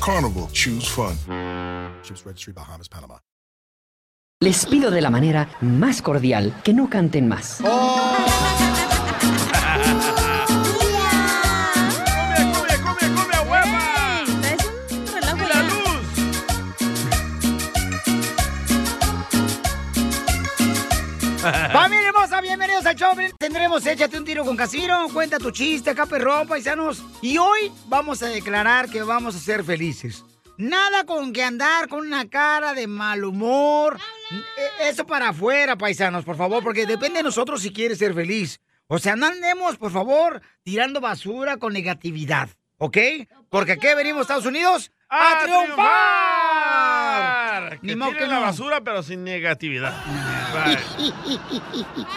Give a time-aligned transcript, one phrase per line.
[0.00, 1.14] Carnival, choose fun.
[2.02, 3.20] Ships Registry, Bahamas, Panama.
[4.40, 7.60] Les pido de la manera más cordial que no canten más.
[7.62, 8.63] ¡Cumbia,
[22.96, 23.12] show.
[23.38, 25.08] Tendremos Échate un tiro con Casimiro.
[25.12, 27.02] Cuenta tu chiste, acá perrón, paisanos.
[27.22, 30.24] Y hoy vamos a declarar que vamos a ser felices.
[30.56, 33.98] Nada con que andar con una cara de mal humor.
[34.30, 38.60] Eh, Eso para afuera, paisanos, por favor, porque depende de nosotros si quieres ser feliz.
[38.86, 42.98] O sea, no andemos, por favor, tirando basura con negatividad, ¿ok?
[43.48, 45.84] Porque aquí venimos, Estados Unidos, a, ¡A triunfar.
[47.82, 48.40] Ni Que modo que la no.
[48.42, 49.92] basura, pero sin negatividad.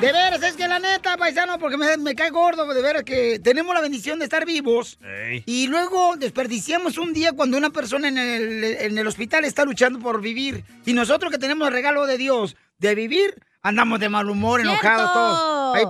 [0.01, 3.39] De veras, es que la neta, paisano, porque me, me cae gordo, de veras que
[3.39, 4.99] tenemos la bendición de estar vivos.
[5.03, 5.43] Ey.
[5.45, 9.99] Y luego desperdiciamos un día cuando una persona en el, en el hospital está luchando
[9.99, 10.63] por vivir.
[10.85, 15.11] Y nosotros que tenemos el regalo de Dios de vivir, andamos de mal humor, enojados
[15.13, 15.75] todos.
[15.75, 15.85] Hay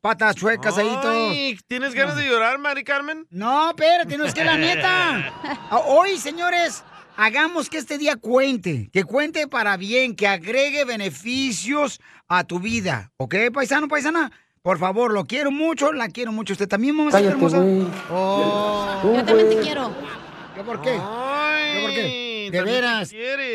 [0.00, 1.32] patas chuecas ahí todos.
[1.32, 3.26] Ay, ¿Tienes ganas de llorar, Mari Carmen?
[3.30, 5.32] No, espérate, no es que la neta.
[5.86, 6.84] Hoy, señores,
[7.18, 13.10] hagamos que este día cuente, que cuente para bien, que agregue beneficios a tu vida.
[13.16, 14.30] ¿Ok, paisano, paisana?
[14.62, 16.52] Por favor, lo quiero mucho, la quiero mucho.
[16.52, 17.60] ¿Usted también, mamacita hermosa?
[18.10, 19.00] Oh.
[19.02, 19.92] Yo también te quiero.
[20.56, 20.90] ¿Yo por qué?
[21.00, 22.48] Ay, ¿Yo por qué?
[22.52, 23.12] De veras.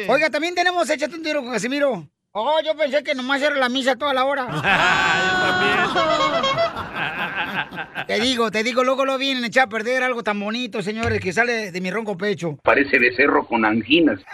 [0.07, 2.09] Oiga, también tenemos Échate un tiro con Casimiro.
[2.35, 4.47] Oh, yo pensé que nomás era la misa toda la hora.
[8.07, 11.21] Te digo, te digo, luego lo vienen a echar a perder algo tan bonito, señores,
[11.21, 12.57] que sale de mi ronco pecho.
[12.63, 14.19] Parece becerro con anginas.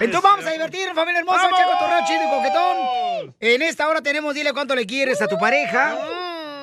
[0.00, 1.58] Entonces vamos a divertirnos, familia hermosa, ¡Vamos!
[1.58, 3.36] che cotorreo chido y coquetón.
[3.40, 5.96] En esta hora tenemos Dile cuánto le quieres a tu pareja.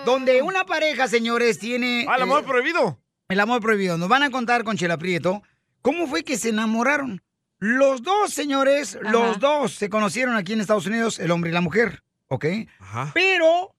[0.03, 2.05] Donde una pareja, señores, tiene...
[2.09, 2.99] Ah, el amor eh, prohibido.
[3.29, 3.97] el amor prohibido.
[3.97, 5.41] Nos van a contar con Chela Prieto
[5.81, 7.21] cómo fue que se enamoraron.
[7.59, 9.11] Los dos, señores, Ajá.
[9.11, 12.45] los dos se conocieron aquí en Estados Unidos, el hombre y la mujer, ¿ok?
[12.79, 13.11] Ajá.
[13.13, 13.75] Pero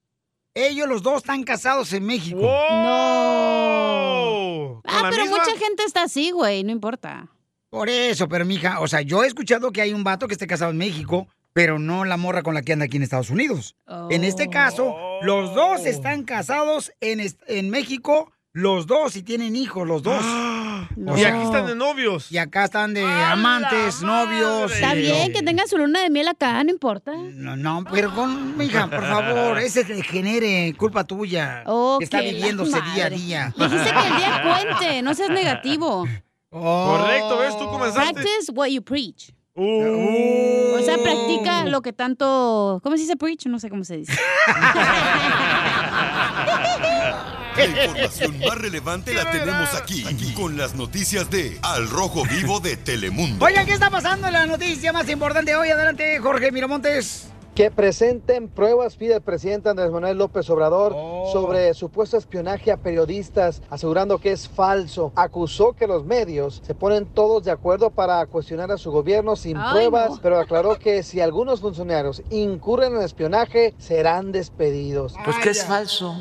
[0.55, 2.41] ellos los dos están casados en México.
[3.41, 4.83] ¡Wow!
[4.83, 5.39] ¿Con Ah, pero misma?
[5.39, 7.29] mucha gente está así, güey, no importa.
[7.71, 10.47] Por eso, pero mija, o sea, yo he escuchado que hay un vato que esté
[10.47, 13.77] casado en México, pero no la morra con la que anda aquí en Estados Unidos.
[14.11, 19.55] En este caso, los dos están casados en, est- en México, los dos, y tienen
[19.57, 20.23] hijos, los dos.
[20.97, 21.17] No.
[21.17, 22.33] Y aquí están de novios.
[22.33, 24.73] Y acá están de ¡A amantes, novios.
[24.73, 27.13] Está y- bien que tengan su luna de miel acá, no importa.
[27.15, 31.63] No, no, pero con, mija, por favor, ese te genere culpa tuya.
[31.67, 33.55] Oh, que está viviéndose día a día.
[33.57, 36.07] Dijiste que el día cuente, no seas negativo.
[36.51, 36.97] Oh.
[36.99, 37.57] Correcto, ¿ves?
[37.57, 38.15] Tú comenzaste.
[38.15, 39.33] Practice what you preach.
[39.55, 40.75] Uh.
[40.77, 42.81] O sea, practica lo que tanto.
[42.83, 43.47] ¿Cómo se dice preach?
[43.47, 44.13] No sé cómo se dice.
[47.69, 52.61] La información más relevante la tenemos aquí, aquí, con las noticias de Al Rojo Vivo
[52.61, 53.45] de Telemundo.
[53.45, 55.69] Oigan, ¿qué está pasando en la noticia más importante hoy?
[55.69, 57.27] Adelante, Jorge Miramontes.
[57.55, 61.29] que presenten pruebas, pide el presidente Andrés Manuel López Obrador Oh.
[61.33, 65.13] sobre supuesto espionaje a periodistas, asegurando que es falso.
[65.17, 69.59] Acusó que los medios se ponen todos de acuerdo para cuestionar a su gobierno sin
[69.59, 70.21] Ay, pruebas, no.
[70.23, 75.15] pero aclaró que si algunos funcionarios incurren en espionaje, serán despedidos.
[75.25, 76.17] Pues que es falso.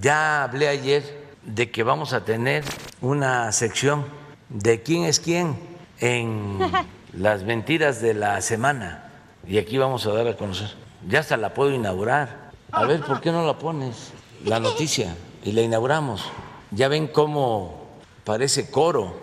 [0.00, 2.64] Ya hablé ayer de que vamos a tener
[3.00, 4.04] una sección
[4.48, 5.56] de quién es quién
[6.00, 6.58] en
[7.12, 9.12] las mentiras de la semana.
[9.46, 10.74] Y aquí vamos a dar a conocer.
[11.08, 12.50] Ya hasta la puedo inaugurar.
[12.72, 14.12] A ver, ¿por qué no la pones?
[14.44, 15.14] La noticia.
[15.44, 16.24] Y la inauguramos.
[16.70, 17.84] Ya ven cómo
[18.24, 19.22] parece coro.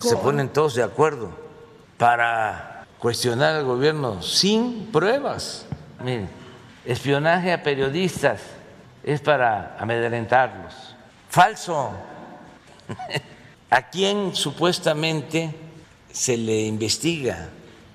[0.00, 1.30] Se ponen todos de acuerdo
[1.98, 5.66] para cuestionar al gobierno sin pruebas.
[6.02, 6.28] Miren,
[6.84, 8.40] espionaje a periodistas
[9.04, 10.96] es para amedrentarlos.
[11.28, 11.92] Falso.
[13.70, 15.54] ¿A quién supuestamente
[16.10, 17.48] se le investiga,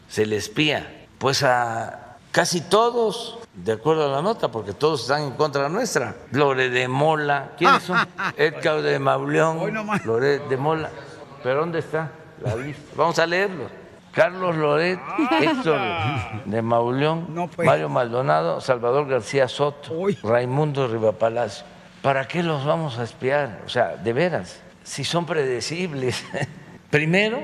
[0.07, 0.95] se le espía?
[1.19, 6.15] pues a casi todos, de acuerdo a la nota, porque todos están en contra nuestra.
[6.31, 7.99] Lore de Mola, ¿quiénes son?
[8.37, 9.59] Edgar de Mauleón,
[10.05, 10.89] Lore de Mola.
[11.43, 12.09] ¿Pero dónde está
[12.41, 12.81] la lista?
[12.95, 13.78] Vamos a leerlo.
[14.19, 14.99] Carlos Loret,
[15.41, 15.79] Héctor
[16.45, 19.93] de Mauleón, Mario Maldonado, Salvador García Soto,
[20.23, 21.65] Raimundo Rivapalacio.
[22.01, 23.61] ¿Para qué los vamos a espiar?
[23.65, 26.21] O sea, de veras, si son predecibles.
[26.89, 27.39] Primero,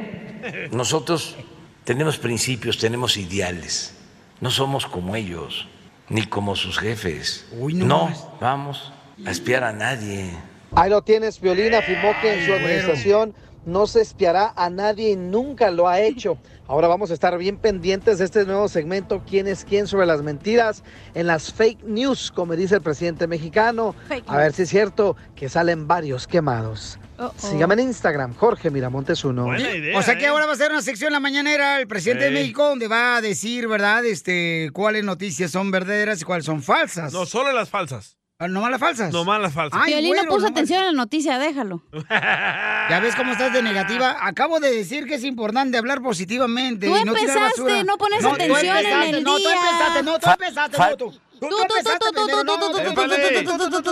[0.71, 1.37] nosotros
[1.85, 3.95] tenemos principios, tenemos ideales.
[4.41, 5.69] No somos como ellos,
[6.09, 7.47] ni como sus jefes.
[7.53, 8.11] no
[8.41, 8.91] vamos
[9.25, 10.29] a espiar a nadie.
[10.75, 13.33] Ahí lo tienes, Violín afirmó que en su administración
[13.65, 16.37] no se espiará a nadie y nunca lo ha hecho.
[16.67, 20.21] Ahora vamos a estar bien pendientes de este nuevo segmento, quién es quién sobre las
[20.21, 20.83] mentiras
[21.13, 23.95] en las fake news, como dice el presidente mexicano.
[24.27, 26.99] a ver si es cierto que salen varios quemados.
[27.37, 29.47] Sígame en Instagram, Jorge Miramontes uno.
[29.47, 32.67] o sea que ahora va a ser una sección la mañanera el presidente de México
[32.67, 34.03] donde va a decir, ¿verdad?
[34.03, 37.13] Este, cuáles noticias son verdaderas y cuáles son falsas.
[37.13, 38.17] No, solo las falsas.
[38.37, 39.13] Ah, ¿No más las falsas?
[39.13, 39.79] No más las falsas.
[39.81, 41.81] Ay, Violín no puso atención a la noticia, déjalo.
[42.09, 44.17] ya ves cómo estás de negativa.
[44.19, 46.87] Acabo de decir que es importante hablar positivamente.
[46.87, 49.47] Tú y no empezaste, no pones atención en el no, día.
[49.47, 51.13] Tú empezaste, no, tú empezaste, no, tú.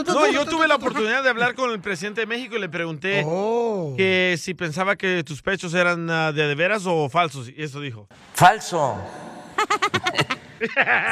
[0.08, 3.26] No, yo tuve la oportunidad de hablar con el presidente de México y le pregunté
[3.96, 7.48] que si pensaba que tus pechos eran de de veras o falsos.
[7.48, 8.10] Y eso dijo.
[8.34, 8.98] Falso.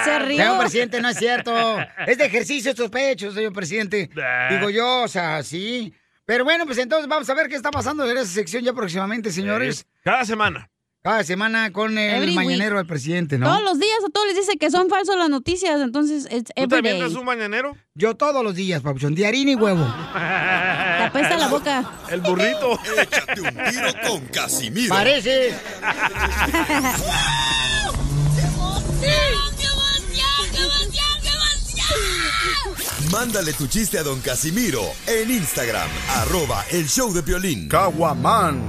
[0.04, 0.38] Se rió.
[0.38, 1.80] Señor presidente, no es cierto.
[2.08, 4.10] Es de ejercicio estos pechos, señor presidente.
[4.50, 5.94] Digo yo, o sea, sí.
[6.26, 9.32] Pero bueno, pues entonces vamos a ver qué está pasando en esa sección ya próximamente,
[9.32, 9.86] señores.
[10.04, 10.70] Cada semana.
[11.04, 13.48] Cada semana con el Every mañanero del presidente, ¿no?
[13.48, 16.68] Todos los días a todos les dice que son falsos las noticias, entonces es ¿Tú
[16.68, 17.76] también eres un mañanero?
[17.96, 19.84] Yo todos los días, papuchón, de harina y huevo.
[20.14, 21.84] Te apesta la boca.
[22.12, 22.80] El burrito.
[23.02, 24.94] Échate un tiro con Casimiro.
[24.94, 25.56] Parece.
[33.12, 37.68] Mándale tu chiste a don Casimiro en Instagram, arroba el show de violín.
[37.68, 38.60] Caguaman.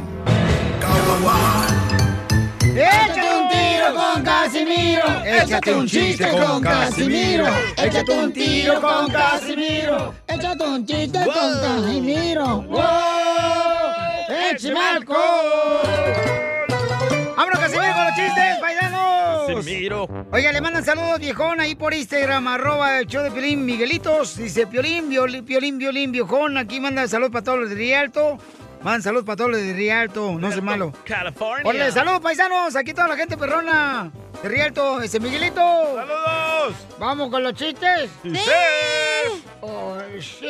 [2.61, 5.25] Échate un tiro con Casimiro.
[5.25, 7.47] Échate un chiste con Casimiro.
[7.77, 10.15] Échate un tiro con Casimiro.
[10.27, 12.63] Échate un chiste con Casimiro.
[12.63, 12.81] ¡Wow!
[14.29, 16.42] ¡Échame alcohol!
[20.33, 24.37] Oiga, le mandan saludos, viejón, ahí por Instagram, arroba el show de Piolín Miguelitos.
[24.37, 26.57] Dice Piolín, Violín, Piolín, Violín, viejón.
[26.57, 28.39] Aquí manda saludos para todos los de Rialto.
[28.83, 30.93] Mandan saludos para todos los de Rialto, no sé malo.
[31.05, 31.63] California.
[31.65, 32.75] Hola, saludos, paisanos.
[32.75, 34.11] Aquí toda la gente perrona
[34.43, 35.01] de Rialto.
[35.01, 35.61] Ese Miguelito.
[35.95, 36.75] ¡Saludos!
[36.99, 38.11] ¿Vamos con los chistes?
[38.25, 38.41] ¡Sí!
[39.61, 40.49] Oh, sí,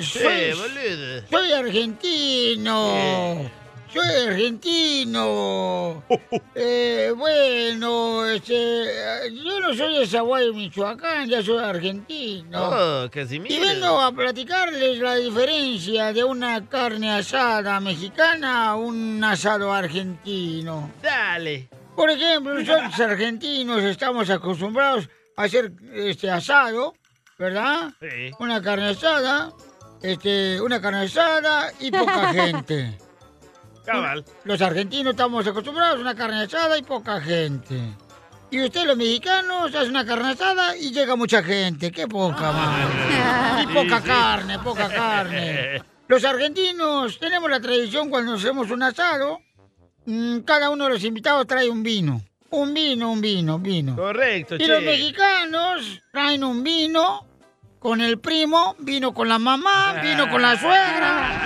[0.00, 1.22] Sí, soy, boludo.
[1.30, 3.50] soy argentino.
[3.92, 6.02] Soy argentino.
[6.60, 8.84] Eh, bueno, este,
[9.32, 13.04] yo no soy de Zaguay, Michoacán, ya soy argentino.
[13.04, 13.54] Oh, Casimiro.
[13.54, 20.90] Y vengo a platicarles la diferencia de una carne asada mexicana a un asado argentino.
[21.00, 21.68] Dale.
[21.94, 26.94] Por ejemplo, nosotros argentinos estamos acostumbrados a hacer este asado,
[27.38, 27.92] ¿verdad?
[28.00, 28.32] Sí.
[28.40, 29.52] Una carne asada,
[30.02, 32.98] este, una carne asada y poca gente.
[33.92, 34.24] Cabal.
[34.44, 37.80] Los argentinos estamos acostumbrados a una carne asada y poca gente.
[38.50, 41.90] Y ustedes los mexicanos hacen una carne asada y llega mucha gente.
[41.92, 43.62] ¡Qué poca, más!
[43.62, 44.08] Y poca Sí, sí.
[44.08, 45.82] carne, poca carne.
[46.06, 49.40] Los argentinos tenemos la tradición cuando hacemos un asado,
[50.06, 52.22] mm, cada uno de los invitados trae un vino.
[52.50, 53.94] Un vino, un vino, un vino.
[53.96, 54.84] Correcto, Y los che.
[54.86, 57.26] mexicanos traen un vino
[57.78, 61.42] con el primo, vino con la mamá, vino con la suegra.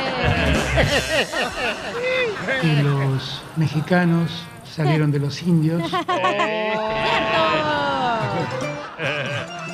[2.62, 4.30] y los mexicanos
[4.64, 5.82] salieron de los indios.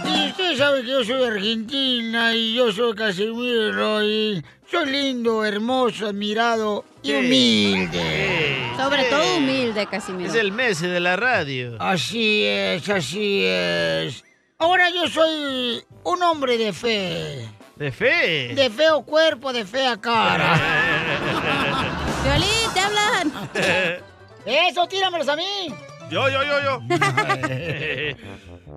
[0.05, 6.07] Y usted sabe que yo soy argentina y yo soy Casimiro y soy lindo, hermoso,
[6.09, 8.71] admirado y humilde.
[8.77, 10.29] Sobre todo humilde, Casimiro.
[10.29, 11.77] Es el Messi de la radio.
[11.81, 14.25] Así es, así es.
[14.59, 17.49] Ahora yo soy un hombre de fe.
[17.81, 18.53] De fe.
[18.55, 20.55] De feo cuerpo, de fea cara.
[22.23, 23.33] Violín, te hablan.
[24.45, 25.75] Eso, tíramelos a mí.
[26.11, 26.81] Yo, yo, yo, yo.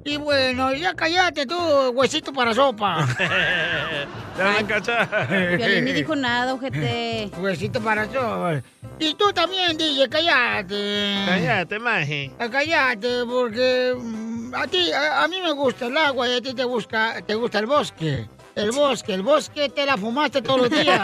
[0.05, 1.55] Y bueno, ya cállate tú,
[1.93, 3.05] huesito para sopa.
[3.17, 5.27] Te van a cachar.
[5.57, 7.29] Violín ni dijo nada, ojete.
[7.38, 8.62] Huesito para sopa.
[9.00, 11.24] Y tú también, DJ, cállate.
[11.25, 12.31] Cállate, maje.
[12.39, 16.41] Ah, Cállate, porque mm, a ti, a, a mí me gusta el agua y a
[16.41, 18.27] ti te, busca, te gusta el bosque.
[18.55, 21.01] El bosque, el bosque te la fumaste todos los días.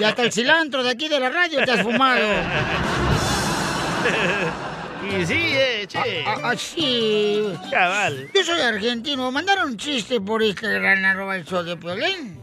[0.00, 2.20] Y hasta el cilantro de aquí de la radio te has fumado.
[5.02, 6.24] Y sí, eh, che.
[6.44, 7.42] Así.
[7.70, 8.30] Cabal.
[8.32, 9.30] Yo soy argentino.
[9.32, 12.39] Mandaron un chiste por Instagram, arroba el show de Piolín.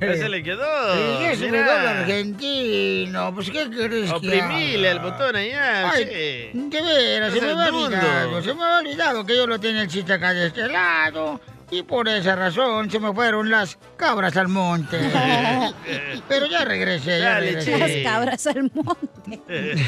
[0.00, 0.94] Ese le quedó.
[0.94, 1.64] Sí, ese me Mira.
[1.64, 3.34] quedó el argentino.
[3.34, 4.90] Pues, ¿qué querés que Oprimile haga?
[4.90, 6.50] el botón allá, Ay, che.
[6.54, 8.42] de veras, se me había olvidado.
[8.42, 11.40] Se me había olvidado que yo lo tenía el chiste acá de este lado.
[11.72, 14.98] Y por esa razón se me fueron las cabras al monte.
[16.28, 17.78] Pero ya regresé, ya Dale, regresé.
[17.78, 19.40] Las cabras al monte.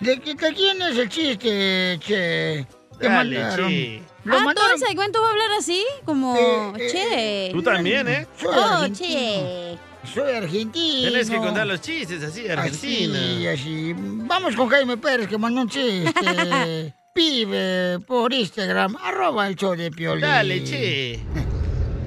[0.00, 2.66] ¿De, qué- de quién es el chiste, che?
[3.00, 3.68] ¿Qué Dale, mandaron?
[3.68, 4.02] che.
[4.24, 6.36] Lo ah, todo mandaron- el segmento va a hablar así, como,
[6.78, 7.48] Eh, che.
[7.52, 8.26] Tú también, ¿eh?
[8.40, 9.08] Soy Oh, argentino.
[9.10, 9.78] che.
[10.14, 11.08] Soy argentino.
[11.10, 13.18] Tienes que contar los chistes así, Argentina.
[13.18, 13.94] Así, así.
[13.96, 16.12] Vamos con Jaime Pérez que mandó un chiste.
[17.14, 20.22] Pibe por Instagram, arroba el show de Piolín.
[20.22, 21.20] Dale, che.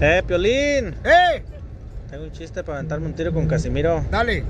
[0.01, 0.95] Eh, Piolín.
[1.03, 1.43] ¡Eh!
[2.10, 4.03] Tengo un chiste para aventarme un tiro con Casimiro.
[4.10, 4.43] Dale.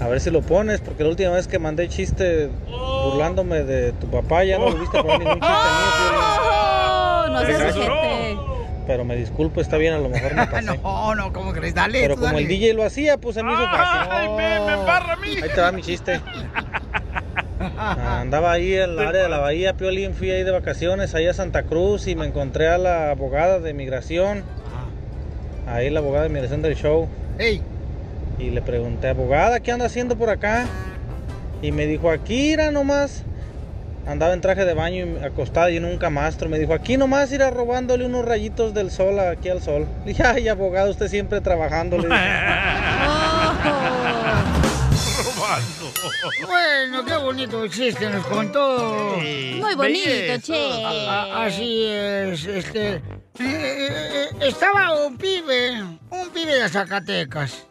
[0.00, 2.48] A ver si lo pones, porque la última vez que mandé chiste
[3.04, 5.46] burlándome de tu papá ya no volviste poner ningún chiste
[6.44, 8.38] Oh, no mío, seas ojete.
[8.86, 10.76] Pero me disculpo, está bien, a lo mejor me pasé.
[10.82, 11.74] No, no, ¿cómo crees?
[11.74, 12.42] Dale, Pero tú como dale.
[12.42, 14.10] el DJ lo hacía, pues se me hizo fácil.
[14.10, 15.28] Ay, me, me embarra a mí.
[15.40, 16.20] Ahí te va mi chiste.
[17.78, 21.34] Andaba ahí en la área de la bahía, Piolín, fui ahí de vacaciones, ahí a
[21.34, 24.42] Santa Cruz y me encontré a la abogada de migración.
[25.68, 27.08] Ahí la abogada de migración del show.
[27.38, 27.62] Ey.
[28.42, 30.66] Y le pregunté, abogada, ¿qué anda haciendo por acá?
[31.62, 33.22] Y me dijo, aquí irá nomás.
[34.04, 36.48] Andaba en traje de baño y acostada y en un camastro.
[36.48, 39.86] Me dijo, aquí nomás irá robándole unos rayitos del sol aquí al sol.
[40.04, 41.98] Le dije, ay, abogado, usted siempre trabajando.
[41.98, 42.20] Le dije.
[46.46, 49.16] Bueno, qué bonito chiste nos contó.
[49.18, 50.08] Muy bonito,
[50.42, 50.84] che.
[50.84, 52.94] A- Así es, este.
[52.94, 53.00] eh,
[53.40, 57.66] eh, estaba un pibe, un pibe de Zacatecas.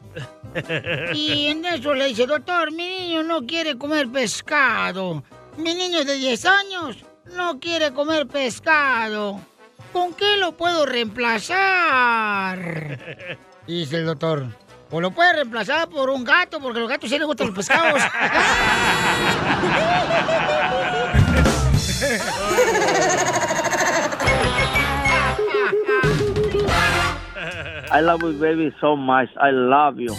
[1.13, 5.23] Y en eso le dice, doctor, mi niño no quiere comer pescado.
[5.57, 6.97] Mi niño de 10 años
[7.35, 9.39] no quiere comer pescado.
[9.93, 12.57] ¿Con qué lo puedo reemplazar?
[13.67, 14.45] Dice el doctor,
[14.89, 17.55] o lo puede reemplazar por un gato, porque a los gatos sí les gustan los
[17.55, 18.01] pescados.
[27.93, 29.29] I love you, baby, so much.
[29.35, 30.15] I love you.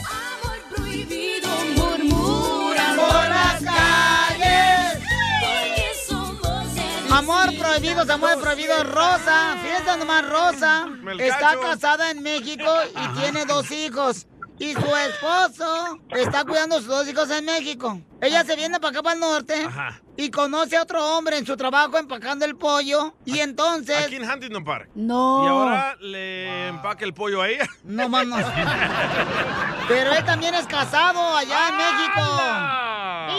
[7.13, 9.57] Amor prohibido, amor prohibido, Rosa.
[9.63, 10.89] Fíjate nomás, Rosa.
[11.19, 14.27] Está casada en México y tiene dos hijos.
[14.59, 18.01] Y su esposo está cuidando a sus dos hijos en México.
[18.21, 19.69] Ella se viene para acá, para el norte.
[20.17, 23.15] Y conoce a otro hombre en su trabajo empacando el pollo.
[23.27, 24.07] Y entonces...
[24.07, 24.89] Aquí en Huntington Park.
[24.95, 25.45] No.
[25.45, 27.69] Y ahora le empaca el pollo a ella.
[27.85, 28.41] No, manos.
[29.89, 32.92] Pero él también es casado allá en México.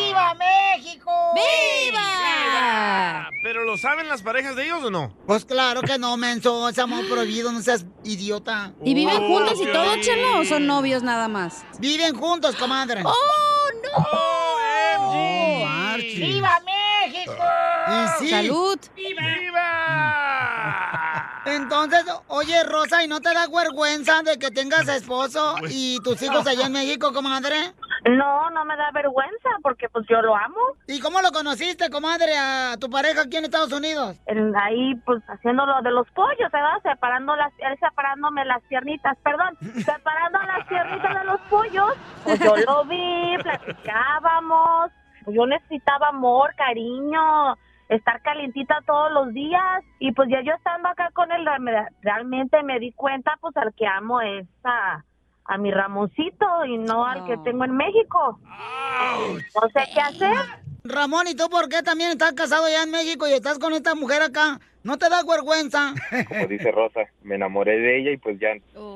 [0.08, 1.12] ¡Viva México!
[1.36, 3.30] ¡Viva!
[3.44, 5.14] ¿Pero lo saben las parejas de ellos o no?
[5.28, 6.70] Pues claro que no, menso.
[6.70, 8.74] Es amor prohibido, no seas idiota.
[8.84, 11.66] ¿Y viven juntos y todo, chelo, o son novios nada más?
[11.80, 13.02] Viven juntos, comadre.
[13.06, 13.14] ¡Oh,
[13.84, 14.06] no!
[15.10, 16.16] Oh, marchi.
[16.16, 17.44] ¡Viva México!
[17.88, 18.30] Y sí.
[18.30, 18.80] ¡Salud!
[21.46, 26.46] Entonces, oye, Rosa, ¿y no te da vergüenza de que tengas esposo y tus hijos
[26.48, 27.74] allá en México, comadre?
[28.06, 30.60] No, no me da vergüenza porque pues yo lo amo.
[30.88, 34.18] ¿Y cómo lo conociste, comadre, a tu pareja aquí en Estados Unidos?
[34.26, 36.82] En- ahí pues haciendo lo de los pollos, ¿verdad?
[36.84, 41.94] Separando las, él separándome las piernitas, perdón, separando las piernitas de los pollos.
[42.26, 44.92] Pues yo lo vi, platicábamos,
[45.24, 47.58] pues yo necesitaba amor, cariño,
[47.96, 52.62] estar calientita todos los días y pues ya yo estando acá con él me- realmente
[52.64, 55.04] me di cuenta pues al que amo es a,
[55.46, 58.40] a mi Ramoncito y no al que tengo en México.
[59.56, 60.36] No sé qué hacer.
[60.86, 63.96] Ramón, ¿y tú por qué también estás casado allá en México y estás con esta
[63.96, 64.60] mujer acá?
[64.84, 65.94] ¿No te da vergüenza?
[66.28, 68.50] Como dice Rosa, me enamoré de ella y pues ya.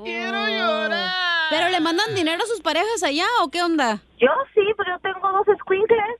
[0.04, 1.10] Quiero llorar.
[1.50, 4.00] ¿Pero le mandan dinero a sus parejas allá o qué onda?
[4.20, 6.20] Yo sí, pero yo tengo dos squinkles.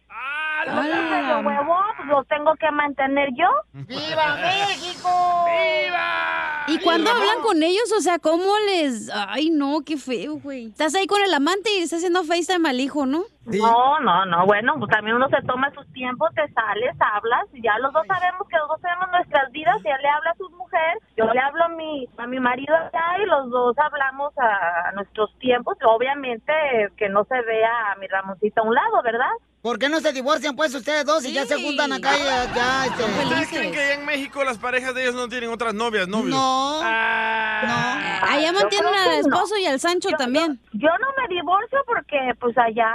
[0.66, 3.48] Los de huevo, pues los tengo que mantener yo.
[3.74, 5.10] ¡Viva México!
[5.46, 6.64] ¡Viva!
[6.68, 7.94] ¿Y cuando hablan con ellos?
[7.98, 9.10] O sea, ¿cómo les...?
[9.14, 10.68] Ay, no, qué feo, güey.
[10.68, 13.24] Estás ahí con el amante y estás haciendo FaceTime al hijo, ¿no?
[13.46, 17.62] No, no, no, bueno, pues también uno se toma sus tiempos, te sales, hablas, y
[17.62, 20.36] ya los dos sabemos que los dos tenemos nuestras vidas, y él le habla a
[20.36, 24.38] su mujer, yo le hablo a mi, a mi marido allá, y los dos hablamos
[24.38, 26.52] a, a nuestros tiempos, obviamente
[26.98, 29.32] que no se vea a mi Ramoncita a un lado, ¿verdad?
[29.68, 32.54] ¿Por qué no se divorcian pues ustedes dos y ya se juntan acá y ya,
[32.56, 33.04] ya, este...
[33.04, 36.30] ¿Ustedes creen que allá en México las parejas de ellos no tienen otras novias, novios?
[36.30, 36.80] No.
[36.82, 38.22] Ah.
[38.30, 39.16] Allá Yo mantienen al no.
[39.16, 40.58] esposo y al Sancho Yo- también.
[40.72, 42.94] Yo no me divorcio porque pues allá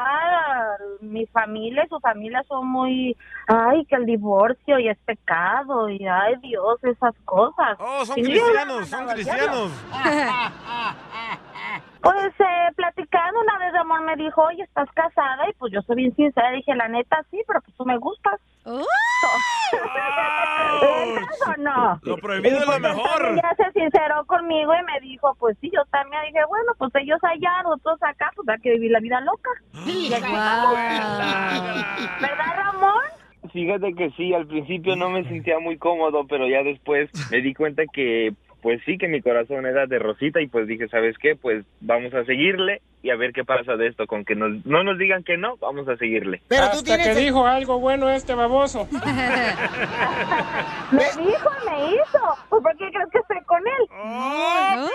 [1.03, 6.07] mi familia y su familia son muy, ay, que el divorcio y es pecado y
[6.07, 7.77] ay Dios, esas cosas.
[7.81, 9.71] Oh, son cristianos, son cristianos.
[12.03, 15.49] Pues eh, platicando una vez de amor me dijo, oye, ¿estás casada?
[15.49, 18.41] Y pues yo soy bien sincera, dije, la neta sí, pero pues tú me gustas.
[20.83, 22.01] ¿Entras o no?
[22.03, 23.37] Lo prohibido es lo mejor.
[23.37, 27.19] Ya se sinceró conmigo y me dijo, pues sí, yo también dije, bueno, pues ellos
[27.23, 29.51] allá, nosotros acá, pues hay que vivir la vida loca.
[29.87, 30.75] Y aquí estamos.
[32.21, 33.03] ¿Verdad, Ramón?
[33.53, 37.55] Fíjate que sí, al principio no me sentía muy cómodo, pero ya después me di
[37.55, 41.37] cuenta que, pues sí, que mi corazón era de Rosita y pues dije, ¿sabes qué?
[41.37, 44.07] Pues vamos a seguirle y a ver qué pasa de esto.
[44.07, 46.43] Con que nos, no nos digan que no, vamos a seguirle.
[46.49, 47.09] Pero tú Hasta tienes...
[47.09, 48.89] que dijo algo bueno este baboso.
[50.93, 52.21] Me dijo, me hizo.
[52.51, 53.89] Pues ¿por qué crees que estoy con él?
[53.93, 54.89] ¡Oh,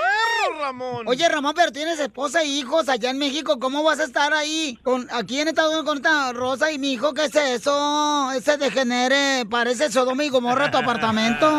[0.62, 1.08] Ramón!
[1.08, 3.58] Oye, Ramón, pero tienes esposa e hijos allá en México.
[3.60, 6.94] ¿Cómo vas a estar ahí con aquí en Estados Unidos con esta Rosa y mi
[6.94, 7.16] hijo?
[7.16, 8.32] ¿Qué es eso?
[8.32, 9.46] Ese degenere.
[9.50, 11.50] Parece Sodoma y Gomorra tu apartamento.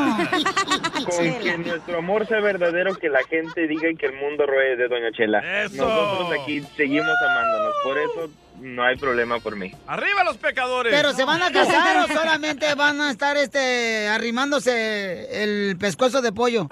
[1.09, 4.77] Con que nuestro amor sea verdadero, que la gente diga y que el mundo ruede
[4.77, 5.65] de Doña Chela.
[5.65, 5.85] Eso.
[5.85, 8.31] Nosotros aquí seguimos amándonos, por eso
[8.61, 9.73] no hay problema por mí.
[9.87, 10.93] ¡Arriba los pecadores!
[10.95, 16.33] ¿Pero se van a casar o solamente van a estar este arrimándose el pescuezo de
[16.33, 16.69] pollo?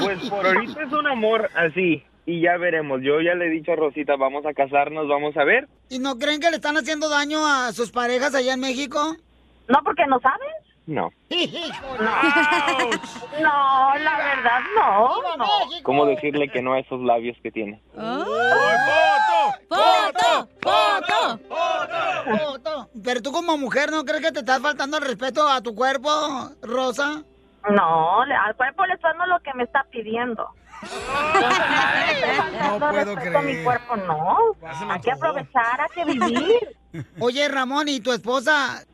[0.00, 3.00] Pues por ahorita es un amor así y ya veremos.
[3.02, 5.68] Yo ya le he dicho a Rosita, vamos a casarnos, vamos a ver.
[5.88, 9.16] ¿Y no creen que le están haciendo daño a sus parejas allá en México?
[9.68, 10.48] No, porque no saben.
[10.92, 11.10] No.
[13.40, 15.36] No, la verdad no.
[15.38, 15.46] no.
[15.82, 17.80] ¿Cómo decirle que no a esos labios que tiene?
[17.94, 19.54] ¡Foto!
[19.68, 20.48] ¡Foto!
[20.60, 21.40] ¡Foto!
[22.38, 22.88] Foto.
[23.02, 26.10] Pero tú como mujer, ¿no crees que te estás faltando el respeto a tu cuerpo,
[26.60, 27.22] Rosa?
[27.70, 30.46] No, al cuerpo le estoy dando lo que me está pidiendo.
[32.72, 33.64] No puedo Respeto a mi creer.
[33.64, 34.36] cuerpo, no.
[34.90, 36.76] Hay que aprovechar, hay que vivir.
[37.20, 38.84] Oye, Ramón, ¿y tu esposa?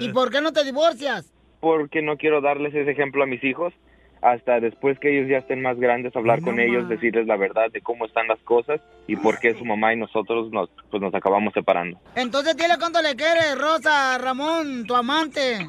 [0.00, 1.32] ¿Y por qué no te divorcias?
[1.60, 3.72] Porque no quiero darles ese ejemplo a mis hijos.
[4.22, 7.80] Hasta después que ellos ya estén más grandes, hablar con ellos, decirles la verdad de
[7.80, 11.54] cómo están las cosas y por qué su mamá y nosotros nos, pues nos acabamos
[11.54, 11.98] separando.
[12.14, 15.66] Entonces dile cuánto le quieres, Rosa, Ramón, tu amante.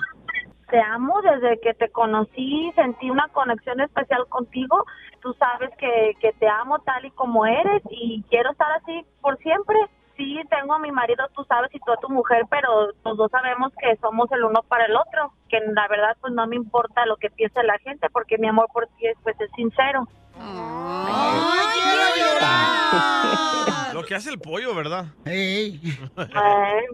[0.70, 4.86] Te amo desde que te conocí, sentí una conexión especial contigo.
[5.22, 9.38] Tú sabes que, que te amo tal y como eres y quiero estar así por
[9.38, 9.78] siempre.
[10.18, 13.32] Sí, tengo a mi marido, tú sabes, y tú a tu mujer, pero los dos
[13.32, 15.34] sabemos que somos el uno para el otro.
[15.50, 18.68] Que la verdad, pues no me importa lo que piense la gente, porque mi amor
[18.74, 20.08] por ti es, pues, es sincero.
[20.40, 23.94] ¡Ay, quiero llorar!
[23.94, 25.06] Lo que hace el pollo, ¿verdad?
[25.26, 25.82] Ey.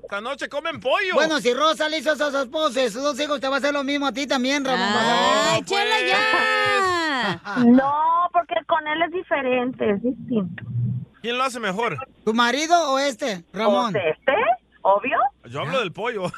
[0.01, 1.13] Esta noche comen pollo.
[1.13, 3.55] Bueno, si Rosa le hizo eso a su esposo y sus dos hijos, te va
[3.55, 4.79] a hacer lo mismo a ti también, Ramón.
[4.81, 6.17] ¡Ay, chela ya!
[7.65, 10.63] No, porque con él es diferente, es distinto.
[11.21, 11.97] ¿Quién lo hace mejor?
[12.23, 13.91] ¿Tu marido o este, Ramón?
[13.93, 14.33] Pues este,
[14.81, 15.17] obvio.
[15.49, 16.31] Yo hablo del pollo.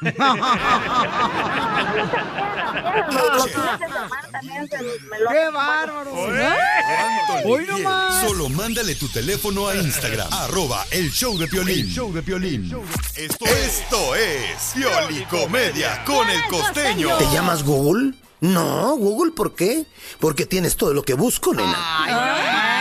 [4.40, 6.10] ¡Qué bárbaro!
[6.10, 8.26] ¿Cuánto le Hoy nomás.
[8.26, 11.86] Solo mándale tu teléfono a Instagram, arroba el show de Piolín.
[11.86, 12.72] El show de Piolín.
[13.16, 17.16] Esto, esto es Piolicomedia con el costeño.
[17.18, 18.14] ¿Te llamas Google?
[18.40, 19.84] No, Google, ¿por qué?
[20.18, 22.79] Porque tienes todo lo que busco, nena.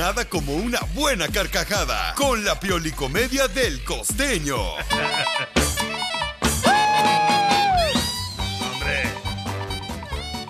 [0.00, 4.56] Nada como una buena carcajada con la Piolicomedia del costeño.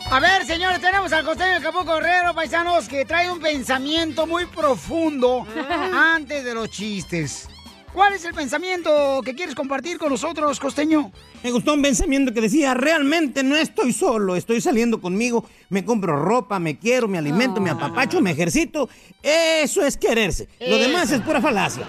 [0.09, 4.47] A ver, señores, tenemos al costeño de Capo Correro, paisanos, que trae un pensamiento muy
[4.47, 5.45] profundo
[5.93, 7.49] antes de los chistes.
[7.93, 11.11] ¿Cuál es el pensamiento que quieres compartir con nosotros, costeño?
[11.43, 16.23] Me gustó un pensamiento que decía, realmente no estoy solo, estoy saliendo conmigo, me compro
[16.23, 18.91] ropa, me quiero, me alimento, me apapacho, me ejercito.
[19.23, 20.49] Eso es quererse.
[20.61, 21.87] Lo demás es pura falacia.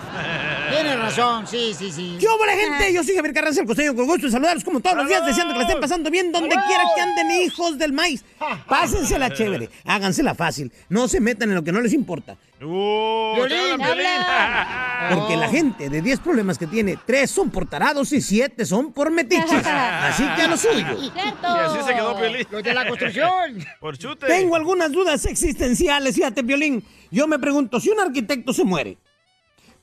[0.72, 2.18] Tienes razón, sí, sí, sí.
[2.18, 2.94] ¿Qué hubo, la gente?
[2.94, 5.54] Yo soy Javier Carranza, el costeño, con gusto de saludarlos como todos los días, deseando
[5.54, 8.24] que la estén pasando bien donde quiera que anden, hijos del maíz.
[8.70, 12.38] Pásensela chévere, hágansela fácil, no se metan en lo que no les importa.
[12.64, 13.80] Uh, Piolín.
[15.16, 18.94] Porque la gente de 10 problemas que tiene, 3 son por tarados y 7 son
[18.94, 19.66] por metiches.
[19.66, 20.98] Así que a lo suyo.
[21.02, 22.48] Y así se quedó Piolín.
[22.52, 23.66] Los de la construcción.
[23.80, 24.28] Por chute.
[24.28, 26.84] Tengo algunas dudas existenciales, fíjate, Violín.
[27.10, 28.98] Yo me pregunto, si un arquitecto se muere,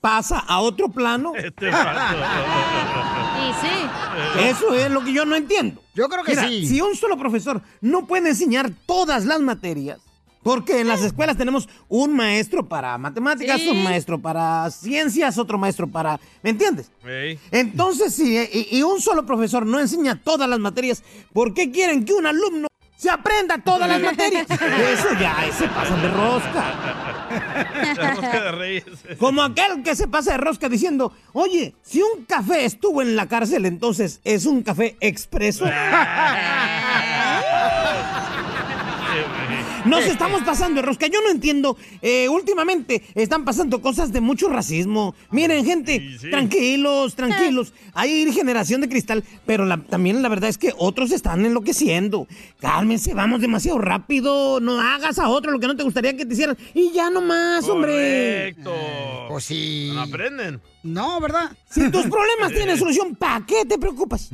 [0.01, 1.33] ¿pasa a otro plano?
[1.35, 1.69] Este.
[1.69, 1.73] Y
[3.61, 4.45] sí.
[4.45, 5.83] Eso es lo que yo no entiendo.
[5.95, 6.67] Yo creo que Mira, sí.
[6.67, 9.99] Si un solo profesor no puede enseñar todas las materias,
[10.43, 13.69] Porque en las escuelas tenemos un maestro para matemáticas, Sí.
[13.69, 16.19] un maestro para ciencias, otro maestro para...
[16.43, 16.91] ¿Me entiendes?
[17.07, 17.39] Ey.
[17.51, 22.05] Entonces, si y, y un solo profesor no enseña todas las materias, ¿por qué quieren
[22.05, 24.47] que un alumno se aprenda todas las materias?
[24.51, 26.65] Eso ya, se pasan de rosca.
[27.97, 28.85] La rosca de Reyes.
[29.19, 33.27] Como aquel que se pasa de rosca diciendo, oye, si un café estuvo en la
[33.29, 35.67] cárcel, entonces es un café expreso.
[39.85, 41.07] Nos estamos pasando de rosca.
[41.07, 41.77] Yo no entiendo.
[42.03, 45.15] eh, últimamente están pasando cosas de mucho racismo.
[45.31, 47.73] Miren, gente, tranquilos, tranquilos.
[47.95, 52.27] Hay generación de cristal, pero la- también la verdad es que otros están enloqueciendo.
[52.61, 54.61] Cálmense, vamos demasiado rápido.
[54.61, 56.57] No hagas a otro lo que no te gustaría que te hicieran.
[56.75, 58.55] Y ya nomás, hombre.
[58.57, 58.75] Correcto.
[59.29, 59.91] Pues sí.
[59.95, 60.61] No aprenden.
[60.83, 61.51] No, ¿verdad?
[61.71, 64.31] Si tus problemas tienen solución, ¿para qué te preocupas?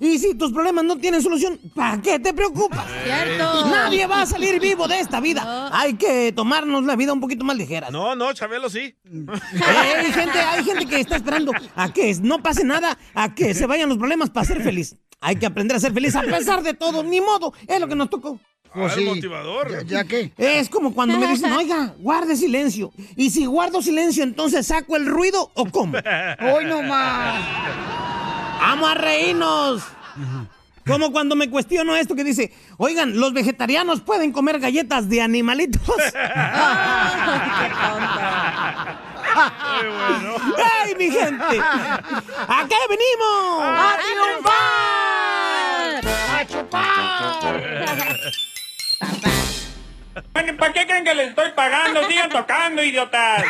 [0.00, 2.86] Y si tus problemas no tienen solución, ¿para qué te preocupas?
[3.04, 3.66] Cierto.
[3.68, 5.70] Nadie va a salir vivo de esta vida.
[5.72, 7.90] Hay que tomarnos la vida un poquito más ligera.
[7.90, 8.94] No, no, Chabelo sí.
[9.04, 13.66] hay, gente, hay gente que está esperando a que no pase nada, a que se
[13.66, 14.96] vayan los problemas para ser feliz.
[15.20, 17.02] Hay que aprender a ser feliz a pesar de todo.
[17.02, 18.38] Ni modo, es lo que nos tocó.
[18.72, 19.86] Ah, el motivador.
[19.86, 20.32] ¿Ya, qué?
[20.36, 22.92] Es como cuando me dicen, oiga, guarde silencio.
[23.16, 25.96] Y si guardo silencio, entonces saco el ruido o cómo.
[26.54, 28.15] Hoy no más.
[28.60, 29.82] Vamos a reírnos.
[30.86, 35.82] Como cuando me cuestiono esto que dice, oigan, los vegetarianos pueden comer galletas de animalitos.
[40.84, 41.60] ¡Ay, mi gente!
[41.60, 43.62] ¿A qué venimos?
[43.62, 44.54] ¡A triunfar!
[46.38, 47.34] ¡A chupar!
[50.32, 52.06] Bueno, ¿para qué creen que les estoy pagando?
[52.08, 53.44] Sigan tocando, idiotas.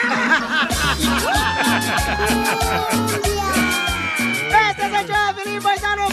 [4.49, 6.07] ¡Este es el show de paisano,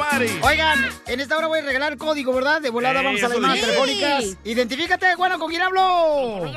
[0.00, 0.26] party!
[0.42, 2.60] Oigan, en esta hora voy a regalar código, ¿verdad?
[2.60, 4.24] De volada vamos a las llamadas telefónicas.
[4.44, 6.52] Identifícate, bueno, ¿con quién hablo?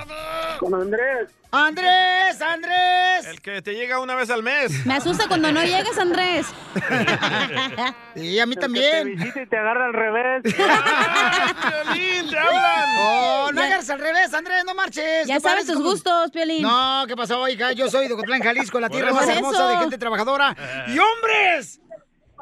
[0.60, 1.30] Con Andrés.
[1.56, 3.26] ¡Andrés, Andrés!
[3.28, 4.86] El que te llega una vez al mes.
[4.88, 6.48] Me asusta cuando no llegas, Andrés.
[8.16, 9.18] Y a mí también.
[9.34, 10.44] te y te agarra al revés.
[10.54, 12.96] Piolín, te hablan!
[13.00, 15.28] ¡Oh, no Ya- hagas al revés, Andrés, no marches!
[15.28, 16.62] Ya sabes tus como- gustos, Piolín.
[16.64, 17.72] No, ¿qué pasó, hija?
[17.74, 20.56] Yo soy de Ocotlán, Jalisco, la tierra más hermosa de gente trabajadora.
[20.88, 21.80] ¡Y hombres!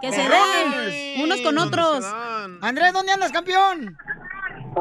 [0.02, 2.06] Que se den unos con otros.
[2.62, 3.96] Andrés, ¿dónde andas, campeón?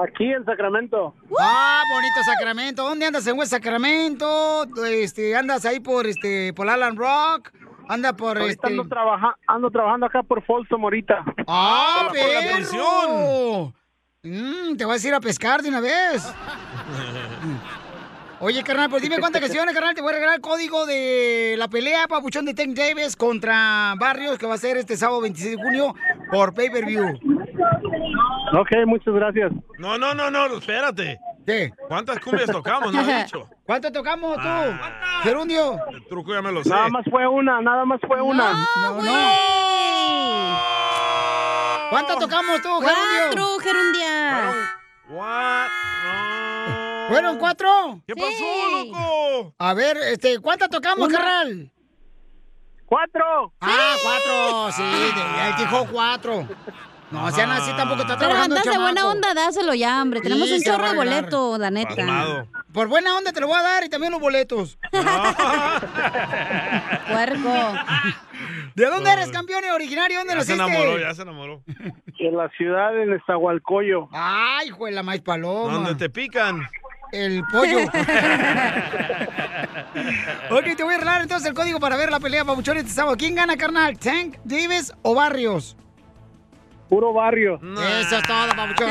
[0.04, 1.14] Aquí en Sacramento.
[1.40, 2.84] Ah, bonito Sacramento.
[2.84, 4.64] ¿Dónde andas en West Sacramento?
[4.86, 7.50] Este, andas ahí por este por Alan Rock.
[7.88, 8.66] Anda por Ahorita este.
[8.68, 11.24] ando, trabaja- ando trabajando acá por Folsom ahorita.
[11.48, 13.74] ¡Ah, Por por la prisión.
[14.22, 16.32] Mm, te vas a ir a pescar de una vez.
[18.42, 19.94] Oye, carnal, pues dime cuántas canciones, carnal.
[19.94, 24.38] Te voy a regalar el código de la pelea, papuchón de Tank Davis contra Barrios,
[24.38, 25.94] que va a ser este sábado 26 de junio
[26.30, 27.18] por pay-per-view.
[28.54, 29.52] Ok, muchas gracias.
[29.78, 31.20] No, no, no, no, espérate.
[31.44, 31.70] ¿Qué?
[31.86, 32.92] ¿Cuántas cumbias tocamos?
[32.94, 33.46] No he dicho.
[33.66, 34.42] ¿Cuánto tocamos tú?
[34.42, 35.20] Ah.
[35.22, 35.78] Gerundio.
[35.90, 36.70] El truco ya me lo sé.
[36.70, 38.52] Nada más fue una, nada más fue una.
[38.52, 39.12] No, no.
[41.90, 43.20] ¿Cuánto tocamos tú, Gerundio?
[43.26, 44.52] Cuatro, Gerundia.
[45.10, 45.79] What?
[47.10, 48.00] ¿Fueron cuatro?
[48.06, 48.90] ¿Qué pasó, Sí.
[48.90, 49.54] loco?
[49.58, 51.18] A ver, este, ¿cuántas tocamos, Una.
[51.18, 51.70] carnal?
[52.86, 53.52] ¡Cuatro!
[53.60, 56.48] Ah, cuatro, sí, de- él dijo cuatro.
[57.12, 60.20] No, sean así, tampoco está Pero trabajando el andas de buena onda, dáselo ya, hombre.
[60.20, 62.46] Tenemos Sí, un chorro de boleto, la neta.
[62.72, 64.78] Por buena onda te lo voy a dar y también los boletos.
[67.08, 67.52] Puerco.
[68.74, 70.18] ¿De dónde eres, campeón originario?
[70.18, 70.76] ¿Dónde Ya se naciste?
[70.82, 71.62] enamoró, ya se enamoró.
[72.18, 74.08] En la ciudad de Nezahualcóyotl.
[74.12, 75.72] Ay, hijo de la maíz paloma.
[75.72, 76.60] Donde te pican.
[77.12, 77.78] El pollo.
[80.50, 83.16] ok, te voy a regalar entonces el código para ver la pelea, Pabuchón, este sábado.
[83.16, 83.98] ¿Quién gana, carnal?
[83.98, 85.76] ¿Tank, Davis o Barrios?
[86.88, 87.60] Puro barrio.
[88.00, 88.90] Eso es todo, Pabuchón.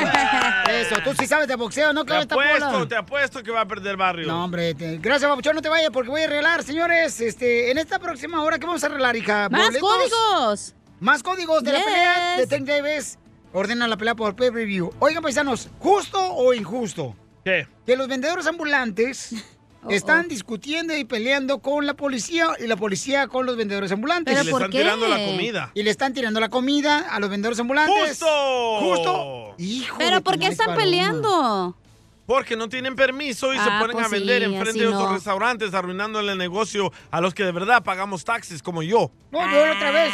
[0.69, 2.03] Eso, tú sí sabes de boxeo, ¿no?
[2.05, 2.87] Te Claro, esta apuesto, bola.
[2.87, 4.25] te apuesto que va a perder barrio.
[4.27, 7.77] No, hombre, te- gracias, Pabuchón, no te vayas porque voy a regalar, señores, este, en
[7.77, 9.49] esta próxima hora, ¿qué vamos a arreglar, hija?
[9.49, 9.89] ¡Más ¿Boletos?
[10.11, 10.75] códigos!
[11.01, 13.17] Más códigos de la pelea de Tank Davis.
[13.51, 14.93] Ordena la pelea por pay review.
[14.99, 17.15] Oigan, paisanos, ¿justo o injusto?
[17.49, 17.67] ¿Qué?
[17.85, 19.33] Que los vendedores ambulantes
[19.81, 20.27] Oh, están oh.
[20.27, 24.33] discutiendo y peleando con la policía y la policía con los vendedores ambulantes.
[24.33, 24.77] Y ¿Pero le por están qué?
[24.79, 25.71] tirando la comida.
[25.73, 28.09] Y le están tirando la comida a los vendedores ambulantes.
[28.19, 28.79] ¡Justo!
[28.81, 29.55] ¡Justo!
[29.57, 30.83] Hijo ¿Pero de por qué están paloma.
[30.83, 31.77] peleando?
[32.25, 35.03] Porque no tienen permiso y se Ah, ponen pues a vender sí, enfrente de otros
[35.07, 35.13] no.
[35.13, 39.09] restaurantes, arruinándole el negocio a los que de verdad pagamos taxes, como yo.
[39.31, 40.11] No, yo otra vez.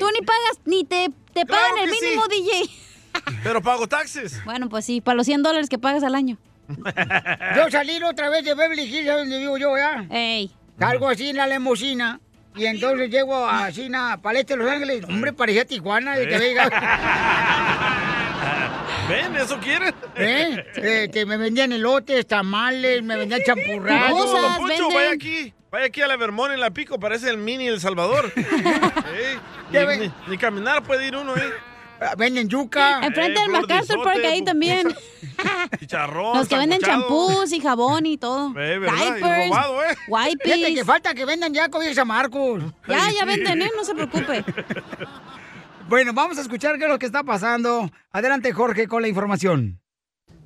[0.00, 1.98] Tú ni pagas, ni te, te Claro pagan el sí.
[2.02, 2.70] mínimo, DJ.
[3.44, 4.40] Pero pago taxes.
[4.46, 6.38] Bueno, pues sí, para los 100 dólares que pagas al año.
[7.56, 10.06] Yo salí otra vez de Beverly Hills, ¿sabes dónde vivo yo, ya?
[10.10, 10.50] Ey.
[10.78, 12.20] Salgo así en la limusina.
[12.54, 15.04] Y entonces llego así a Paleste, Los Ángeles.
[15.04, 16.70] Hombre, parecía Tijuana de que llegado.
[19.08, 19.36] ¿Ven?
[19.36, 19.94] ¿Eso quieren?
[20.16, 20.64] ¿Eh?
[20.76, 24.26] Eh, que me vendían elotes, tamales, me vendían champurrados.
[24.26, 25.52] No, don Poncho, vaya aquí.
[25.70, 28.32] Vaya aquí a la Vermont en la Pico, parece el mini El Salvador.
[29.72, 31.40] Ni- ni caminar puede ir uno, ¿eh?
[32.16, 33.00] Venden yuca.
[33.06, 34.88] Enfrente Eh, del puro MacArthur Park ahí pu- también.
[35.80, 36.36] Chicharrón.
[36.38, 38.52] Los que venden champús y jabón y todo.
[38.58, 39.96] Eh, Diapers, robado, ¿eh?
[40.08, 40.52] wipes.
[40.52, 42.62] Fíjate que falta que vendan ya cobijas a Marcos.
[42.88, 43.70] Ya, ya venden, ¿eh?
[43.76, 44.44] No se preocupe.
[45.88, 47.90] Bueno, vamos a escuchar qué es lo que está pasando.
[48.12, 49.80] Adelante, Jorge, con la información.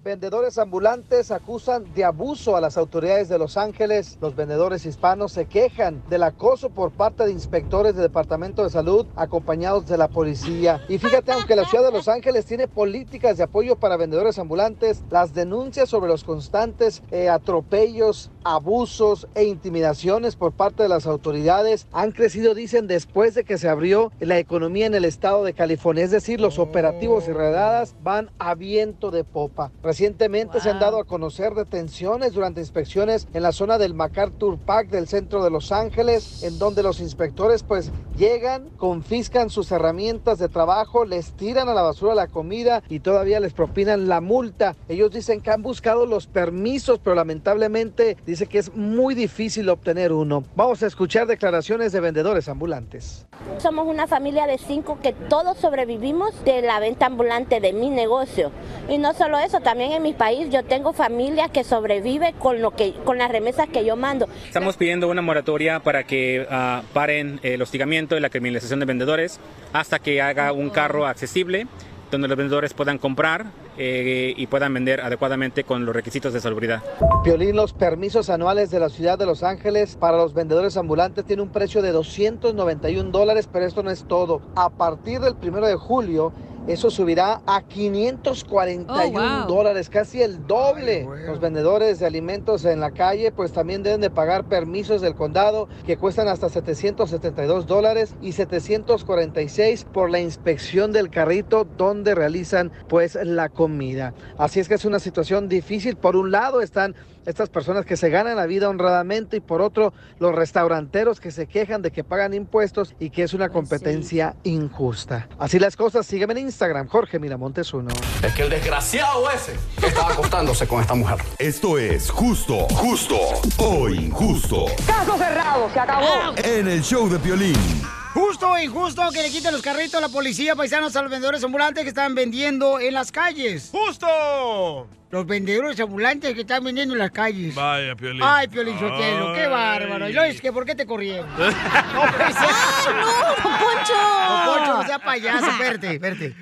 [0.07, 4.19] Vendedores ambulantes acusan de abuso a las autoridades de Los Ángeles.
[4.21, 9.05] Los vendedores hispanos se quejan del acoso por parte de inspectores del Departamento de Salud
[9.17, 10.81] acompañados de la policía.
[10.89, 15.03] Y fíjate, aunque la ciudad de Los Ángeles tiene políticas de apoyo para vendedores ambulantes,
[15.11, 21.89] las denuncias sobre los constantes eh, atropellos, abusos e intimidaciones por parte de las autoridades
[21.91, 26.05] han crecido, dicen, después de que se abrió la economía en el estado de California.
[26.05, 29.73] Es decir, los operativos y redadas van a viento de popa.
[29.97, 34.91] Recientemente se han dado a conocer detenciones durante inspecciones en la zona del MacArthur Park
[34.91, 40.51] del centro de Los Ángeles, en donde los inspectores pues llegan, confiscan sus herramientas de
[40.51, 44.77] trabajo, les tiran a la basura la comida y todavía les propinan la multa.
[44.87, 50.13] Ellos dicen que han buscado los permisos, pero lamentablemente dice que es muy difícil obtener
[50.13, 50.45] uno.
[50.57, 53.25] Vamos a escuchar declaraciones de vendedores ambulantes.
[53.57, 58.51] Somos una familia de cinco que todos sobrevivimos de la venta ambulante de mi negocio.
[58.91, 62.73] Y no solo eso, también en mi país yo tengo familia que sobrevive con lo
[62.73, 64.29] que con las remesas que yo mando.
[64.47, 69.41] Estamos pidiendo una moratoria para que ah, paren el hostigamiento y la criminalización de vendedores
[69.73, 71.67] hasta que haga un carro accesible
[72.11, 73.47] donde los vendedores puedan comprar
[73.79, 76.83] eh, y puedan vender adecuadamente con los requisitos de salubridad.
[77.25, 81.43] Piolín, los permisos anuales de la ciudad de Los Ángeles para los vendedores ambulantes tiene
[81.43, 84.41] un precio de 291 dólares, pero esto no es todo.
[84.55, 86.33] A partir del primero de julio,
[86.67, 89.47] eso subirá a 541 Oh, wow.
[89.47, 91.07] dólares, casi el doble.
[91.27, 95.69] Los vendedores de alimentos en la calle, pues también deben de pagar permisos del condado
[95.87, 103.15] que cuestan hasta 772 dólares y 746 por la inspección del carrito donde realizan pues
[103.23, 104.15] la comida.
[104.39, 105.97] Así es que es una situación difícil.
[105.97, 106.95] Por un lado están
[107.27, 111.49] estas personas que se ganan la vida honradamente y por otro los restauranteros que se
[111.49, 115.29] quejan de que pagan impuestos y que es una competencia injusta.
[115.41, 117.93] Así las cosas, sígueme en Instagram, Jorge Miramontes uno.
[118.23, 121.19] Es que el desgraciado ese estaba acostándose con esta mujer.
[121.41, 123.19] Esto es justo, justo
[123.59, 124.67] o injusto.
[124.87, 126.37] Caso cerrado, se acabó.
[126.37, 128.06] En el show de Piolín.
[128.17, 131.45] Justo o injusto que le quiten los carritos a la policía paisanos a los vendedores
[131.45, 133.69] ambulantes que están vendiendo en las calles.
[133.71, 134.89] ¡Justo!
[135.11, 137.55] Los vendedores ambulantes que están vendiendo en las calles.
[137.55, 138.23] Vaya, Piolín.
[138.25, 140.09] Ay, Piolín Sotelo, qué bárbaro.
[140.09, 141.29] Y luego es que, ¿por qué te corrieron?
[141.37, 143.93] no, pues, ¡Ay, no, don Poncho!
[144.29, 146.37] Don Poncho, no sea payaso, espérate, espérate.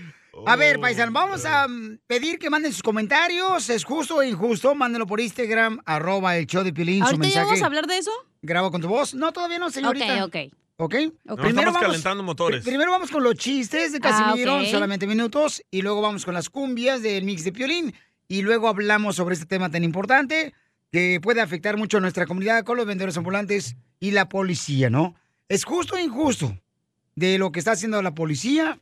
[0.47, 3.69] A ver, paisanos, vamos a mm, pedir que manden sus comentarios.
[3.69, 4.77] ¿Es justo o injusto?
[4.77, 7.47] Mándenlo por Instagram, arroba el show de Piolín, su ¿Ahorita ya mensaje.
[7.47, 8.13] vamos a hablar de eso?
[8.43, 9.13] Graba con tu voz.
[9.13, 10.25] No, todavía no, señorita.
[10.25, 10.55] Ok, ok.
[10.77, 10.95] ¿Ok?
[11.25, 12.63] No estamos calentando motores.
[12.63, 14.65] pr- Primero vamos con los chistes de Ah, Casimiro, ok.
[14.67, 17.95] solamente minutos, y luego vamos con las cumbias del mix de Piolín,
[18.27, 20.53] y luego hablamos sobre este tema tan importante
[20.91, 25.15] que puede afectar mucho a nuestra comunidad con los vendedores ambulantes y la policía, ¿no?
[25.49, 26.59] ¿Es justo o injusto
[27.15, 28.81] de lo que está haciendo la policía?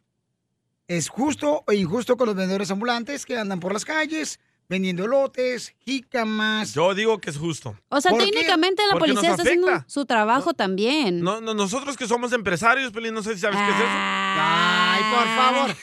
[0.89, 4.41] ¿Es justo o injusto con los vendedores ambulantes que andan por las calles
[4.73, 6.73] vendiendo elotes, jícamas?
[6.73, 7.77] Yo digo que es justo.
[7.91, 11.21] O sea, técnicamente la policía está haciendo su trabajo también.
[11.21, 13.87] No, no, nosotros que somos empresarios, Piolín, no sé si sabes qué es eso.
[13.87, 15.77] Ay, por favor.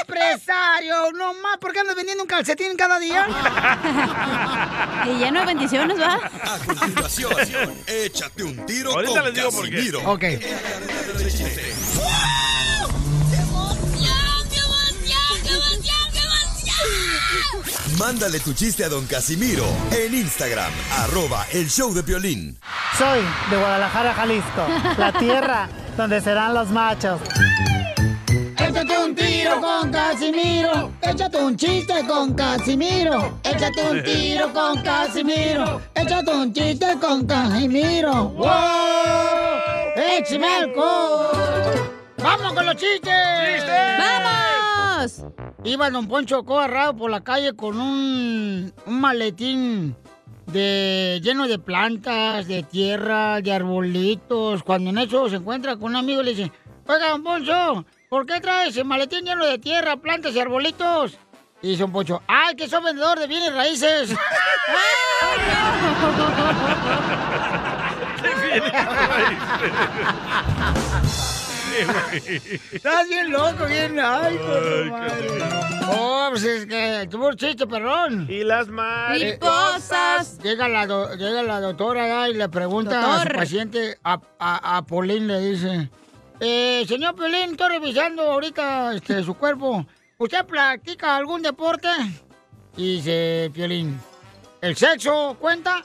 [0.00, 3.26] Empresario, no más, ¿por qué andas vendiendo un calcetín cada día?
[5.06, 6.14] y lleno de bendiciones, ¿va?
[6.14, 9.96] A continuación, échate un tiro Ahorita con les digo por qué.
[10.06, 10.24] Ok.
[18.00, 22.58] Mándale tu chiste a don Casimiro en Instagram, arroba el show de Piolín.
[22.96, 27.20] Soy de Guadalajara, Jalisco, la tierra donde serán los machos.
[28.56, 30.92] Échate un tiro con Casimiro.
[31.02, 33.38] Échate un chiste con Casimiro.
[33.44, 35.82] Échate un tiro con Casimiro.
[35.94, 38.30] Échate un chiste con Casimiro.
[38.30, 38.48] ¡Wow!
[39.96, 41.90] ¡Échame alcohol!
[42.16, 43.62] ¡Vamos con los chistes!
[43.98, 45.22] ¡Vamos!
[45.62, 49.94] Iba don Poncho agarrado por la calle con un, un maletín
[50.46, 54.62] de lleno de plantas, de tierra, de arbolitos.
[54.62, 56.50] Cuando en eso se encuentra con un amigo y le dice,
[56.86, 61.18] oiga, don Poncho, ¿por qué traes el maletín lleno de tierra, plantas y arbolitos?
[61.60, 64.14] Y dice don Poncho, ¡ay, que soy vendedor de bienes raíces!
[72.72, 73.98] Estás bien loco, bien.
[73.98, 75.40] Ay, madre.
[75.88, 78.26] Oh, pues es que tuvo un chiste, perrón.
[78.28, 80.38] Y las mariposas.
[80.42, 83.36] Llega la, do- llega la doctora y le pregunta a su Doctor.
[83.36, 85.90] paciente, a, a, a Polín, le dice,
[86.40, 89.84] eh, señor Polín, estoy revisando ahorita este, su cuerpo.
[90.18, 91.88] ¿Usted practica algún deporte?
[92.76, 93.98] Y dice Piolín,
[94.60, 95.84] ¿el sexo cuenta?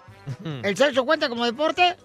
[0.64, 1.96] ¿El sexo cuenta como deporte?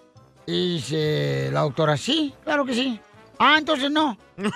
[0.46, 2.98] Y dice la doctora, sí, claro que sí.
[3.42, 4.18] Ah, entonces no.
[4.36, 4.50] Lo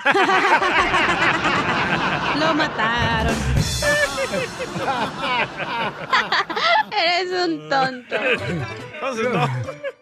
[2.53, 3.35] mataron.
[6.95, 8.15] Eres un tonto.
[8.15, 9.47] Entonces no.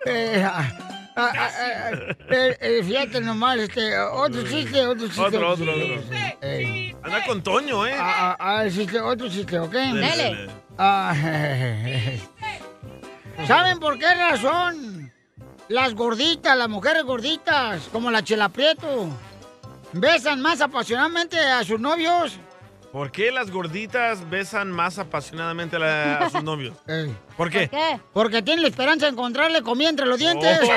[0.05, 0.69] Eh, ah,
[1.15, 1.91] ah, ah, ah,
[2.29, 5.21] eh, eh, fíjate nomás, este, otro chiste, otro chiste.
[5.21, 6.03] Otro, otro, otro.
[6.41, 7.95] Eh, Anda con Toño, ¿eh?
[7.97, 9.71] ah, ah, ah, chiste, otro chiste, ¿ok?
[9.71, 10.49] Dele.
[10.77, 11.15] Ah,
[13.47, 15.02] ¿Saben por qué razón
[15.69, 19.07] las gorditas, las mujeres gorditas, como la Chela Prieto,
[19.93, 22.37] besan más apasionadamente a sus novios?
[22.91, 26.75] ¿Por qué las gorditas besan más apasionadamente a, la- a sus novios?
[27.37, 27.69] ¿Por qué?
[28.13, 30.59] Porque tienen la esperanza de encontrarle comida entre los dientes.
[30.63, 30.67] Oh.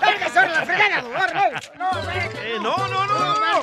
[0.00, 1.30] ¡Lárguese ahora la fregada, doctor!
[1.78, 1.90] ¡No,
[2.42, 3.62] Eh, no, no, no, no!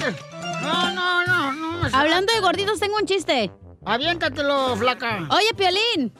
[0.61, 1.97] No, no, no.
[1.97, 3.51] Hablando de gorditos, tengo un chiste.
[3.87, 5.27] Aviéntatelo, flaca.
[5.31, 6.11] Oye, Piolín.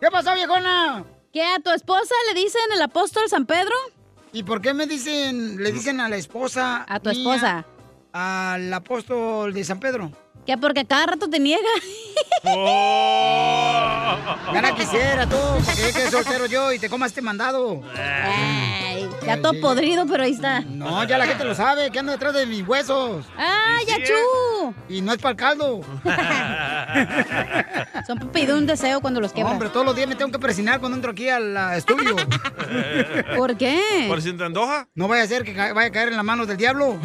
[0.00, 1.04] ¿Qué pasó, viejona?
[1.32, 3.74] ¿Que a tu esposa le dicen el apóstol San Pedro?
[4.32, 6.86] ¿Y por qué me dicen, le dicen a la esposa?
[6.88, 7.66] A tu mía, esposa.
[8.14, 10.10] Al apóstol de San Pedro.
[10.46, 11.68] Que porque cada rato te niega.
[14.52, 17.82] Gana quisiera tú, porque que soltero yo y te comas este mandado.
[19.36, 20.60] Ya todo podrido, pero ahí está.
[20.60, 23.24] No, ya la gente lo sabe, que ando detrás de mis huesos.
[23.38, 24.74] ¡Ah, ya chu!
[24.88, 25.80] Y no es para el caldo.
[28.06, 29.52] Son para pedir un deseo cuando los quebran.
[29.52, 32.16] Hombre, todos los días me tengo que presinar cuando entro aquí al estudio.
[33.36, 34.06] ¿Por qué?
[34.08, 34.88] ¿Por si te antoja?
[34.94, 36.98] No vaya a ser que vaya a caer en las manos del diablo.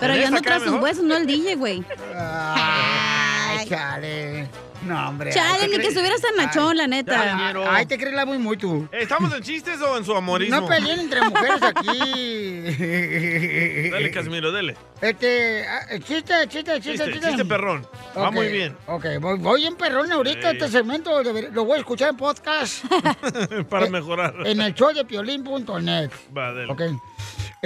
[0.00, 1.84] Pero yo ando tras sus huesos, no el DJ, güey.
[2.14, 4.48] Ay, chale.
[4.86, 5.30] No, hombre.
[5.32, 7.20] Chale, ni que estuvieras tan machón, la neta.
[7.36, 8.88] Ay, Ay, te crees la muy muy tú.
[8.92, 10.60] Eh, ¿Estamos en chistes o en su amorismo?
[10.60, 11.98] No peleen entre mujeres aquí.
[13.90, 14.76] Dale, Casimiro, dele.
[15.00, 17.28] Este, ah, chiste, chiste, chiste, Chiste, chiste.
[17.28, 17.86] chiste perrón.
[18.16, 18.76] Va muy bien.
[18.86, 20.50] Ok, voy, voy en perrón ahorita.
[20.52, 20.56] Sí.
[20.56, 22.84] Este segmento lo voy a escuchar en podcast
[23.68, 24.34] Para mejorar.
[24.44, 26.10] en el show de piolín.net.
[26.36, 26.72] Va, dele.
[26.72, 26.82] Ok.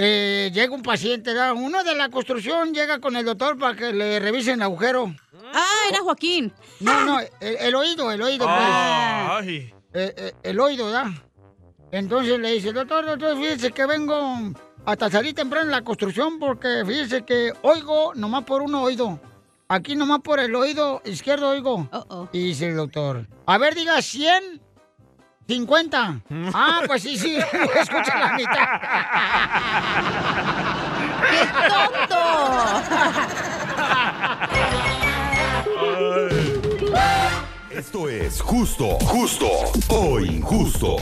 [0.03, 1.53] Eh, llega un paciente, ¿verdad?
[1.53, 5.13] uno de la construcción llega con el doctor para que le revisen el agujero.
[5.53, 6.51] Ah, era Joaquín.
[6.79, 8.57] No, no, el, el oído, el oído, pues.
[8.59, 9.71] Ay.
[9.93, 11.05] Eh, eh, el oído, ¿verdad?
[11.91, 14.39] Entonces le dice, doctor, doctor, fíjese que vengo
[14.85, 19.19] hasta salir temprano en la construcción porque fíjese que oigo nomás por un oído.
[19.67, 21.87] Aquí nomás por el oído izquierdo oigo.
[22.31, 24.61] Y dice el doctor, a ver, diga 100,
[25.51, 26.21] 50.
[26.53, 28.67] ah, pues sí, sí, escucha la mitad.
[37.69, 39.49] ¡Qué Esto es justo, justo
[39.89, 40.95] o injusto.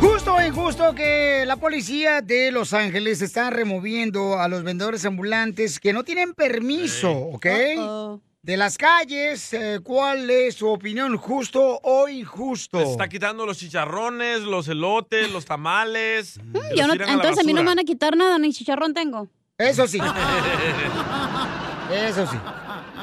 [0.00, 5.78] Justo o injusto que la policía de Los Ángeles está removiendo a los vendedores ambulantes
[5.78, 7.46] que no tienen permiso, ¿ok?
[8.44, 9.54] De las calles.
[9.54, 11.16] Eh, ¿Cuál es su opinión?
[11.16, 12.78] ¿Justo o injusto?
[12.78, 16.38] Les está quitando los chicharrones, los elotes, los tamales.
[16.44, 19.28] Mm, Yo no- entonces a mí no me van a quitar nada, ni chicharrón tengo.
[19.56, 19.98] Eso sí.
[21.90, 22.36] Eso sí.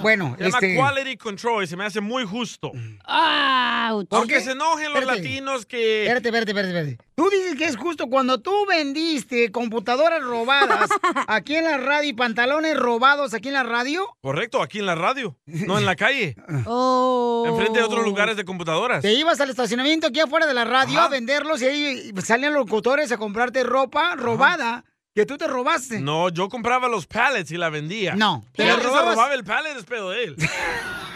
[0.02, 0.76] Bueno, Se llama este...
[0.76, 2.72] Quality Control y se me hace muy justo.
[3.06, 4.08] ¡Auch!
[4.12, 5.22] Aunque se enojen los Espérate.
[5.22, 6.04] latinos que...
[6.04, 7.12] Espérate, espérate, espérate, espérate.
[7.16, 10.90] Tú dices que es justo cuando tú vendiste computadoras robadas
[11.28, 14.08] aquí en la radio y pantalones robados aquí en la radio.
[14.22, 16.36] Correcto, aquí en la radio, no en la calle.
[16.66, 17.44] Oh.
[17.48, 19.02] Enfrente de otros lugares de computadoras.
[19.02, 22.66] Te ibas al estacionamiento aquí afuera de la radio a venderlos y ahí salían los
[22.66, 26.00] locutores a comprarte ropa robada que tú te robaste.
[26.00, 28.16] No, yo compraba los pallets y la vendía.
[28.16, 30.36] No, Pero te lo se robabas- robaba el pallet es pedo de él.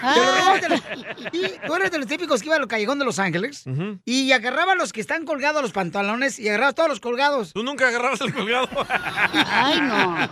[0.01, 1.29] Robaste.
[1.31, 3.63] Y tú eres de los típicos que iba al callejón de Los Ángeles
[4.03, 7.53] y agarraba los que están colgados los pantalones y agarrabas todos los colgados.
[7.53, 8.67] Tú nunca agarrabas el colgado.
[8.89, 10.29] Ay, no.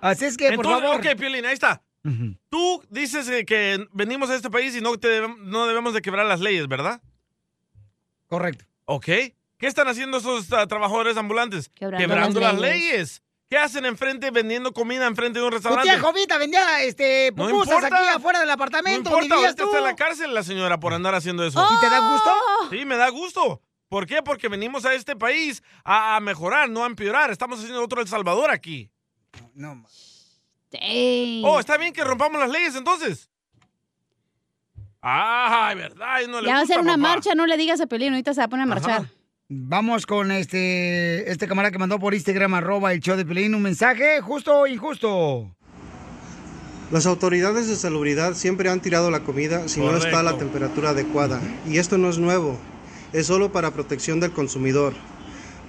[0.00, 1.06] Así es que, por Entonces, favor.
[1.06, 1.82] ok, Piolín, ahí está.
[2.50, 6.02] Tú dices eh, que venimos a este país y no, te debem- no debemos de
[6.02, 7.00] quebrar las leyes, ¿verdad?
[8.26, 8.66] Correcto.
[8.84, 9.08] Ok.
[9.64, 11.70] ¿Qué están haciendo esos ah, trabajadores ambulantes?
[11.70, 12.90] Quebrando las las leyes.
[12.92, 13.22] leyes.
[13.48, 15.88] ¿Qué hacen enfrente vendiendo comida enfrente de un Tu restaurante?
[15.90, 17.96] tía Jovita vendía este, No pupusas importa.
[17.96, 18.98] aquí afuera del No apartamento.
[19.08, 21.66] importa, vivías ahorita está en la cárcel la señora por andar haciendo eso.
[21.76, 22.30] ¿Y te da gusto?
[22.70, 23.62] Sí, me da gusto.
[23.88, 24.22] ¿Por qué?
[24.22, 27.30] Porque venimos a este país a, a mejorar, no a empeorar.
[27.30, 28.90] Estamos haciendo otro El Salvador aquí.
[29.54, 29.82] No,
[31.42, 33.30] Oh, está bien que rompamos las leyes entonces.
[35.00, 36.20] Ay, verdad.
[36.28, 37.08] no le Ya va a gusta, ser una papá.
[37.08, 39.06] marcha, no le digas a Pelín, ahorita se va a poner a marchar.
[39.56, 43.62] Vamos con este este camarada que mandó por Instagram arroba el show de Pelín un
[43.62, 45.54] mensaje justo o injusto.
[46.90, 50.90] Las autoridades de salubridad siempre han tirado la comida si no está a la temperatura
[50.90, 51.40] adecuada.
[51.68, 52.58] Y esto no es nuevo,
[53.12, 54.92] es solo para protección del consumidor.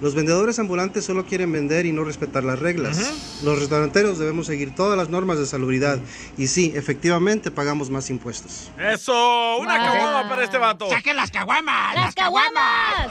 [0.00, 3.40] Los vendedores ambulantes solo quieren vender y no respetar las reglas.
[3.42, 5.98] Los restauranteros debemos seguir todas las normas de salubridad.
[6.36, 8.70] Y sí, efectivamente pagamos más impuestos.
[8.78, 10.88] Eso, una caguama para este vato.
[10.90, 11.94] ¡Saquen las caguamas!
[11.94, 13.08] ¡Las caguamas!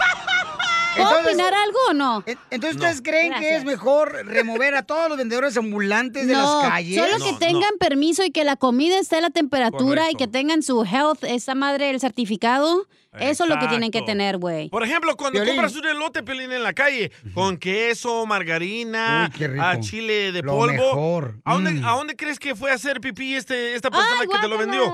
[0.96, 2.24] ¿Puedo Entonces- opinar algo o no?
[2.52, 3.60] Entonces, ¿ustedes creen que Gracias.
[3.60, 6.96] es mejor remover a todos los vendedores ambulantes de no, las calles?
[7.04, 10.18] solo que tengan permiso y que la comida esté a la temperatura y Correcto.
[10.20, 12.88] que tengan su health, esa madre, el certificado.
[13.20, 14.70] Eso es lo que tienen que tener, güey.
[14.70, 15.55] Por ejemplo, cuando Piolín.
[15.55, 19.63] compras un elote pelín en la calle con queso, margarina, Uy, qué rico.
[19.63, 20.74] a chile de Lo polvo.
[20.74, 21.39] mejor.
[21.45, 21.86] ¿A, dónde, Mm.
[21.86, 24.93] ¿A dónde crees que fue a hacer pipí este, esta persona que te lo vendió?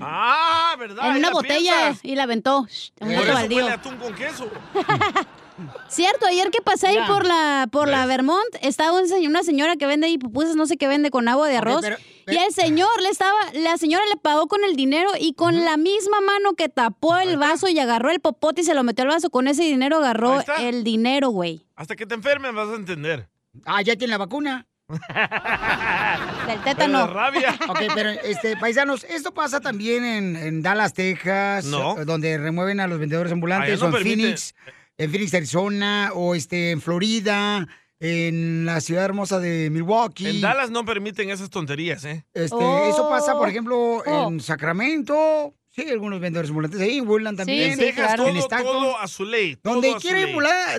[0.00, 1.06] Ah, ¿verdad?
[1.06, 2.04] En Ahí una la botella piensas.
[2.04, 2.66] y la aventó.
[2.68, 3.58] Shh, Un Por eso baldío.
[3.58, 4.50] huele a atún con queso.
[5.88, 9.76] Cierto, ayer que pasé ahí por la por la Vermont, estaba un señor- una señora
[9.76, 11.80] que vende ahí pupusas, no sé qué vende con agua de arroz.
[11.82, 11.96] pero-
[12.26, 15.76] y el señor le estaba, la señora le pagó con el dinero y con la
[15.76, 19.08] misma mano que tapó el vaso y agarró el popote y se lo metió al
[19.10, 21.66] vaso, con ese dinero agarró el dinero, güey.
[21.76, 23.28] Hasta que te enfermes vas a entender.
[23.66, 24.66] Ah, ya tiene la vacuna.
[26.46, 27.06] Del tétano.
[27.06, 27.54] Rabia.
[27.68, 31.96] Ok, pero este, paisanos, esto pasa también en, en Dallas, Texas, No.
[32.04, 34.54] donde remueven a los vendedores ambulantes, Allá no o en permite- Phoenix,
[35.02, 37.66] en Phoenix, Arizona, o este, en Florida,
[37.98, 40.26] en la ciudad hermosa de Milwaukee.
[40.28, 42.24] En Dallas no permiten esas tonterías, ¿eh?
[42.34, 43.76] Este, Eso pasa, por ejemplo,
[44.06, 44.28] Oh.
[44.28, 45.54] en Sacramento.
[45.70, 47.72] Sí, algunos vendedores ambulantes ahí, en Woodland también.
[47.72, 48.62] En Texas En todo, Stockton.
[48.64, 49.56] todo a su ley.
[49.62, 50.26] Donde quiera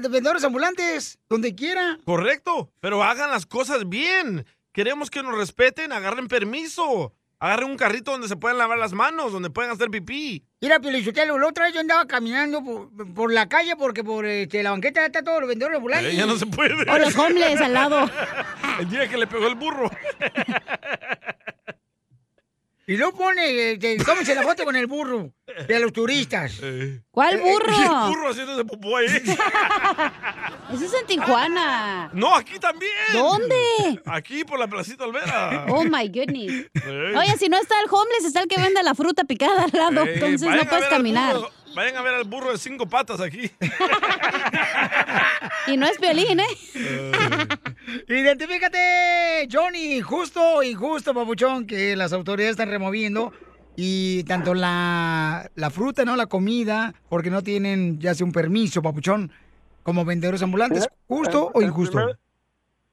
[0.02, 1.98] vendedores ambulantes, donde quiera.
[2.06, 4.46] Correcto, pero hagan las cosas bien.
[4.72, 7.14] Queremos que nos respeten, agarren permiso.
[7.40, 10.46] Agarren un carrito donde se puedan lavar las manos, donde puedan hacer pipí.
[10.64, 14.64] Mira, Pielichotelo, la otra vez yo andaba caminando por, por la calle porque por este,
[14.64, 16.14] la banqueta está todos los vendedores ambulantes.
[16.14, 16.90] Eh, ya no se puede.
[16.90, 18.10] O los homeless al lado.
[18.80, 19.92] El día que le pegó el burro.
[22.86, 25.32] Y luego pone, este, tómense la foto con el burro
[25.70, 26.60] de los turistas.
[27.12, 27.72] ¿Cuál burro?
[27.72, 29.08] Y el burro haciéndose popó ahí.
[30.72, 32.10] Eso es en Tijuana.
[32.14, 32.92] No, aquí también.
[33.14, 34.02] ¿Dónde?
[34.06, 35.66] Aquí por la placita Olvera.
[35.70, 36.68] Oh my goodness.
[37.18, 40.04] Oye, si no está el homeless, está el que vende la fruta picada al lado.
[40.06, 41.36] Ey, entonces no puedes caminar.
[41.36, 43.52] burro- vayan a ver al burro de cinco patas aquí.
[45.68, 46.46] Y no es violín, ¿eh?
[48.10, 53.32] Identifícate, Johnny, justo injusto, papuchón, que las autoridades están removiendo
[53.76, 56.16] y tanto la, la fruta, ¿no?
[56.16, 59.32] La comida, porque no tienen ya sea un permiso, papuchón,
[59.84, 60.88] como vendedores ambulantes.
[61.08, 61.98] ¿Justo o injusto?
[61.98, 62.18] primer-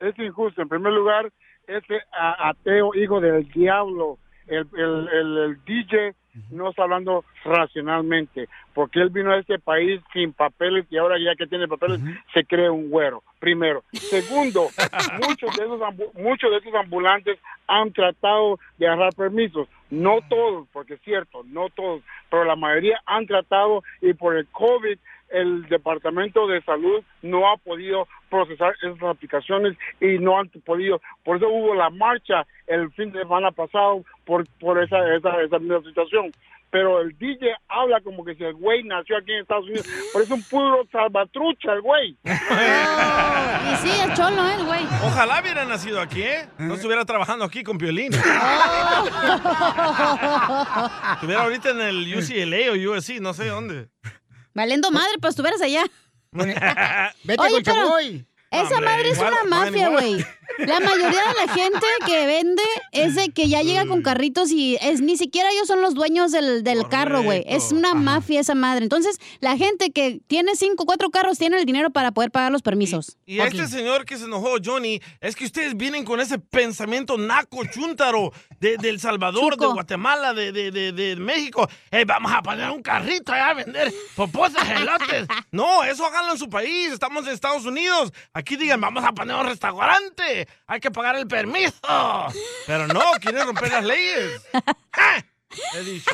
[0.01, 0.63] es injusto.
[0.63, 1.31] En primer lugar,
[1.67, 6.15] ese a- ateo, hijo del diablo, el, el, el, el DJ
[6.51, 11.35] no está hablando racionalmente, porque él vino a este país sin papeles y ahora ya
[11.37, 12.01] que tiene papeles
[12.33, 13.23] se cree un güero.
[13.39, 13.85] Primero.
[13.93, 14.69] Segundo,
[15.29, 15.81] muchos de esos
[16.15, 19.69] muchos de esos ambulantes han tratado de agarrar permisos.
[19.91, 24.47] No todos, porque es cierto, no todos, pero la mayoría han tratado y por el
[24.49, 24.99] COVID
[25.31, 31.37] el Departamento de Salud no ha podido procesar esas aplicaciones y no han podido, por
[31.37, 35.83] eso hubo la marcha el fin de semana pasado por, por esa, esa, esa misma
[35.83, 36.33] situación.
[36.71, 40.25] Pero el DJ habla como que si el güey nació aquí en Estados Unidos, pero
[40.25, 42.17] es un puro salvatrucha el güey.
[43.61, 44.85] Y sí, es cholo, ¿eh, el güey.
[45.05, 46.49] Ojalá hubiera nacido aquí, ¿eh?
[46.59, 48.13] No estuviera trabajando aquí con Piolín.
[51.13, 53.89] Estuviera ahorita en el UCLA o USC, no sé dónde.
[54.55, 55.85] Valiendo madre, pues estuvieras allá.
[56.33, 58.27] Vete Oye, con pero Chamoy.
[58.51, 60.27] Esa Hombre, madre es igual, una mafia, güey.
[60.59, 64.77] La mayoría de la gente que vende es de que ya llega con carritos y
[64.81, 67.45] es ni siquiera ellos son los dueños del, del carro, güey.
[67.47, 68.83] Es una mafia esa madre.
[68.85, 72.63] Entonces, la gente que tiene cinco, cuatro carros tiene el dinero para poder pagar los
[72.63, 73.17] permisos.
[73.27, 77.17] Y a este señor que se enojó, Johnny, es que ustedes vienen con ese pensamiento
[77.17, 81.69] naco, chúntaro, de, de El Salvador, de Guatemala, de, de, de, de México.
[81.91, 85.27] Eh, vamos a poner un carrito allá a vender poposas, elotes.
[85.53, 86.93] No, eso háganlo en su país.
[86.93, 88.13] Estamos en Estados Unidos.
[88.33, 90.40] Aquí digan, vamos a poner un restaurante.
[90.67, 91.79] Hay que pagar el permiso.
[92.67, 94.43] Pero no, quieren romper las leyes.
[95.75, 96.11] He dicho.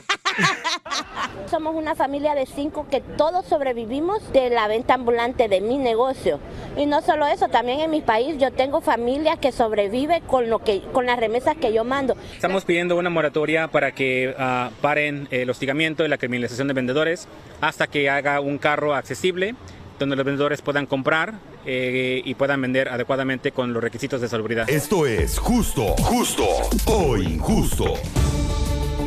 [1.50, 6.40] Somos una familia de cinco que todos sobrevivimos de la venta ambulante de mi negocio.
[6.76, 10.60] Y no solo eso, también en mi país yo tengo familia que sobrevive con lo
[10.60, 12.16] que con las remesas que yo mando.
[12.32, 17.28] Estamos pidiendo una moratoria para que ah, paren el hostigamiento y la criminalización de vendedores
[17.60, 19.54] hasta que haga un carro accesible
[19.98, 21.34] donde los vendedores puedan comprar
[21.64, 24.68] eh, y puedan vender adecuadamente con los requisitos de salubridad.
[24.68, 26.46] Esto es justo, justo
[26.86, 27.94] o injusto.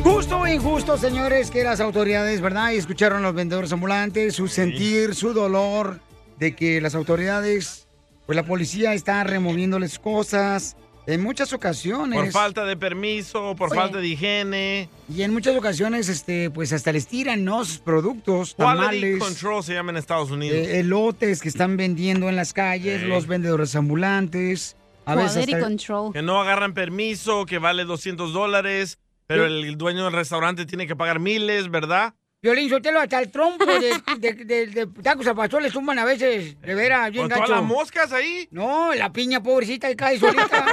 [0.02, 2.72] Justo o injusto, señores, que las autoridades, ¿verdad?
[2.72, 6.00] Y escucharon a los vendedores ambulantes, su sentir, su dolor
[6.38, 7.86] de que las autoridades,
[8.26, 10.76] pues la policía está removiéndoles cosas
[11.14, 12.18] en muchas ocasiones.
[12.18, 13.76] Por falta de permiso, por Sí.
[13.76, 14.88] falta de higiene.
[15.14, 17.64] Y en muchas ocasiones, este, pues hasta les tiran, ¿no?
[17.64, 20.56] Sus productos, Quality tamales, control se llama en Estados Unidos.
[20.56, 23.06] eh, elotes que están vendiendo en las calles, Sí.
[23.06, 24.76] los vendedores ambulantes.
[25.06, 30.12] A veces hasta- Que no agarran permiso, que vale 200 dólares, pero el dueño del
[30.12, 32.14] restaurante tiene que pagar miles, ¿verdad?
[32.42, 36.06] Violín Sotelo, hasta el trompo de, de, de- de tacos al pastor le suman a
[36.06, 37.52] veces, de veras, bien ¿Con todas gacho.
[37.60, 38.48] las moscas ahí?
[38.50, 40.64] No, la piña pobrecita y cae solita.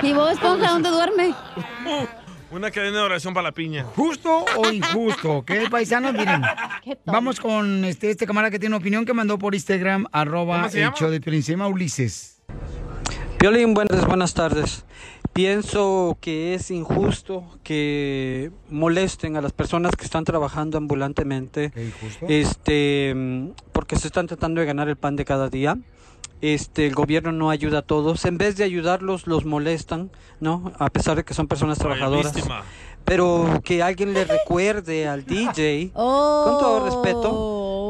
[0.02, 1.34] ¿Y vos, Esponja, dónde duerme?
[2.50, 3.84] Una cadena de oración para la piña.
[3.84, 5.38] ¿Justo o injusto?
[5.38, 6.12] ¿Ok, paisanos?
[6.12, 6.42] Miren,
[7.06, 11.08] vamos con este, este camarada que tiene una opinión que mandó por Instagram, arroba show
[11.10, 11.42] de Piolín.
[11.42, 12.42] Se llama Ulises.
[13.38, 14.84] Piolín, buenas, buenas tardes.
[15.36, 21.72] Pienso que es injusto que molesten a las personas que están trabajando ambulantemente,
[22.26, 25.76] este, mm, porque se están tratando de ganar el pan de cada día.
[26.40, 28.24] Este, el gobierno no ayuda a todos.
[28.24, 30.10] En vez de ayudarlos, los molestan,
[30.40, 30.72] ¿no?
[30.78, 32.32] A pesar de que son personas trabajadoras.
[33.04, 37.30] Pero que alguien le recuerde al DJ, con todo respeto,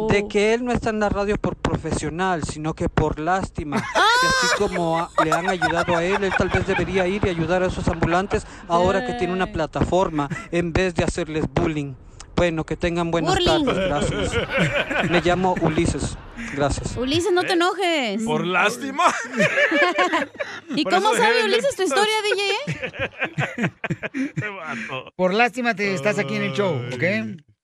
[0.09, 3.82] de que él no está en la radio por profesional, sino que por lástima.
[4.18, 7.28] Que así como a- le han ayudado a él, él tal vez debería ir y
[7.28, 11.92] ayudar a esos ambulantes ahora que tiene una plataforma, en vez de hacerles bullying.
[12.34, 13.64] Bueno, que tengan buenas Bullying.
[13.66, 15.11] tardes, gracias.
[15.11, 16.16] Me llamo Ulises,
[16.54, 16.96] gracias.
[16.96, 18.22] Ulises, no te enojes.
[18.24, 19.04] ¿Por lástima?
[20.74, 23.72] ¿Y Por cómo eso dejé sabe Ulises tu historia, DJ?
[25.16, 27.04] Por lástima te estás aquí en el show, ¿ok?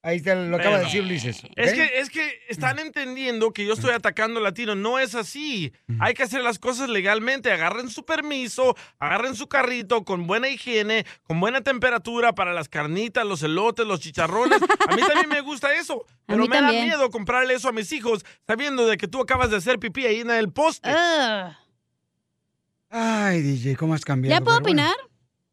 [0.05, 1.43] Ahí te lo acaba de decir Ulises.
[1.55, 4.75] Es que, es que están entendiendo que yo estoy atacando al latino.
[4.75, 5.73] No es así.
[6.01, 7.53] Hay que hacer las cosas legalmente.
[7.53, 13.25] Agarren su permiso, agarren su carrito con buena higiene, con buena temperatura para las carnitas,
[13.25, 14.61] los elotes, los chicharrones.
[14.89, 16.05] A mí también me gusta eso.
[16.27, 19.59] Pero me da miedo comprarle eso a mis hijos sabiendo de que tú acabas de
[19.59, 20.91] hacer pipí ahí en el poste.
[22.91, 24.37] Ay, DJ, ¿cómo has cambiado?
[24.37, 24.83] ¿Ya puedo bueno.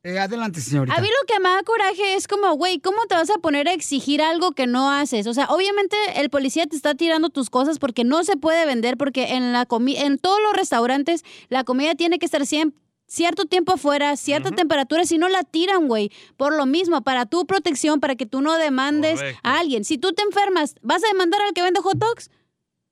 [0.09, 0.97] Eh, adelante, señorita.
[0.97, 3.67] A mí lo que me da coraje es como, güey, ¿cómo te vas a poner
[3.67, 5.27] a exigir algo que no haces?
[5.27, 8.97] O sea, obviamente el policía te está tirando tus cosas porque no se puede vender,
[8.97, 13.45] porque en la comi en todos los restaurantes la comida tiene que estar siempre cierto
[13.45, 16.11] tiempo afuera, cierta temperatura, si no la tiran, güey.
[16.37, 19.41] Por lo mismo, para tu protección, para que tú no demandes Correcto.
[19.43, 19.83] a alguien.
[19.83, 22.29] Si tú te enfermas, ¿vas a demandar al que vende hot dogs?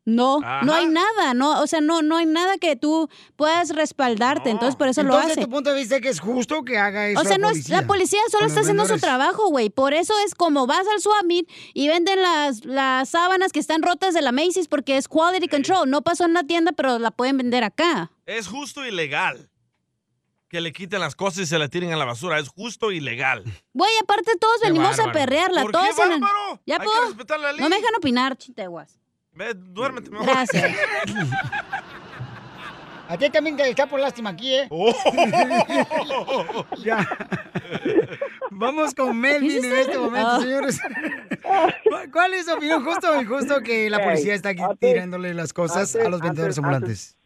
[0.09, 4.49] No, no hay nada, no, o sea, no, no hay nada que tú puedas respaldarte,
[4.49, 5.41] entonces por eso Entonces, lo hace.
[5.41, 7.49] tu punto de vista es que es justo que haga eso O sea, la no
[7.49, 9.69] es, la policía solo con está haciendo su trabajo, güey.
[9.69, 13.81] Por eso es como vas al swap meet y venden las, las sábanas que están
[13.81, 15.89] rotas de la Macy's porque es quality control.
[15.89, 18.09] No pasó en una tienda, pero la pueden vender acá.
[18.25, 19.49] Es justo y legal.
[20.47, 22.39] Que le quiten las cosas y se la tiren a la basura.
[22.39, 23.43] Es justo y legal.
[23.73, 25.63] Güey, aparte todos Qué venimos a perrearla.
[25.63, 26.61] ¿Por todos qué, en el- bárbaro?
[26.65, 27.07] ¿Ya Hay que puedo?
[27.07, 27.59] respetar la ley.
[27.59, 28.97] No me dejan opinar, chiteguas.
[29.37, 30.25] Ve, duérmete mejor.
[30.27, 30.71] Gracias.
[33.09, 34.67] A ti también te está por lástima aquí, ¿eh?
[34.69, 34.93] Oh.
[36.83, 37.07] ya.
[38.51, 40.39] Vamos con Melvin en este momento, Ah.
[40.41, 40.79] señores.
[42.11, 45.53] ¿Cuál es su opinión justo o injusto que la policía está aquí Antes- tirándole las
[45.53, 47.16] cosas a los vendedores antes- ambulantes?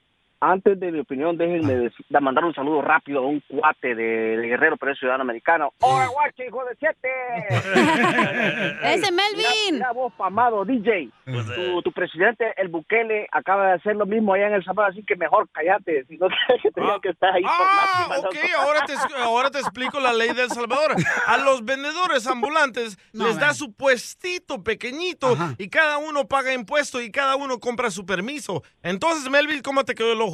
[0.43, 4.37] Antes de mi opinión, déjenme dec- de mandar un saludo rápido a un cuate de,
[4.37, 5.71] de Guerrero, pero es ciudadano americano.
[5.81, 7.09] ¡Hola, guache, hijo de siete!
[8.83, 9.37] ¡Ese Melvin!
[9.37, 11.09] Mira, mira vos, pamado DJ.
[11.25, 15.03] Tu, tu presidente, el Bukele, acaba de hacer lo mismo allá en El Salvador, así
[15.03, 16.05] que mejor cállate.
[16.05, 16.27] Si no
[16.63, 17.43] que tenía que estar ahí.
[17.43, 18.61] por Ah, ok, ¿no?
[18.61, 20.95] ahora te, ahora te explico la ley de El Salvador.
[21.27, 27.11] A los vendedores ambulantes les da su puestito pequeñito y cada uno paga impuesto y
[27.11, 28.63] cada uno compra su permiso.
[28.81, 30.30] Entonces, Melvin, ¿cómo te quedó el ojo?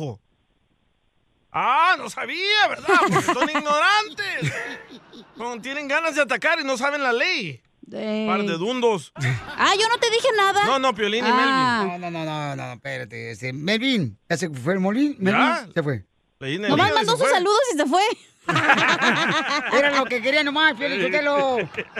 [1.51, 2.87] Ah, no sabía, ¿verdad?
[3.01, 4.53] Porque son ignorantes.
[5.37, 7.61] No, tienen ganas de atacar y no saben la ley.
[7.89, 9.13] Par de dundos.
[9.15, 10.65] Ah, yo no te dije nada.
[10.65, 13.31] No, no, Piolín y No, no, no, no, no, espérate.
[13.31, 15.15] Este, Melvin, ¿ya se fue el Molín?
[15.19, 15.67] Melvin, Ya.
[15.73, 16.05] se fue.
[16.39, 17.37] Leí en el Nomás libro y mandó se sus fue.
[17.37, 18.03] saludos y se fue.
[19.77, 21.57] Era lo que quería nomás, Piolín Sotelo.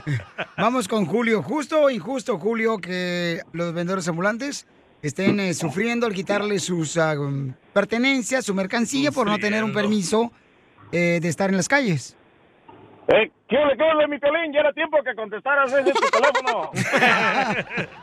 [0.58, 1.42] Vamos con Julio.
[1.42, 4.68] ¿Justo o injusto, Julio, que los vendedores ambulantes
[5.02, 10.32] estén eh, sufriendo al quitarle sus um, pertenencias, su mercancía, por no tener un permiso
[10.92, 12.18] eh, de estar en las calles?
[13.08, 14.52] Eh, ¿Qué le queda mi pelín?
[14.52, 16.72] Ya era tiempo que contestaras ese tu teléfono.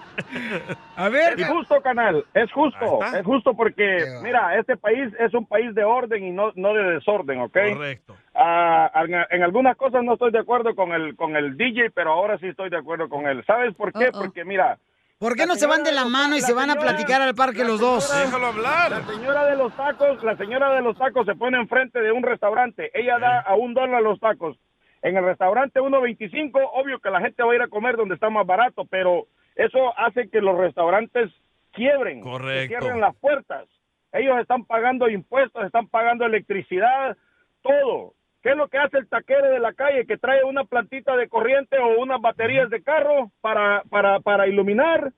[0.97, 1.39] A ver.
[1.39, 3.01] Y justo, canal, es justo.
[3.15, 6.95] Es justo porque, mira, este país es un país de orden y no, no de
[6.95, 7.53] desorden, ¿ok?
[7.53, 8.17] Correcto.
[8.35, 12.13] Ah, en, en algunas cosas no estoy de acuerdo con el, con el DJ, pero
[12.13, 13.45] ahora sí estoy de acuerdo con él.
[13.47, 14.11] ¿Sabes por qué?
[14.11, 14.79] Porque, mira...
[15.19, 17.65] ¿Por qué no se van de la mano y se van a platicar al parque
[17.65, 18.11] los dos?
[18.11, 22.23] La señora de los tacos, la señora de los tacos se pone enfrente de un
[22.23, 22.91] restaurante.
[22.95, 24.57] Ella da a un dólar los tacos.
[25.03, 28.31] En el restaurante 1.25, obvio que la gente va a ir a comer donde está
[28.31, 31.31] más barato, pero eso hace que los restaurantes
[31.73, 32.69] quiebren, Correcto.
[32.79, 33.67] cierren las puertas.
[34.13, 37.17] Ellos están pagando impuestos, están pagando electricidad,
[37.63, 38.15] todo.
[38.45, 41.31] ¿Qué es lo que hace el taquero de la calle que trae una plantita de
[41.31, 45.15] corriente o unas baterías de carro para, para, para iluminar?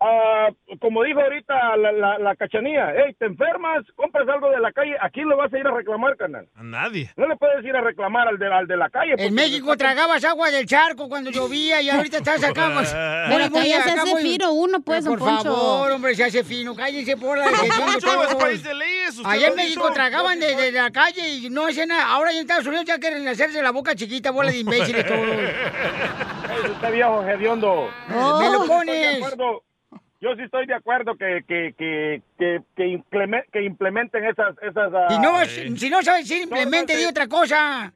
[0.00, 0.48] Ah,
[0.80, 4.96] como dijo ahorita la, la, la cachanía, hey, te enfermas, compras algo de la calle,
[5.00, 6.46] ¿a quién lo vas a ir a reclamar, canal?
[6.56, 7.10] A nadie.
[7.16, 9.14] No le puedes ir a reclamar al de, al de la calle.
[9.16, 12.70] En México tragabas agua del charco cuando llovía y ahorita estás acá.
[12.74, 15.44] pues, Pero todavía se acá, hace muy- fino uno, pues, Por Poncho.
[15.44, 16.74] favor, hombre, se hace fino.
[16.74, 21.66] Cállense por la de de leyes, Allá en México tragaban desde la calle y no
[21.66, 22.08] hacían nada.
[22.12, 25.20] Ahora en Estados Unidos ya quieren hacerse la boca chiquita, bola de imbéciles todos.
[26.72, 27.90] Usted viejo hediondo.
[28.14, 28.40] Oh.
[28.40, 29.22] Me lo pones.
[30.24, 34.54] De Yo sí estoy de acuerdo que, que, que, que, que, implemen- que implementen esas...
[34.62, 35.18] esas ah, Si
[35.70, 37.92] no, si no sabes decir simplemente di otra cosa.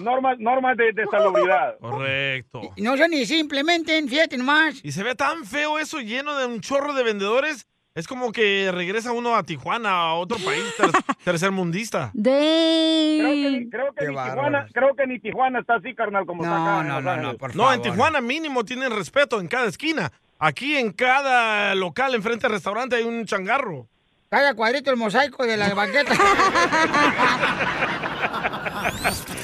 [0.00, 1.76] Normas, normas de, de salubridad.
[1.80, 2.60] Correcto.
[2.78, 4.80] No sé ni si implementen, fíjate nomás.
[4.84, 7.66] Y se ve tan feo eso lleno de un chorro de vendedores.
[7.94, 10.90] Es como que regresa uno a Tijuana, a otro país ter-
[11.24, 12.10] tercermundista.
[12.14, 14.14] Creo que, creo, que ni.
[14.14, 16.80] Tijuana, creo que ni Tijuana está así, carnal, como está acá.
[16.80, 17.54] en Los Ángeles.
[17.54, 20.10] No, en Tijuana mínimo tienen respeto en cada esquina.
[20.44, 23.88] Aquí en cada local, enfrente del restaurante, hay un changarro.
[24.28, 26.14] Cada cuadrito el mosaico de la banqueta.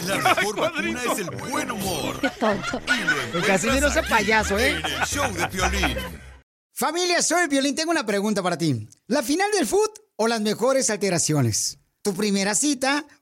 [0.08, 2.20] La mejor vacuna es el buen humor.
[2.20, 2.80] Qué tonto.
[3.32, 4.70] El Casimiro es payaso, ¿eh?
[4.70, 5.98] En el show de Piolín.
[6.72, 7.76] Familia, soy Violín.
[7.76, 8.88] Tengo una pregunta para ti.
[9.06, 11.78] ¿La final del foot o las mejores alteraciones?
[12.02, 13.04] ¿Tu primera cita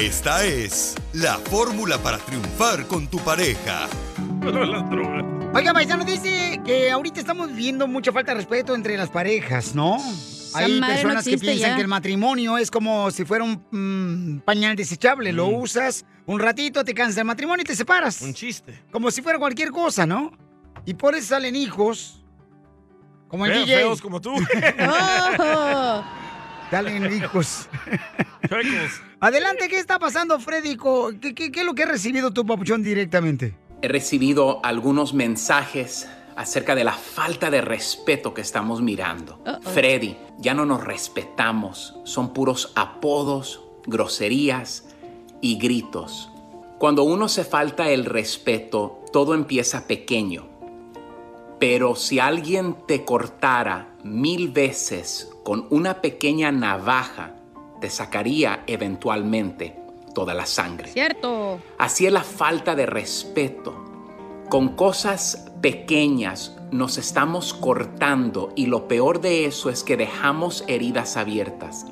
[0.00, 3.86] Esta es la fórmula para triunfar con tu pareja.
[5.52, 9.98] Oiga, paisano, dice que ahorita estamos viviendo mucha falta de respeto entre las parejas, ¿no?
[10.54, 11.76] Hay madre no personas que piensan ya.
[11.76, 15.34] que el matrimonio es como si fuera un mm, pañal desechable.
[15.34, 18.22] Lo usas un ratito, te cansas del matrimonio y te separas.
[18.22, 18.82] Un chiste.
[18.90, 20.32] Como si fuera cualquier cosa, ¿no?
[20.86, 22.24] Y por eso salen hijos.
[23.28, 23.76] Como el Feo- DJ.
[23.76, 24.32] feos como tú.
[25.38, 26.04] Oh.
[26.70, 27.68] Salen hijos.
[29.22, 30.78] Adelante, ¿qué está pasando, Freddy?
[31.20, 33.54] ¿Qué, qué, qué es lo que has recibido tu papuchón directamente?
[33.82, 39.38] He recibido algunos mensajes acerca de la falta de respeto que estamos mirando.
[39.74, 41.96] Freddy, ya no nos respetamos.
[42.04, 44.88] Son puros apodos, groserías
[45.42, 46.30] y gritos.
[46.78, 50.48] Cuando uno se falta el respeto, todo empieza pequeño.
[51.58, 57.34] Pero si alguien te cortara mil veces con una pequeña navaja,
[57.80, 59.76] te sacaría eventualmente
[60.14, 60.90] toda la sangre.
[60.90, 61.60] Cierto.
[61.78, 63.74] Así es la falta de respeto.
[64.48, 71.16] Con cosas pequeñas nos estamos cortando y lo peor de eso es que dejamos heridas
[71.16, 71.86] abiertas.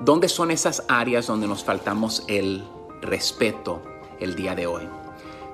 [0.00, 2.64] ¿Dónde son esas áreas donde nos faltamos el
[3.00, 3.82] respeto
[4.18, 4.82] el día de hoy?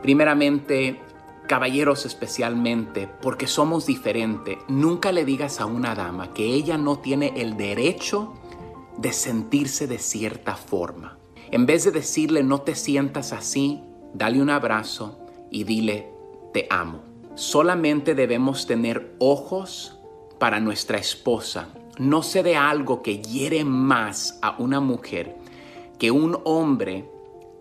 [0.02, 1.00] Primeramente,
[1.48, 7.32] Caballeros especialmente, porque somos diferentes, nunca le digas a una dama que ella no tiene
[7.36, 8.34] el derecho
[8.98, 11.18] de sentirse de cierta forma.
[11.50, 13.80] En vez de decirle no te sientas así,
[14.12, 15.18] dale un abrazo
[15.50, 16.10] y dile
[16.52, 17.02] te amo.
[17.34, 19.98] Solamente debemos tener ojos
[20.38, 21.68] para nuestra esposa.
[21.98, 25.36] No se de algo que hiere más a una mujer
[25.98, 27.08] que un hombre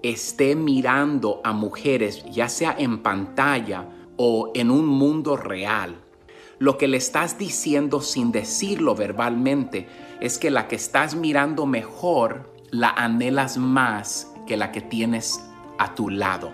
[0.04, 6.02] esté mirando a mujeres, ya sea en pantalla o en un mundo real.
[6.60, 9.88] Lo que le estás diciendo sin decirlo verbalmente
[10.20, 15.42] es que la que estás mirando mejor la anhelas más que la que tienes
[15.78, 16.52] a tu lado.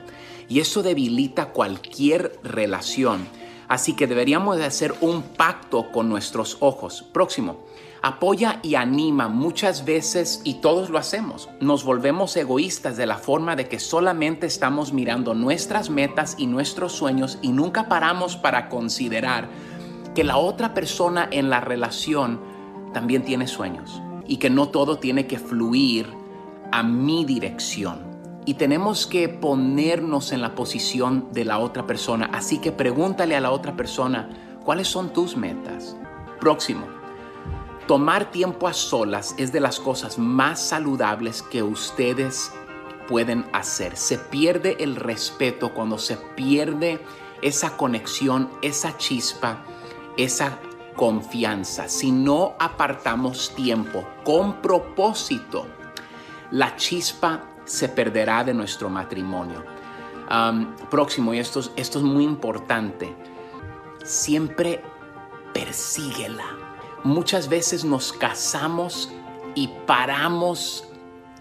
[0.49, 3.28] Y eso debilita cualquier relación.
[3.68, 7.03] Así que deberíamos de hacer un pacto con nuestros ojos.
[7.14, 7.64] Próximo.
[8.05, 11.47] Apoya y anima muchas veces y todos lo hacemos.
[11.61, 16.91] Nos volvemos egoístas de la forma de que solamente estamos mirando nuestras metas y nuestros
[16.91, 19.47] sueños y nunca paramos para considerar
[20.14, 22.41] que la otra persona en la relación
[22.94, 26.08] también tiene sueños y que no todo tiene que fluir
[26.72, 28.14] a mi dirección.
[28.46, 32.30] Y tenemos que ponernos en la posición de la otra persona.
[32.34, 34.30] Así que pregúntale a la otra persona,
[34.64, 35.96] ¿cuáles son tus metas?
[36.39, 36.86] Próximo.
[37.88, 42.52] Tomar tiempo a solas es de las cosas más saludables que ustedes
[43.08, 43.96] pueden hacer.
[43.96, 47.00] Se pierde el respeto cuando se pierde
[47.41, 49.64] esa conexión, esa chispa,
[50.18, 50.60] esa
[50.94, 51.88] confianza.
[51.89, 55.68] Si no apartamos tiempo con propósito,
[56.52, 59.64] la chispa se perderá de nuestro matrimonio.
[60.89, 63.14] Próximo, y esto, es- esto es muy importante,
[64.04, 64.82] siempre
[65.54, 66.46] persíguela.
[67.04, 69.12] Muchas veces nos casamos
[69.56, 70.88] y paramos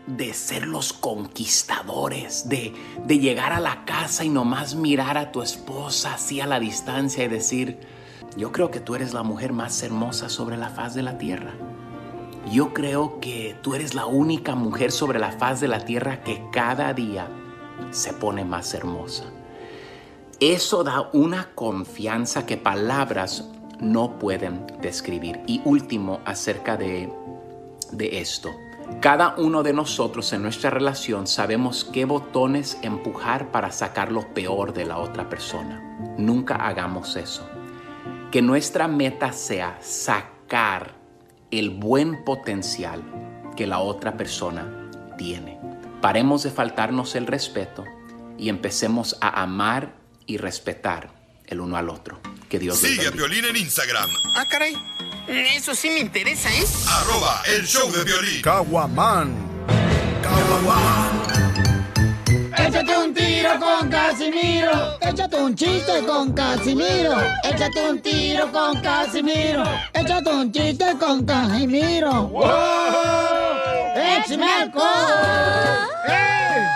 [0.07, 2.75] de ser los conquistadores, de,
[3.05, 7.25] de llegar a la casa y nomás mirar a tu esposa así a la distancia
[7.25, 7.79] y decir,
[8.37, 11.53] yo creo que tú eres la mujer más hermosa sobre la faz de la tierra.
[12.51, 16.43] Yo creo que tú eres la única mujer sobre la faz de la tierra que
[16.51, 17.29] cada día
[17.91, 19.25] se pone más hermosa.
[20.41, 23.49] Eso da una confianza que palabras
[23.81, 25.41] no pueden describir.
[25.47, 27.13] Y último, acerca de,
[27.93, 28.51] de esto.
[29.01, 34.73] Cada uno de nosotros en nuestra relación sabemos qué botones empujar para sacar lo peor
[34.73, 35.81] de la otra persona.
[36.19, 37.49] Nunca hagamos eso.
[38.33, 40.95] Que nuestra meta sea sacar
[41.51, 43.05] el buen potencial
[43.57, 45.61] que la otra persona tiene.
[46.01, 47.85] Paremos de faltarnos el respeto
[48.39, 49.95] y empecemos a amar
[50.27, 51.13] y respetar
[51.47, 52.21] el uno al otro.
[52.49, 53.11] Que Dios Sigue a.
[53.11, 54.09] Violín en Instagram.
[54.35, 54.75] Ah, caray.
[55.29, 56.65] Eso sí me interesa, ¿eh?
[56.89, 58.41] Arroba el show de violín.
[58.43, 59.53] Caguaman.
[62.59, 64.99] Échate un tiro con Casimiro.
[65.01, 67.17] Échate un chiste con Casimiro.
[67.45, 69.63] Échate un tiro con Casimiro.
[69.95, 72.25] Échate un chiste con Casimiro.
[72.29, 72.45] ¡Wow!
[73.97, 74.85] ¡Échame alcohol!
[76.09, 76.67] ¡Eh!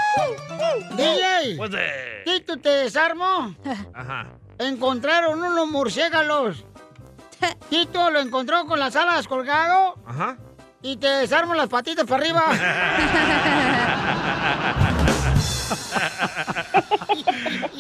[0.97, 2.23] DJ, Pues de...
[2.25, 3.55] ¿Tito te desarmo?
[3.95, 4.27] Ajá.
[4.59, 6.65] Encontraron unos murciélagos.
[7.69, 10.39] Tito lo encontró con las alas colgado Ajá.
[10.83, 12.43] y te desarmo las patitas para arriba.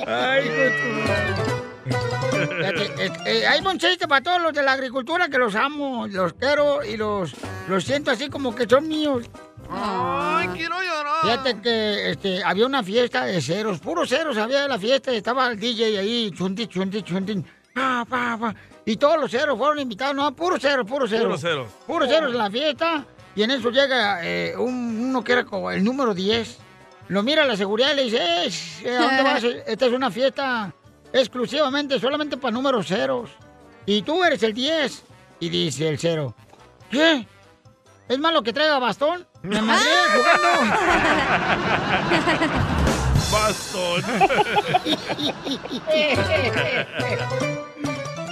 [0.06, 0.72] Ay, eh,
[3.26, 6.84] eh, hay un chiste para todos los de la agricultura que los amo, los quiero
[6.84, 7.32] y los,
[7.68, 9.26] los siento así como que son míos.
[9.70, 11.14] Ay, quiero llorar.
[11.22, 15.16] Fíjate que este, había una fiesta de ceros, puros ceros había de la fiesta, y
[15.16, 17.42] estaba el DJ ahí, chunti, chunti, chunti,
[17.74, 21.24] pa, pa, pa, y todos los ceros fueron invitados, no, puros ceros, puros ceros.
[21.26, 21.68] Puros ceros.
[21.86, 25.70] Puros ceros en la fiesta, y en eso llega eh, un- uno que era como
[25.72, 26.58] el número 10,
[27.08, 28.18] lo mira la seguridad y le dice,
[28.84, 29.44] "Eh, ¿a dónde vas?
[29.66, 30.72] Esta es una fiesta
[31.12, 33.30] exclusivamente, solamente para números ceros,
[33.86, 35.04] y tú eres el 10,
[35.40, 36.34] y dice el cero,
[36.90, 37.26] ¿qué?
[38.08, 39.26] ¿Es malo que traiga bastón?
[39.42, 39.84] Me madré
[40.14, 40.76] jugando.
[43.32, 44.02] Bastón.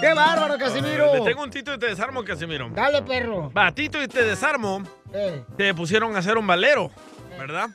[0.01, 1.15] ¡Qué bárbaro, Casimiro!
[1.15, 2.69] Le tengo un Tito y te desarmo, Casimiro.
[2.71, 3.51] Dale, perro.
[3.57, 4.83] Va, Tito y te desarmo.
[5.13, 5.45] Eh.
[5.57, 6.91] Te pusieron a hacer un valero,
[7.39, 7.69] ¿verdad?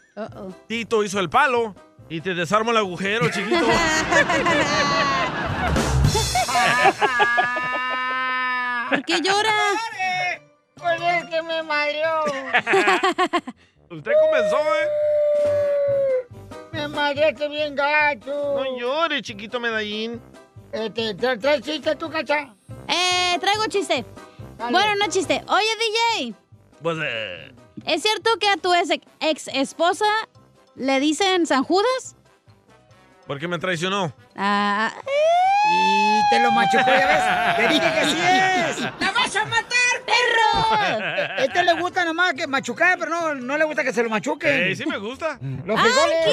[0.67, 1.75] Tito hizo el palo
[2.09, 3.65] y te desarmo el agujero, chiquito.
[8.89, 9.53] ¿Por qué llora?
[10.75, 12.23] Pues es que me madreó.
[13.89, 16.27] Usted comenzó, ¿eh?
[16.71, 18.55] Me madreaste bien gacho.
[18.55, 20.21] No llores, chiquito medallín.
[20.71, 22.53] Este, ¿tra- ¿Traes chiste tú, cacha?
[22.87, 24.05] Eh, traigo chiste.
[24.57, 24.71] Dale.
[24.71, 25.43] Bueno, no chiste.
[25.47, 25.65] Oye,
[26.19, 26.33] DJ,
[26.81, 27.51] Pues, eh,
[27.85, 30.05] ¿es cierto que a tu ex, esposa
[30.75, 32.15] le dicen San Judas?
[33.27, 34.13] Porque me traicionó.
[34.35, 37.55] Ah, Y te lo machucó, ya ves.
[37.57, 38.79] Te dije que sí es.
[38.99, 41.37] ¡La vas a matar, perro!
[41.39, 44.71] Este le gusta nomás que machucar, pero no, no le gusta que se lo machuquen.
[44.71, 45.39] Eh, sí me gusta.
[45.65, 46.17] Los frijoles.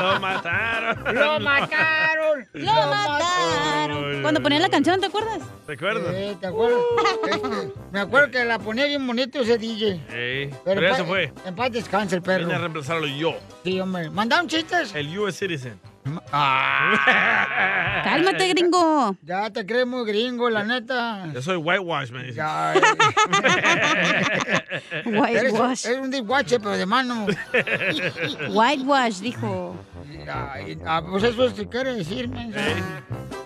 [0.00, 1.14] Lo mataron.
[1.14, 2.48] ¡Lo mataron!
[2.54, 4.22] ¡Lo mataron!
[4.22, 5.40] Cuando ponían la canción, ¿te acuerdas?
[5.66, 6.14] ¿Recuerdas?
[6.14, 6.80] Eh, ¿te acuerdas?
[7.30, 10.00] Este, me acuerdo que la ponía bien bonito ese DJ.
[10.08, 11.32] Pero, pero ya se fue.
[11.44, 12.44] En paz descanse el perro.
[12.44, 13.34] Vine a reemplazarlo yo.
[13.64, 14.08] Sí, hombre.
[14.10, 14.94] ¿Mandaron chistes?
[14.94, 15.78] El US Citizen.
[18.02, 19.16] Cálmate, gringo.
[19.22, 21.30] Ya te crees muy gringo, la neta.
[21.32, 22.34] Yo soy whitewash, me dice.
[22.36, 22.74] Ya,
[25.06, 25.84] Whitewash.
[25.84, 27.26] Eres, eres un dishwasher, pero de mano.
[28.50, 29.76] Whitewash, dijo.
[30.28, 32.50] Ay, ah, pues eso es que quiere decirme.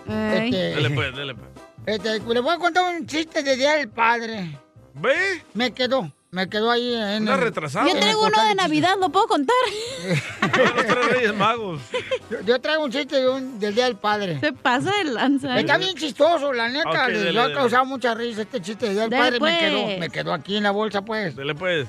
[0.07, 1.49] Este, Dale pues, dale pues.
[1.85, 4.57] este, le voy a contar un chiste de Día del Padre.
[4.95, 5.43] ¿Ve?
[5.53, 6.11] Me quedó.
[6.37, 7.87] Me quedó ahí en Anda el- retrasado.
[7.87, 9.55] Yo traigo uno de Navidad, ¿lo puedo contar?
[10.41, 11.81] Los tres reyes magos.
[12.29, 14.39] Yo, yo traigo un chiste de un- del Día del Padre.
[14.39, 15.57] Se pasa de lanza.
[15.57, 15.61] ¿eh?
[15.61, 16.89] Está bien chistoso, la neta.
[16.89, 17.55] Ok, les dele, ha dele.
[17.55, 19.51] causado mucha risa este chiste del Día del Dele, Padre.
[19.51, 19.99] Me quedó, pues.
[19.99, 21.35] me quedó aquí en la bolsa, pues.
[21.35, 21.87] Dale pues.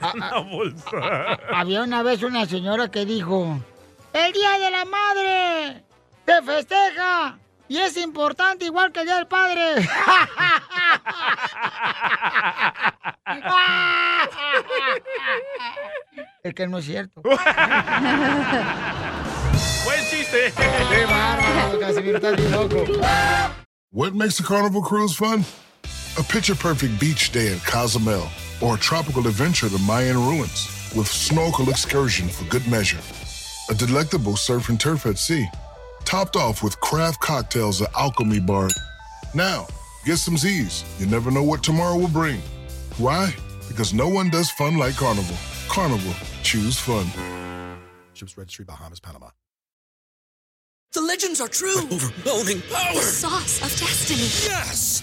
[0.00, 1.38] Ah, Una ah, bolsa.
[1.52, 3.58] había una vez una señora que dijo:
[4.12, 5.82] ¡El Día de la Madre!
[6.26, 7.38] ¡Se festeja!
[7.70, 9.76] Y es importante igual que el Día del Padre.
[16.42, 17.22] es que no es cierto.
[17.22, 17.38] Buen
[20.10, 20.52] chiste.
[20.56, 22.16] ¡Qué bárbaro, Casimiro!
[22.16, 22.84] Estás bien loco.
[23.92, 25.44] What makes a carnival cruise fun?
[26.18, 28.26] A picture perfect beach day in Cozumel
[28.60, 30.66] or a tropical adventure to Mayan ruins
[30.96, 32.98] with snorkel excursion for good measure.
[33.70, 35.48] A delectable surf and turf at sea,
[36.04, 38.68] topped off with craft cocktails at Alchemy Bar.
[39.34, 39.66] Now,
[40.04, 40.84] get some Z's.
[40.98, 42.40] You never know what tomorrow will bring.
[42.98, 43.34] Why?
[43.68, 45.36] Because no one does fun like Carnival.
[45.68, 47.06] Carnival, choose fun.
[48.12, 49.30] Ships Registry, Bahamas, Panama.
[50.92, 51.78] The legends are true.
[51.78, 52.94] Overwhelming power!
[52.94, 54.22] The sauce of destiny.
[54.50, 55.02] Yes!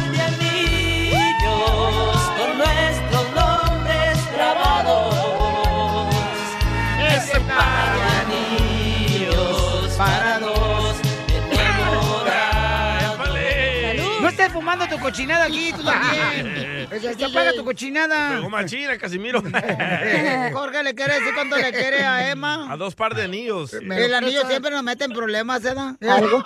[14.71, 16.87] Fumando tu cochinada aquí, tú también.
[17.01, 18.35] Ya te apaga tu cochinada.
[18.35, 19.41] Pegó machina, Casimiro.
[20.53, 22.71] Jorge le quiere decir cuánto le quiere a Emma.
[22.71, 23.73] A dos par de anillos.
[23.73, 25.95] El anillo siempre nos mete en problemas, ¿verdad?
[26.01, 26.43] Algo.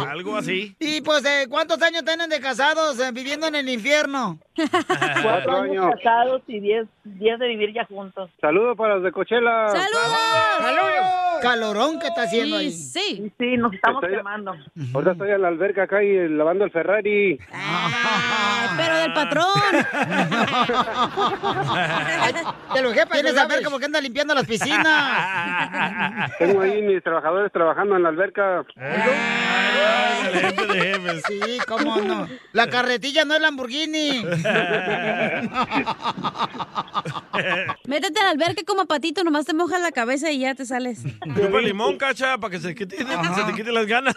[0.08, 0.76] Algo así.
[0.78, 4.38] Y pues, eh, ¿cuántos años tienen de casados eh, viviendo en el infierno?
[5.22, 8.30] Cuatro años casados y diez, diez de vivir ya juntos.
[8.40, 9.68] Saludos para los de Cochela.
[9.68, 11.10] ¡Saludos!
[11.40, 12.70] Calorón que está haciendo ahí.
[12.70, 14.54] Sí, sí, nos estamos Estoy- quemando.
[14.92, 17.38] Ahorita estoy en la alberca acá y lavando el Ferrari.
[18.76, 19.46] pero del patrón.
[22.74, 26.30] Te lo Tienes saber como que anda limpiando las piscinas.
[26.38, 28.64] Tengo ahí mis trabajadores trabajando en la alberca.
[31.26, 32.28] Sí, cómo no.
[32.52, 34.24] La carretilla no es Lamborghini.
[37.86, 41.02] Métete al alberca como patito, nomás te mojas la cabeza y ya te sales.
[41.34, 44.14] Chupa limón, cacha, para que se, quite- se te quiten las ganas.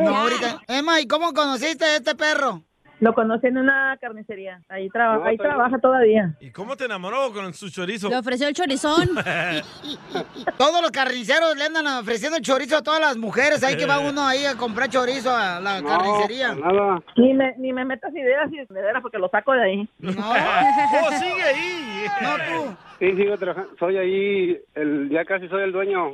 [0.00, 0.62] No, ahorita.
[0.68, 2.62] Emma, ¿y cómo conociste a este perro?
[2.98, 4.62] Lo conocí en una carnicería.
[4.70, 6.34] Ahí, traba- No, ahí trabaja todavía.
[6.40, 8.08] ¿Y cómo te enamoró con su chorizo?
[8.08, 9.10] Le ofreció el chorizón.
[10.56, 13.62] Todos los carniceros le andan ofreciendo chorizo a todas las mujeres.
[13.62, 16.54] Ahí que va uno ahí a comprar chorizo a la carnicería.
[16.54, 17.02] Nada.
[17.16, 19.88] Ni me, ni me metas ideas y veras porque lo saco de ahí.
[19.98, 20.12] No.
[20.18, 22.06] ¡Oh, sigue ahí!
[22.22, 22.76] No, tú.
[22.98, 23.70] Sí, sigo trabajando.
[23.78, 26.12] Soy ahí, el, ya casi soy el dueño.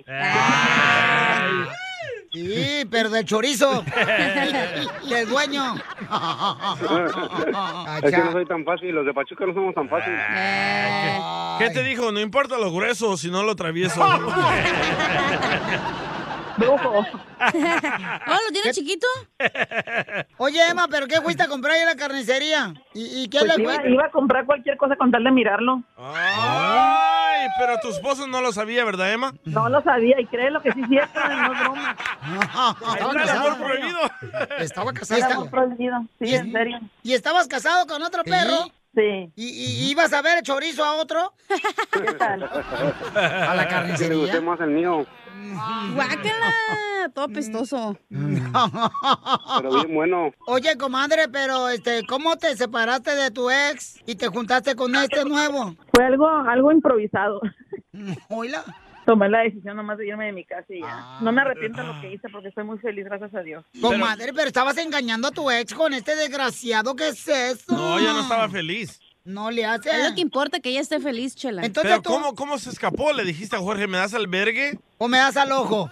[2.33, 3.83] Sí, pero del chorizo.
[5.09, 5.75] del dueño.
[8.03, 10.21] es que no soy tan fácil, los de Pachuca no somos tan fáciles.
[11.59, 12.11] ¿Qué te dijo?
[12.11, 14.03] No importa lo grueso, sino lo travieso.
[16.57, 16.89] Brujo.
[17.01, 19.07] ¿Oh, lo tiene chiquito?
[20.39, 22.75] Oye, Emma, ¿pero qué fuiste a comprar ahí en la carnicería?
[22.95, 25.83] ¿Y, y qué Pues le iba, iba a comprar cualquier cosa con tal de mirarlo.
[25.97, 29.35] Ay, pero tu esposo no lo sabía, ¿verdad, Emma?
[29.45, 31.97] No lo sabía y créelo que sí cierto, no es broma.
[32.93, 33.99] Está el amor prohibido.
[34.59, 36.05] Estaba Era amor prohibido.
[36.21, 36.81] Sí, en serio.
[37.03, 38.71] ¿Y estabas casado con otro perro?
[38.95, 39.33] Sí.
[39.37, 41.33] ¿Y, y ibas a ver el chorizo a otro?
[41.93, 42.43] ¿Qué tal?
[42.45, 44.17] A la Que le carnicería.
[44.19, 45.07] guste más el mío,
[45.95, 46.53] Guácala,
[47.15, 47.97] todo pestoso.
[48.11, 50.31] pero bien bueno.
[50.47, 55.25] Oye, comadre, pero este, ¿cómo te separaste de tu ex y te juntaste con este
[55.25, 55.75] nuevo?
[55.95, 57.41] Fue algo, algo improvisado.
[58.29, 58.63] Hola.
[59.05, 61.19] Tomé la decisión nomás de irme de mi casa y ya.
[61.21, 63.65] No me arrepiento de lo que hice porque estoy muy feliz, gracias a Dios.
[63.81, 67.73] Comadre, pero estabas engañando a tu ex con este desgraciado, ¿qué es eso?
[67.75, 69.01] No, ella no estaba feliz.
[69.25, 69.89] No le hace.
[69.91, 71.63] Es lo que importa, que ella esté feliz, chela.
[71.65, 73.13] Entonces Pero tú- ¿cómo, ¿cómo se escapó?
[73.13, 74.81] Le dijiste a Jorge, ¿me das albergue?
[74.99, 75.89] ¿O me das al ojo?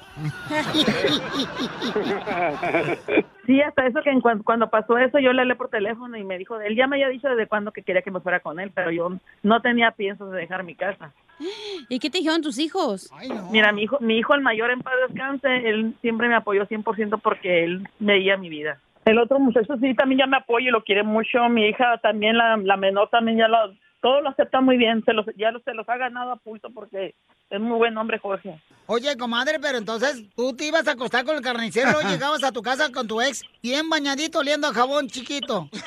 [3.46, 6.22] Sí, hasta eso que en cuan- cuando pasó eso yo le hablé por teléfono y
[6.22, 8.60] me dijo, él ya me había dicho desde cuándo que quería que me fuera con
[8.60, 9.10] él, pero yo
[9.42, 11.12] no tenía piensos de dejar mi casa.
[11.88, 13.10] ¿Y qué te dijeron tus hijos?
[13.50, 17.20] Mira, mi hijo, mi hijo el mayor en paz descanse, él siempre me apoyó 100%
[17.20, 18.78] porque él veía mi vida.
[19.04, 21.48] El otro muchacho sí también ya me apoya y lo quiere mucho.
[21.48, 23.56] Mi hija también, la, la menor también ya lo,
[24.00, 25.02] todo lo acepta muy bien.
[25.04, 27.14] Se los, ya lo- se los ha ganado a pulso porque
[27.48, 28.60] es muy buen hombre, Jorge.
[28.86, 32.52] Oye, comadre, pero entonces tú te ibas a acostar con el carnicero, luego llegabas a
[32.52, 35.68] tu casa con tu ex, bien bañadito, oliendo a jabón chiquito.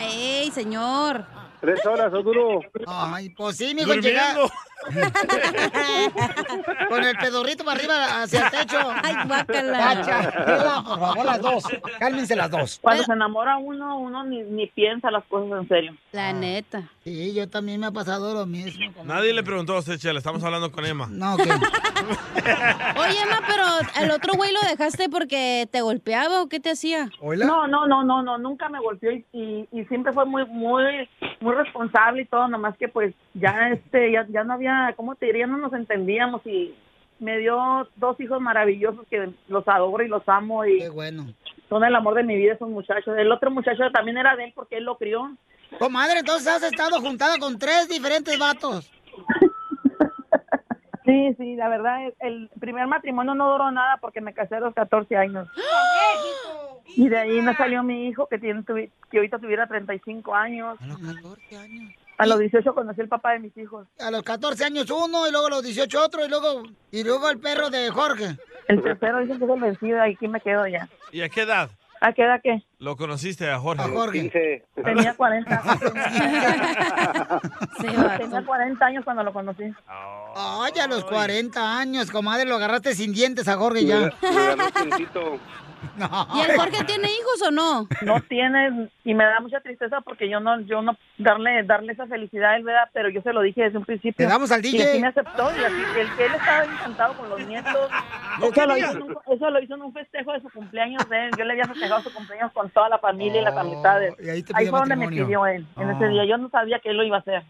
[0.00, 1.24] ¡Ey, señor!
[1.60, 2.60] Tres horas, o duro.
[2.86, 4.34] Ay, pues sí, mijo, llega...
[6.88, 8.78] Con el pedorrito para arriba hacia el techo.
[9.02, 10.82] Ay, guácala.
[10.86, 11.64] Por favor, las dos.
[11.98, 12.78] Cálmense las dos.
[12.80, 15.96] Cuando se enamora uno, uno ni, ni piensa las cosas en serio.
[16.12, 16.90] La neta.
[17.04, 18.92] Sí, yo también me ha pasado lo mismo.
[19.04, 20.18] Nadie le preguntó a usted, Chela.
[20.18, 21.08] Estamos hablando con Emma.
[21.10, 21.40] No, ok.
[21.40, 23.64] Oye, Emma, pero
[24.04, 27.10] el otro güey lo dejaste porque te golpeaba o qué te hacía?
[27.20, 31.08] No, no, no, no, no, nunca me golpeó y, y, y siempre fue muy, muy,
[31.40, 35.26] muy responsable y todo, nomás que pues ya este, ya, ya no había, ¿cómo te
[35.26, 35.46] diría?
[35.46, 36.74] No nos entendíamos y
[37.18, 41.26] me dio dos hijos maravillosos que los adoro y los amo y Qué bueno.
[41.68, 43.16] son el amor de mi vida esos muchachos.
[43.18, 45.30] El otro muchacho también era de él porque él lo crió.
[45.78, 48.90] Comadre, entonces has estado juntada con tres diferentes vatos.
[51.08, 54.74] Sí, sí, la verdad, el- primer matrimonio no duró nada porque me casé a los
[54.74, 55.48] 14 años.
[56.96, 58.62] Y de ahí me salió mi hijo que tiene
[59.10, 60.76] que ahorita tuviera 35 años.
[60.78, 61.94] A los 14 años.
[62.18, 63.86] A los 18 conocí el papá de mis hijos.
[64.00, 67.30] A los 14 años uno, y luego a los 18 otro, y luego, y luego
[67.30, 68.36] el perro de Jorge.
[68.66, 70.88] El tercero dicen que es el vencido y aquí me quedo ya.
[71.10, 71.70] ¿Y a qué edad?
[72.00, 72.62] ¿A qué edad qué?
[72.78, 73.82] Lo conociste a Jorge.
[73.82, 74.64] A Jorge.
[74.74, 75.62] Tenía 40.
[77.80, 79.64] Tenía 40 años cuando lo conocí.
[80.36, 84.12] Ay, a los 40 años, comadre, lo agarraste sin dientes a Jorge ya.
[86.34, 87.88] ¿Y el Jorge tiene hijos o no?
[88.02, 92.06] No tiene y me da mucha tristeza porque yo no yo no darle darle esa
[92.06, 92.88] felicidad a él, ¿verdad?
[92.92, 94.14] Pero yo se lo dije desde un principio.
[94.26, 94.84] Te damos al Y DJ.
[94.90, 97.90] así me aceptó y así él, él estaba encantado con los nietos.
[98.42, 101.24] Eso lo, hizo en un, eso lo hizo en un festejo de su cumpleaños de
[101.26, 101.30] él.
[101.36, 104.14] Yo le había festejado su cumpleaños con toda la familia y las amistades.
[104.22, 106.08] y ahí te ahí fue donde me pidió él, en ese Oh.
[106.08, 106.24] día.
[106.26, 107.42] Yo no sabía que él lo iba a hacer.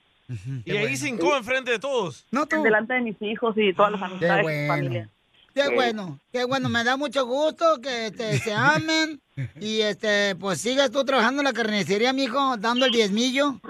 [0.64, 2.26] Y ahí se hincó enfrente de todos.
[2.31, 2.62] No, tú.
[2.62, 4.72] Delante de mis hijos y todas las amistades de su bueno.
[4.74, 5.09] familia.
[5.59, 9.20] Qué bueno, qué bueno, me da mucho gusto que este, se amen
[9.61, 13.61] y este, pues sigas tú trabajando en la carnicería, mijo, dando el diezmillo.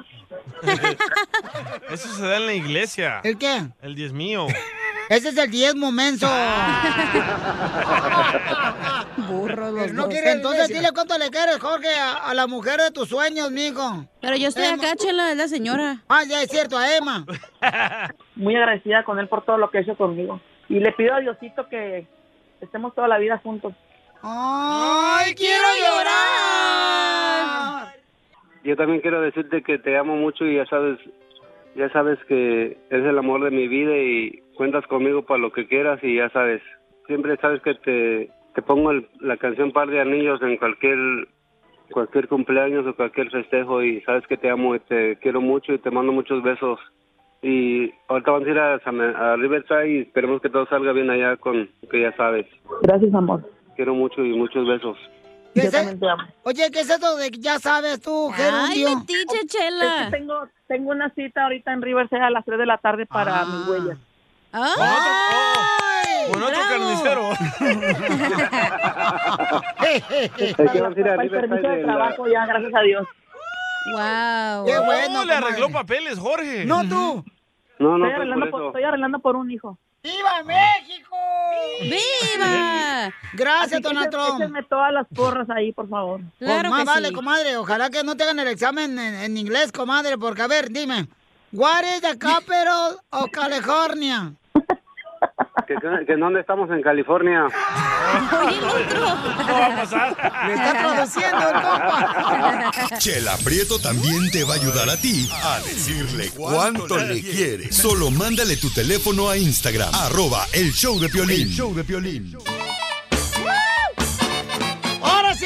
[1.91, 3.21] Eso se da en la iglesia.
[3.25, 3.69] ¿El qué?
[3.81, 4.47] El diez mío.
[5.09, 6.29] Ese es el diezmo, menso.
[9.27, 12.91] Burro, Pero no quiere, entonces dile cuánto le quieres, Jorge, a, a la mujer de
[12.91, 14.05] tus sueños, mijo.
[14.21, 16.03] Pero yo estoy acá, Chela, es la señora.
[16.09, 17.25] Ah, ya es cierto, a Emma.
[18.35, 20.43] Muy agradecida con él por todo lo que ha hecho conmigo.
[20.69, 22.07] Y le pido a Diosito que
[22.61, 23.73] estemos toda la vida juntos.
[24.23, 25.65] ¡Ay, quiero
[26.59, 27.95] llorar!
[28.65, 30.99] Yo también quiero decirte que te amo mucho y ya sabes,
[31.75, 35.67] ya sabes que es el amor de mi vida y cuentas conmigo para lo que
[35.69, 36.61] quieras y ya sabes,
[37.07, 40.99] siempre sabes que te, te pongo el- la canción Par de Anillos en cualquier
[41.91, 45.79] cualquier cumpleaños o cualquier festejo y sabes que te amo y te quiero mucho y
[45.79, 46.79] te mando muchos besos.
[47.43, 51.09] Y ahorita vamos a ir a, San- a Riverside y esperemos que todo salga bien
[51.11, 52.47] allá con que ya sabes.
[52.83, 53.49] Gracias, amor.
[53.77, 54.97] Quiero mucho y muchos besos.
[55.55, 56.23] ¿Qué Yo es también te amo.
[56.43, 58.43] Oye, ¿qué es eso de que ya sabes tú, Ay,
[58.83, 58.99] Gerundio?
[58.99, 60.05] metiche, Es Chela.
[60.11, 63.45] que tengo, tengo una cita ahorita en Riverside a las 3 de la tarde para
[63.45, 63.97] mi huella.
[64.53, 66.33] ¡Ay!
[66.33, 66.57] Con otro
[67.03, 67.31] bravo.
[70.39, 72.81] Es que vamos a ir a Para el Riverside permiso de trabajo ya, gracias a
[72.81, 73.07] Dios.
[73.93, 74.67] Wow.
[74.67, 76.65] Qué bueno, le arregló papeles, Jorge.
[76.65, 77.25] No tú.
[77.79, 79.79] No, no, Estoy arreglando, por estoy arreglando por un hijo.
[80.03, 81.17] ¡Viva México!
[81.83, 83.13] ¡Viva!
[83.35, 84.41] Gracias, Donald Trump.
[84.41, 86.21] échenme todas las porras ahí, por favor.
[86.39, 87.15] Claro Pues más que vale, sí.
[87.15, 87.57] comadre.
[87.57, 91.09] Ojalá que no te hagan el examen en, en inglés, comadre, porque a ver, dime.
[91.53, 94.33] What is the capital of California?
[95.67, 97.43] Que, que, que dónde estamos en California.
[97.43, 97.49] No
[99.55, 100.17] va a pasar.
[100.47, 102.73] Me está produciendo el compa.
[102.99, 107.77] Chela Prieto también te va a ayudar a ti a decirle cuánto le quieres.
[107.77, 111.43] Solo mándale tu teléfono a Instagram, arroba el show de Piolín.
[111.43, 112.37] El show de Piolín.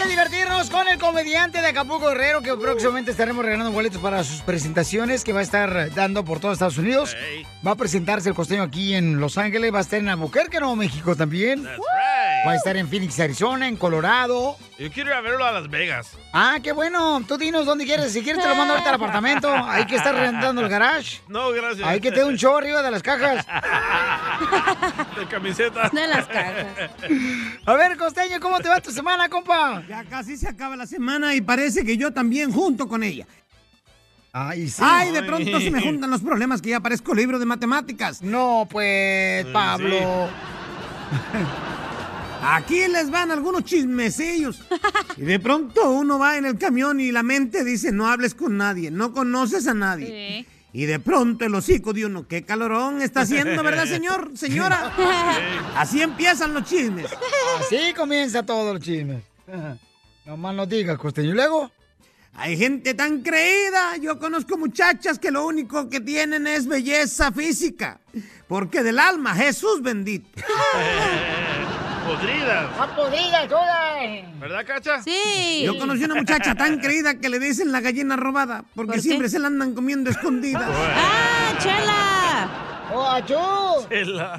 [0.02, 4.40] A divertirnos con el comediante de Acapulco Guerrero que próximamente estaremos regalando boletos para sus
[4.40, 7.16] presentaciones que va a estar dando por todo Estados Unidos.
[7.64, 10.74] Va a presentarse el costeño aquí en Los Ángeles, va a estar en Albuquerque, Nuevo
[10.74, 11.64] México también.
[11.64, 14.56] Va a estar en Phoenix, Arizona, en Colorado.
[14.82, 16.18] Yo quiero ir a verlo a Las Vegas.
[16.32, 17.22] Ah, qué bueno.
[17.28, 18.12] Tú dinos dónde quieres.
[18.12, 19.54] Si quieres te lo mando ahorita al apartamento.
[19.54, 21.20] Hay que estar rentando el garage.
[21.28, 21.86] No, gracias.
[21.86, 23.46] Hay que tener un show arriba de las cajas.
[25.16, 25.88] De camiseta.
[25.88, 26.66] De las cajas.
[27.64, 29.84] A ver, costeño, ¿cómo te va tu semana, compa?
[29.88, 33.24] Ya casi se acaba la semana y parece que yo también junto con ella.
[34.32, 34.82] Ay, sí.
[34.84, 38.20] Ay, de pronto se me juntan los problemas que ya parezco libro de matemáticas.
[38.20, 40.28] No, pues, Pablo.
[42.42, 44.60] Aquí les van algunos chismecillos.
[45.16, 48.56] Y de pronto uno va en el camión y la mente dice, no hables con
[48.56, 50.46] nadie, no conoces a nadie.
[50.72, 54.32] Y de pronto el hocico de uno, qué calorón está haciendo, ¿verdad, señor?
[54.34, 54.92] Señora.
[55.76, 57.06] Así empiezan los chismes.
[57.60, 59.22] Así comienza todo el chisme.
[60.24, 61.30] No más no digas, costeño.
[61.30, 61.72] ¿Y luego?
[62.34, 63.96] Hay gente tan creída.
[63.96, 68.00] Yo conozco muchachas que lo único que tienen es belleza física.
[68.46, 70.28] Porque del alma, Jesús bendito.
[72.12, 72.70] Podridas.
[72.70, 74.38] ¡Está podrida todas!
[74.38, 75.02] ¿Verdad, Cacha?
[75.02, 75.62] Sí.
[75.64, 79.38] Yo conocí una muchacha tan creída que le dicen la gallina robada, porque siempre se
[79.38, 80.68] la andan comiendo escondida.
[80.68, 82.50] ¡Ah, chela!
[82.92, 83.88] ¡Oh, achú!
[83.88, 84.38] Chela.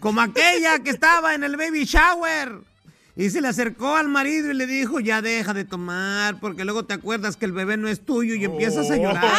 [0.00, 2.54] Como aquella que estaba en el baby shower.
[3.14, 6.86] Y se le acercó al marido y le dijo, ya deja de tomar, porque luego
[6.86, 9.30] te acuerdas que el bebé no es tuyo y empiezas a llorar.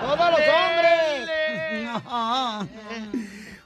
[0.00, 0.82] ¡Todos los hombres!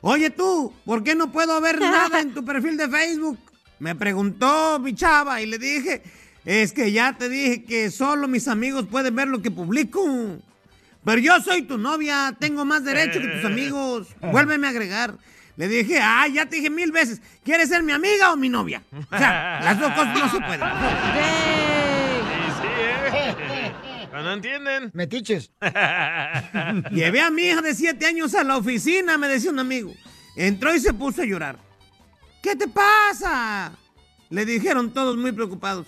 [0.08, 3.40] Oye tú, ¿por qué no puedo ver nada en tu perfil de Facebook?
[3.80, 6.00] Me preguntó mi chava y le dije,
[6.44, 10.00] es que ya te dije que solo mis amigos pueden ver lo que publico.
[11.04, 14.06] Pero yo soy tu novia, tengo más derecho que tus amigos.
[14.20, 15.18] Vuélveme a agregar.
[15.56, 18.84] Le dije, ah, ya te dije mil veces, ¿quieres ser mi amiga o mi novia?
[19.10, 21.75] O sea, las dos cosas no se pueden.
[24.22, 24.90] No entienden.
[24.94, 25.50] Metiches.
[26.90, 29.92] Llevé a mi hija de siete años a la oficina, me decía un amigo.
[30.36, 31.58] Entró y se puso a llorar.
[32.42, 33.72] ¿Qué te pasa?
[34.30, 35.86] Le dijeron todos muy preocupados.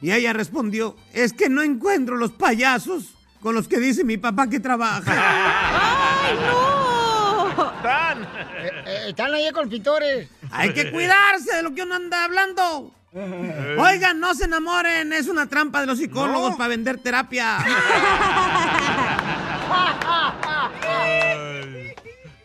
[0.00, 4.48] Y ella respondió, es que no encuentro los payasos con los que dice mi papá
[4.48, 5.02] que trabaja.
[6.24, 7.72] ¡Ay, no!
[7.82, 8.22] ¡Tan!
[8.22, 10.28] Eh, eh, están ahí con los pintores.
[10.50, 12.94] Hay que cuidarse de lo que uno anda hablando.
[13.78, 17.58] Oigan, no se enamoren, es una trampa de los psicólogos para vender terapia.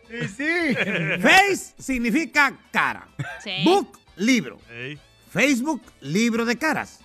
[0.08, 0.76] Sí, sí.
[1.22, 3.06] Face significa cara.
[3.44, 3.52] Sí.
[3.66, 4.58] Book, libro.
[5.30, 7.02] Facebook, libro de caras.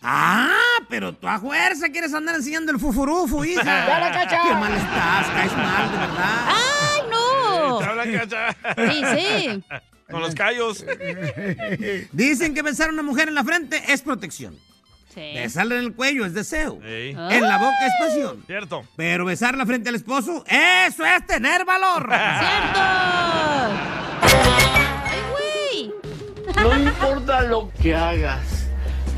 [0.00, 3.62] Ah, pero tú a fuerza quieres andar enseñando el fufurufu, hija.
[3.86, 4.38] ¡Ya la cacha!
[4.42, 6.46] Qué mal estás, caes mal, de verdad.
[6.48, 7.78] ¡Ay, no!
[7.78, 8.56] ¿Te hablan, Cacha?
[8.76, 9.64] Sí, sí.
[10.14, 10.84] Con los callos.
[12.12, 14.56] Dicen que besar a una mujer en la frente es protección.
[15.12, 15.32] Sí.
[15.34, 16.78] Besarla en el cuello es deseo.
[16.84, 17.10] Ey.
[17.10, 18.44] En la boca es pasión.
[18.46, 18.84] Cierto.
[18.94, 22.08] Pero besarla frente al esposo, eso es tener valor.
[22.08, 22.80] ¡Cierto!
[25.04, 25.92] ¡Ay, güey!
[26.62, 28.68] No importa lo que hagas,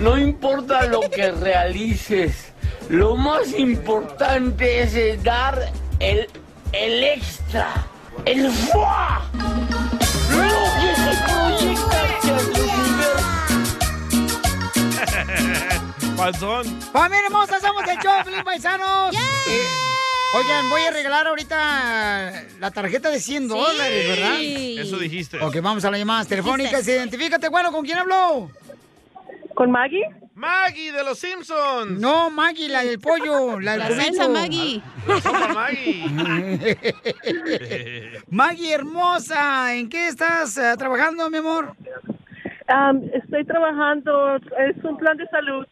[0.01, 2.53] no importa lo que realices,
[2.89, 5.61] lo más importante es dar
[5.99, 6.27] el,
[6.73, 7.87] el extra,
[8.25, 9.31] el fuá.
[16.17, 16.65] Falsón.
[16.93, 17.61] ¡Familia hermosa!
[17.61, 19.15] ¡Somos el Choplin, paisanos!
[19.15, 19.67] Eh,
[20.35, 24.37] oigan, voy a regalar ahorita la tarjeta de 100 dólares, ¿verdad?
[24.41, 25.39] Eso dijiste.
[25.43, 26.87] Ok, vamos a las llamadas telefónicas.
[26.89, 28.51] Identifícate, bueno, ¿con quién habló?
[29.55, 30.05] ¿Con Maggie?
[30.35, 31.99] Maggie de los Simpsons.
[31.99, 34.03] No, Maggie, la del pollo, la del La cubito.
[34.05, 34.83] salsa Maggie.
[35.07, 36.07] La sopa Maggie.
[38.31, 41.75] Maggie, hermosa, ¿en qué estás eh, trabajando, mi amor?
[42.69, 45.67] Am, estoy trabajando, es un plan de salud.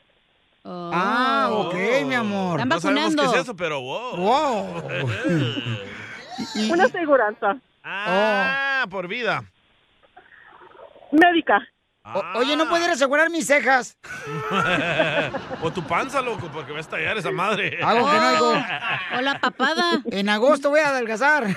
[0.67, 1.75] Ah, ok,
[2.07, 2.61] mi amor.
[2.61, 3.35] Están No sabemos qué vacunando.
[3.37, 4.17] es eso, pero wow.
[4.17, 4.83] Wow.
[6.73, 9.45] Una aseguranza Ah, por vida.
[11.13, 11.61] médica.
[12.07, 13.97] O- oye, ¿no pudiera asegurar mis cejas?
[15.63, 17.79] o tu panza, loco, porque va a estallar esa madre.
[17.83, 18.53] Algo que no oigo.
[19.17, 20.03] O la papada.
[20.11, 21.47] En agosto voy a adelgazar.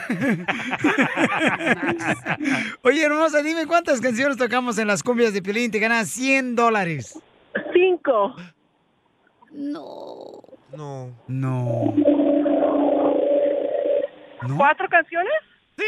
[2.83, 5.71] Oye, hermosa, dime cuántas canciones tocamos en las cumbias de Piolín.
[5.71, 7.19] Te ganas 100 dólares.
[7.73, 8.35] Cinco.
[9.57, 10.43] No.
[10.71, 11.11] No.
[11.27, 11.93] No.
[14.55, 15.33] ¿Cuatro canciones?
[15.75, 15.83] ¡Sí!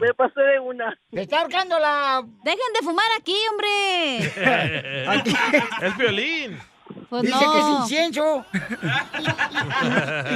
[0.00, 0.98] me pasé de una.
[1.12, 2.24] ¡Te está ahorcando la...!
[2.44, 4.18] ¡Dejen de fumar aquí, hombre!
[5.86, 6.58] es violín.
[7.08, 7.52] Pues Dice no.
[7.52, 8.44] que es incienso.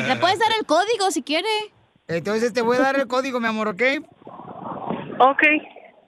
[0.07, 1.49] Le puedes dar el código si quiere.
[2.07, 3.83] Entonces te voy a dar el código, mi amor, ¿ok?
[5.23, 5.43] Ok.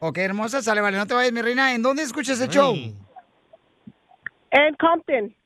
[0.01, 0.97] Ok, hermosa, sale, vale.
[0.97, 1.75] No te vayas, mi reina.
[1.75, 2.75] ¿En dónde escuchas el show?
[2.75, 5.37] En Compton.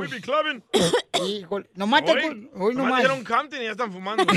[0.00, 0.62] We be clubbing.
[1.26, 2.12] Híjole, nomás te...
[2.12, 2.98] Hoy, cu- Hoy nomás nomás.
[3.00, 4.24] dieron Compton y ya están fumando.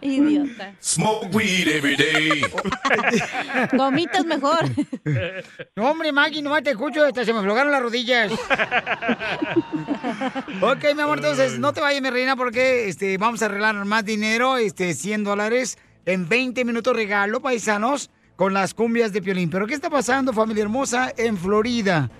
[0.00, 0.74] Idiota.
[0.80, 2.42] Smoke weed every day.
[3.72, 4.58] Gomitas mejor.
[5.74, 8.30] No, hombre, Maggie, nomás te escucho, hasta se me aflojaron las rodillas.
[10.60, 14.04] ok, mi amor, entonces, no te vayas, mi reina, porque este, vamos a arreglar más
[14.04, 19.50] dinero, este, 100 dólares, en 20 minutos regalo, paisanos, con las cumbias de Piolín.
[19.50, 22.10] Pero, ¿qué está pasando, familia hermosa, en Florida?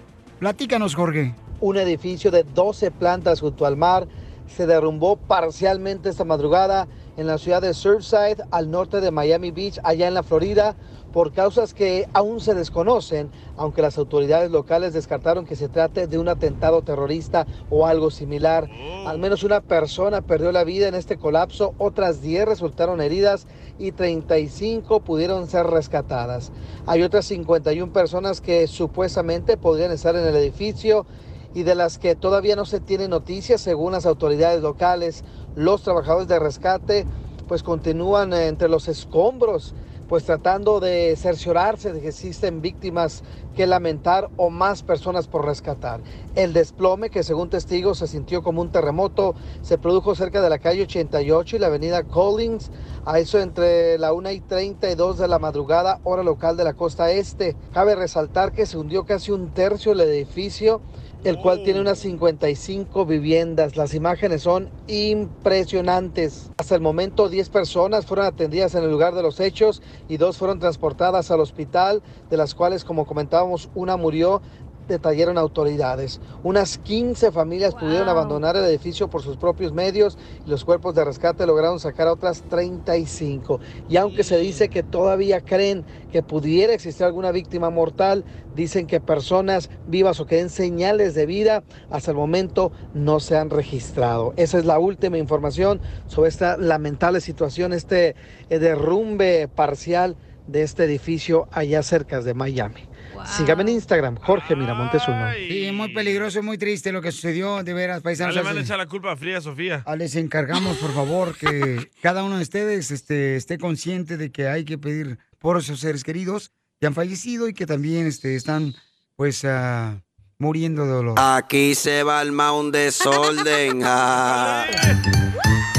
[0.43, 1.37] Platícanos, Jorge.
[1.61, 4.09] Un edificio de 12 plantas junto al mar
[4.49, 9.79] se derrumbó parcialmente esta madrugada en la ciudad de Surfside, al norte de Miami Beach,
[9.85, 10.75] allá en la Florida,
[11.13, 16.19] por causas que aún se desconocen, aunque las autoridades locales descartaron que se trate de
[16.19, 18.69] un atentado terrorista o algo similar.
[19.07, 23.47] Al menos una persona perdió la vida en este colapso, otras 10 resultaron heridas
[23.79, 26.53] y 35 pudieron ser rescatadas.
[26.87, 31.07] Hay otras 51 personas que supuestamente podrían estar en el edificio
[31.55, 35.25] y de las que todavía no se tiene noticias según las autoridades locales.
[35.55, 37.07] Los trabajadores de rescate
[37.49, 39.75] pues continúan eh, entre los escombros
[40.13, 43.23] pues tratando de cerciorarse de que existen víctimas
[43.57, 46.01] que lamentar o más personas por rescatar.
[46.35, 50.59] El desplome, que según testigos se sintió como un terremoto, se produjo cerca de la
[50.59, 52.71] calle 88 y la avenida Collins,
[53.07, 57.11] a eso entre la 1 y 32 de la madrugada, hora local de la costa
[57.11, 57.57] este.
[57.73, 60.83] Cabe resaltar que se hundió casi un tercio del edificio
[61.25, 63.77] el cual tiene unas 55 viviendas.
[63.77, 66.51] Las imágenes son impresionantes.
[66.57, 70.37] Hasta el momento 10 personas fueron atendidas en el lugar de los hechos y dos
[70.37, 74.43] fueron transportadas al hospital, de las cuales, como comentábamos, una murió
[74.89, 76.21] detallaron autoridades.
[76.43, 81.05] Unas 15 familias pudieron abandonar el edificio por sus propios medios y los cuerpos de
[81.05, 83.61] rescate lograron sacar a otras 35.
[83.89, 89.01] Y aunque se dice que todavía creen que pudiera existir alguna víctima mortal, dicen que
[89.01, 94.35] personas vivas o que den señales de vida hasta el momento no se han registrado.
[94.37, 98.15] Esa es la última información sobre esta lamentable situación, este
[98.51, 102.92] eh, derrumbe parcial de este edificio allá cerca de Miami.
[103.27, 105.27] Sígame en Instagram, Jorge Miramontes uno.
[105.35, 108.35] Sí, muy peligroso y muy triste lo que sucedió, de veras, No paisanos.
[108.35, 109.83] le van a echar la culpa a Fría Sofía.
[109.87, 114.49] Ah, Les encargamos, por favor, que cada uno de ustedes este, esté consciente de que
[114.49, 118.75] hay que pedir por esos seres queridos que han fallecido y que también este, están,
[119.17, 120.03] pues, ah,
[120.39, 121.15] muriendo de dolor.
[121.19, 123.83] Aquí se va el un desorden.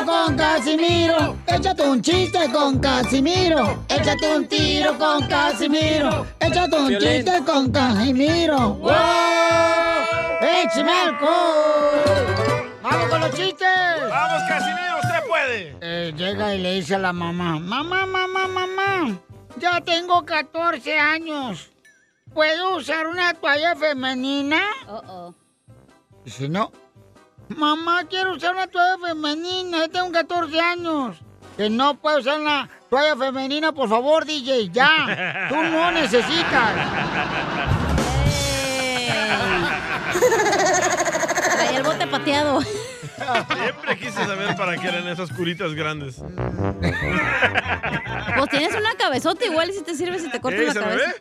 [0.00, 1.36] tiro con Casimiro.
[1.46, 3.84] Échate un chiste con Casimiro.
[3.88, 6.26] Échate un tiro con Casimiro.
[6.40, 7.08] Échate un Violín.
[7.08, 8.74] chiste con Casimiro.
[8.74, 8.90] ¡Wow!
[10.40, 12.70] ¡Échame alcohol!
[12.82, 13.68] ¡Vamos con los chistes!
[14.08, 15.76] ¡Vamos, Casimiro, usted puede!
[15.80, 19.18] Eh, llega y le dice a la mamá, mamá, mamá, mamá,
[19.58, 21.70] ya tengo 14 años.
[22.32, 24.60] ¿Puedo usar una toalla femenina?
[26.24, 26.72] Dice, no.
[27.56, 31.16] Mamá, quiero usar una toalla femenina, ya tengo 14 años.
[31.56, 35.46] Que no puedo usar una toalla femenina, por favor, DJ, ya.
[35.48, 36.70] Tú no necesitas.
[41.74, 42.60] El bote pateado.
[42.62, 46.16] Siempre quise saber para qué eran esas curitas grandes.
[48.36, 50.80] Pues tienes una cabezota igual y si te sirve si te cortas ¿Eh, la se
[50.80, 51.12] me cabeza.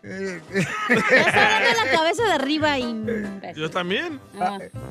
[1.10, 3.06] Ya está hablando de la cabeza de arriba y...
[3.56, 4.20] Yo también.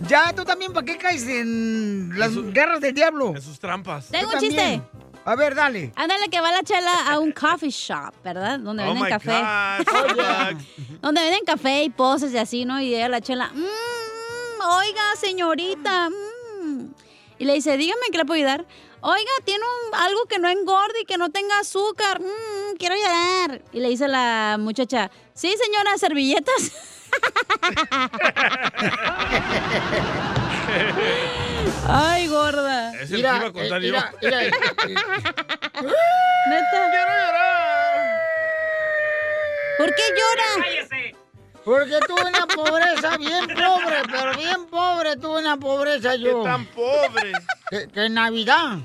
[0.07, 3.35] Ya, tú también, ¿para qué caes en las garras del diablo?
[3.35, 4.09] En sus trampas.
[4.09, 4.57] Tengo Tú un chiste.
[4.57, 4.85] también.
[5.25, 5.93] A ver, dale.
[5.95, 8.59] Ándale que va la chela a un coffee shop, ¿verdad?
[8.61, 9.31] Donde Oh venden my café.
[9.85, 10.57] God.
[11.03, 12.81] Donde venden café y poses y así, ¿no?
[12.81, 13.63] Y llega la chela, "Mm,
[14.61, 16.95] oiga, señorita, mm".
[17.39, 18.65] Y le dice, dígame en qué le puedo ayudar.
[19.01, 22.21] Oiga, tiene un- algo que no engorde y que no tenga azúcar.
[22.21, 23.63] Mm, quiero llorar.
[23.73, 26.73] Y le dice la muchacha, sí, señora, servilletas.
[31.89, 32.93] Ay, gorda.
[32.95, 33.95] Es el que iba a contar yo.
[34.21, 34.57] Neta.
[39.79, 41.18] ¿Por qué llora?
[41.69, 46.43] Porque tuve una pobreza bien pobre, pero bien pobre tuve una pobreza yo.
[46.43, 47.33] ¿Qué tan pobre?
[47.69, 48.79] Que, que en Navidad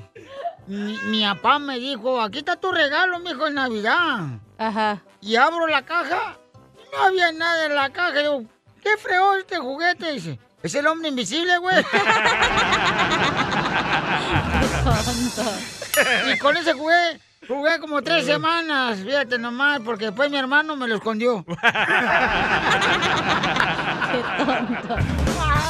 [0.66, 4.38] mi, mi papá me dijo, aquí está tu regalo, mijo, en Navidad.
[4.58, 5.02] Ajá.
[5.22, 6.36] Y abro la caja,
[6.74, 8.20] y no había nada en la caja.
[8.20, 8.44] Y digo,
[8.82, 10.12] ¿qué fregó este juguete?
[10.12, 11.76] Dice, es el hombre invisible, güey.
[16.34, 20.88] y con ese jugué, jugué como tres semanas, fíjate nomás, porque después mi hermano me
[20.88, 21.44] lo escondió.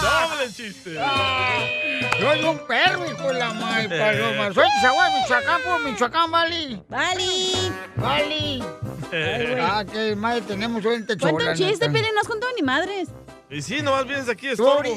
[0.05, 0.99] Doble chiste.
[2.21, 4.53] Soy un perro, hijo de la madre, paloma.
[4.53, 6.83] Soy de Chihuahua, Michoacán, por Michoacán, Vali.
[6.89, 7.73] Vali.
[7.97, 8.63] Vali.
[9.61, 11.89] Ah, qué madre tenemos hoy en Cuenta un chiste.
[11.89, 13.09] Pili, no has contado ni madres.
[13.55, 14.90] Y sí, nomás vienes aquí, estorbo.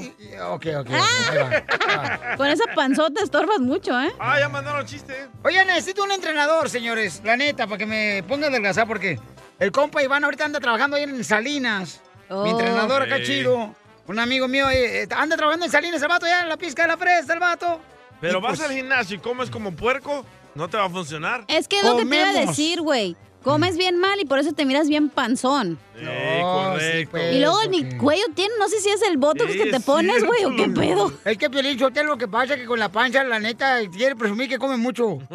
[0.49, 0.89] Ok, ok.
[0.89, 2.35] ahí va.
[2.37, 4.11] Con esa panzota estorbas mucho, ¿eh?
[4.19, 5.27] Ah, ya mandaron chiste.
[5.43, 9.19] Oye, necesito un entrenador, señores, la neta, para que me ponga a adelgazar, porque
[9.59, 12.01] el compa Iván ahorita anda trabajando ahí en Salinas.
[12.29, 12.43] Oh.
[12.45, 13.75] Mi entrenador acá chido.
[14.07, 16.81] Un amigo mío eh, eh, anda trabajando en Salinas, el vato ya en la pizca
[16.81, 17.79] de la fresa, el vato.
[18.19, 20.25] Pero Y vas pues- al gimnasio y comes como puerco,
[20.55, 21.43] no te va a funcionar.
[21.47, 23.15] Es que es lo que te iba a decir, güey.
[23.47, 25.79] Comes bien mal y por eso te miras bien panzón.
[25.95, 26.97] Eh, No, correcto.
[26.99, 27.35] sí, pues.
[27.35, 29.83] Y luego ni cuello tiene, no sé si es el botox Sí, que te es
[29.83, 31.13] pones, güey, o qué pedo.
[31.23, 34.17] Es que Piolín Sotelo lo que pasa es que con la pancha, la neta, quiere
[34.17, 35.19] presumir que come mucho.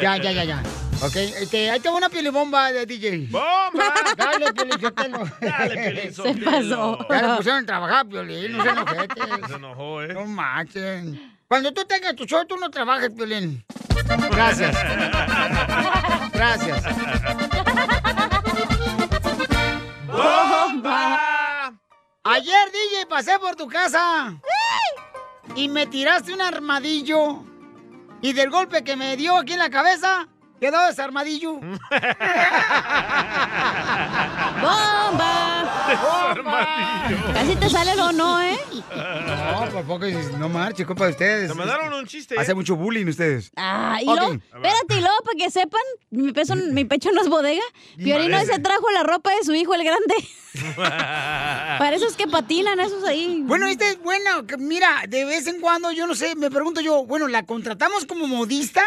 [0.00, 0.62] Ya, ya, ya, ya.
[1.02, 3.28] Ok, este, ahí tengo una pielibomba de DJ.
[3.30, 3.94] ¡Bomba!
[4.16, 5.18] Dale, Piolín Sotelo.
[5.40, 6.44] Dale, Piolín Se Sotelo.
[6.50, 7.06] pasó.
[7.10, 9.24] Ya lo pusieron a trabajar, Piolín, no sean ojetes.
[9.48, 10.14] Se enojó, ¿eh?
[10.14, 11.33] No manchen.
[11.48, 13.64] Cuando tú tengas tu show, tú no trabajes, Piolín.
[14.30, 14.76] Gracias.
[16.32, 16.84] Gracias.
[20.06, 21.74] ¡Bomba!
[22.24, 24.40] Ayer, DJ, pasé por tu casa.
[25.54, 27.44] Y me tiraste un armadillo.
[28.22, 30.28] Y del golpe que me dio aquí en la cabeza,
[30.64, 31.56] quedó desarmadillo.
[34.62, 35.60] ¡Bomba!
[36.30, 37.32] Armadillo.
[37.34, 38.58] Casi te sale o no, ¿eh?
[38.96, 40.06] No, por poco,
[40.38, 41.48] no marche, culpa de ustedes.
[41.50, 42.34] Te mandaron un chiste.
[42.34, 42.38] ¿eh?
[42.40, 43.50] Hace mucho bullying ustedes.
[43.56, 44.16] Ah, y Ok.
[44.16, 47.62] luego, espérate, y luego para que sepan, mi, peso, mi pecho no es bodega.
[47.96, 50.14] Piorino se trajo la ropa de su hijo, el grande.
[50.84, 53.42] Para esos que patinan, esos ahí.
[53.44, 54.44] Bueno, este es bueno.
[54.58, 58.28] Mira, de vez en cuando, yo no sé, me pregunto yo, bueno, ¿la contratamos como
[58.28, 58.82] modista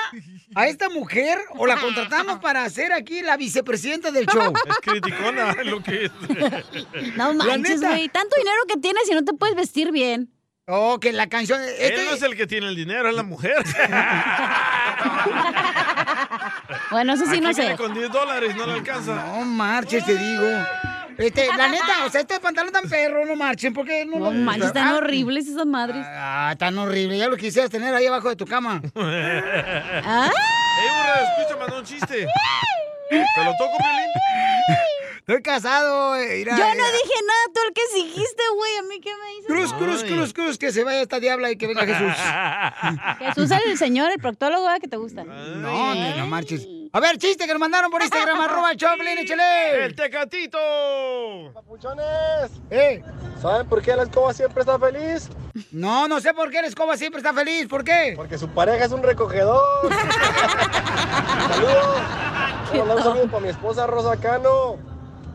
[0.56, 4.54] a esta mujer o la contratamos para ser aquí la vicepresidenta del show?
[4.70, 6.12] Es criticona lo que es.
[7.16, 8.10] No manches, güey.
[8.10, 10.30] Tanto dinero que tienes y no te puedes vestir bien.
[10.70, 11.62] Oh, que la canción.
[11.62, 13.56] Él Este, no es el que tiene el dinero, es la mujer.
[16.92, 17.76] Bueno, eso sí Aquí no sé.
[17.76, 19.16] con 10 dólares, no le alcanza.
[19.16, 20.44] No marches, te digo.
[21.18, 24.32] Este, la neta, o sea, este pantalón tan perro, no marchen, porque no No lo-
[24.32, 26.06] manches, están Ah, horribles esas madres.
[26.08, 27.18] Ah, tan horrible.
[27.18, 28.82] Ya lo quisieras tener ahí abajo de tu cama.
[28.96, 30.30] ¿Ah?
[30.80, 32.28] Ey, burra, escucha, mandó un chiste.
[33.10, 34.10] ¿Te lo toco, Piolín?
[35.18, 36.16] Estoy casado.
[36.16, 38.78] eh, mira, Yo no eh, dije nada, tú el que dijiste, güey.
[38.78, 39.46] ¿A mí qué me dices?
[39.48, 42.14] Cruz, cruz, cruz, cruz, que se vaya esta diabla y que venga Jesús.
[43.20, 44.80] Jesús es el señor, el proctólogo, ¿verdad?
[44.80, 45.24] que te gusta.
[45.26, 46.66] No, ni no marches.
[46.94, 49.86] A ver, chiste que nos mandaron por Instagram, arroba el Choplin, échale.
[49.86, 50.58] ¡El tecatito!
[51.54, 53.04] Papuchones, Eh,
[53.42, 55.30] ¿saben por qué la escoba siempre está feliz?
[55.72, 57.68] no, no sé por qué la escoba siempre está feliz.
[57.68, 58.14] ¿Por qué?
[58.16, 59.62] Porque su pareja es un recogedor.
[61.50, 61.98] Saludos.
[62.72, 64.76] Quiero mandar un saludo para mi esposa Rosa Cano,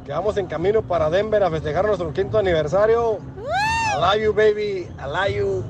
[0.05, 3.19] que vamos en camino para Denver a festejar nuestro quinto aniversario.
[3.95, 4.89] I love you, baby.
[5.01, 5.65] I love you.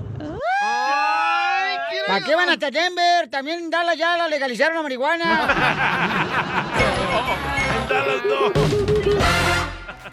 [2.06, 3.28] ¿Para qué van hasta Denver?
[3.30, 5.46] También Dallas ya la legalizaron la marihuana.
[7.88, 8.52] Dallas no.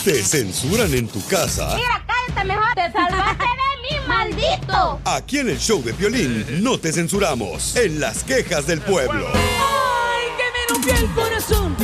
[0.03, 1.76] ¿Te censuran en tu casa?
[2.07, 2.74] cállate mejor.
[2.76, 4.99] Te salvaste de mí, maldito.
[5.06, 7.76] Aquí en el show de violín no te censuramos.
[7.76, 9.28] En las quejas del pueblo.
[9.34, 11.76] Ay, que me rompió el corazón.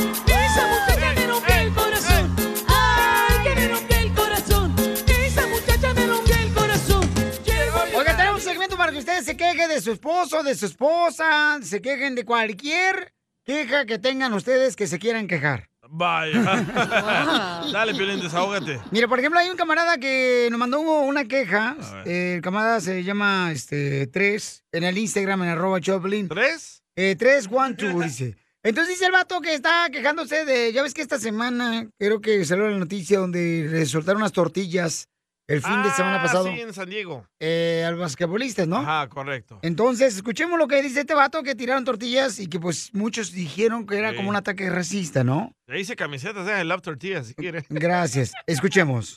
[8.96, 13.12] Que ustedes se quejen de su esposo, de su esposa, se quejen de cualquier
[13.44, 15.68] queja que tengan ustedes que se quieran quejar.
[15.90, 16.40] Vaya.
[17.72, 18.80] Dale, Piolín, desahógate.
[18.90, 21.76] Mire, por ejemplo, hay un camarada que nos mandó una queja.
[22.06, 26.28] El camarada se llama este Tres en el Instagram, en arroba Choplin.
[26.28, 26.82] ¿Tres?
[26.96, 28.34] Eh, tres, one, two, dice.
[28.62, 32.42] Entonces dice el vato que está quejándose de, ya ves que esta semana, creo que
[32.46, 35.10] salió la noticia donde le soltaron unas tortillas
[35.48, 37.24] el fin de semana Ah, pasado Sí, en San Diego.
[37.40, 38.78] eh, al basquetbolistas, ¿no?
[38.78, 39.58] Ajá, correcto.
[39.62, 43.86] Entonces, escuchemos lo que dice este vato que tiraron tortillas y que pues muchos dijeron
[43.86, 44.16] que era Sí.
[44.16, 45.52] como un ataque racista, ¿no?
[45.68, 47.64] Le hice camisetas, eh, I love tortillas, si quiere.
[47.70, 48.32] Gracias.
[48.46, 49.16] Escuchemos.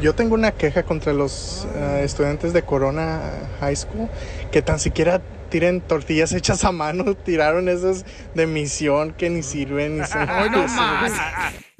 [0.00, 3.20] Yo tengo una queja contra los eh, estudiantes de Corona
[3.60, 4.08] High School
[4.50, 8.04] que tan siquiera tiren tortillas hechas a mano, tiraron esas
[8.34, 10.28] de misión que ni sirven ni son.
[10.28, 11.12] Ay, no más.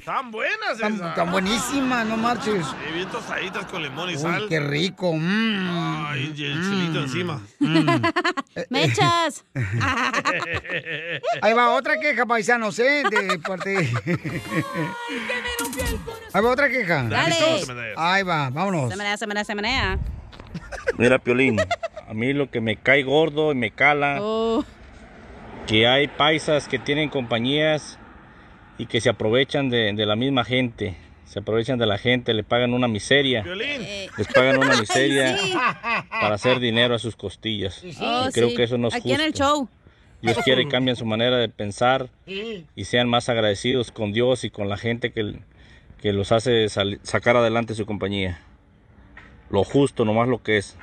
[0.03, 1.09] Están buenas Están, esas.
[1.11, 2.65] están buenísimas, no marches.
[2.65, 4.47] Sí, bien tostaditas con limón y Uy, sal.
[4.49, 5.13] qué rico.
[5.13, 6.05] mm.
[6.07, 7.41] Ay, y el chilito encima.
[8.69, 9.45] ¡Me echas!
[11.41, 13.03] Ahí va otra queja, paisanos, ¿eh?
[13.09, 13.89] De parte.
[16.33, 17.03] Ahí va otra queja.
[17.03, 17.93] Dale.
[17.95, 18.89] Ahí va, vámonos.
[18.89, 19.99] Se menea, se menea, se menea.
[20.97, 21.61] Mira, Piolín,
[22.09, 24.65] a mí lo que me cae gordo y me cala, Oh.
[25.65, 27.97] que hay paisas que tienen compañías
[28.77, 30.95] y que se aprovechan de, de la misma gente.
[31.25, 33.43] Se aprovechan de la gente, le pagan una miseria.
[33.45, 35.53] Les pagan una miseria Sí.
[36.09, 37.83] Para hacer dinero a sus costillas.
[37.83, 37.95] Y
[38.31, 38.55] creo sí.
[38.55, 39.21] que eso no es Aquí justo.
[39.21, 39.69] en el show.
[40.21, 44.49] Dios quiere que cambien su manera de pensar y sean más agradecidos con Dios y
[44.51, 45.35] con la gente que,
[46.01, 48.39] que los hace sal- sacar adelante su compañía.
[49.49, 50.77] Lo justo, nomás lo que es.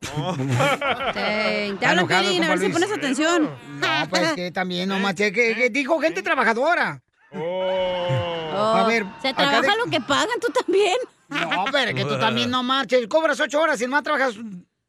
[0.00, 3.50] Te, te hablo, Piolín, a ver si pones atención.
[3.80, 5.32] No, pues que también, no marches.
[5.32, 7.02] Que, que dijo gente trabajadora.
[7.34, 10.96] Oh, A ver, Se trabaja de- lo que pagan, tú también.
[11.28, 13.06] No, pero que tú también no marches.
[13.06, 14.34] Cobras ocho horas y más trabajas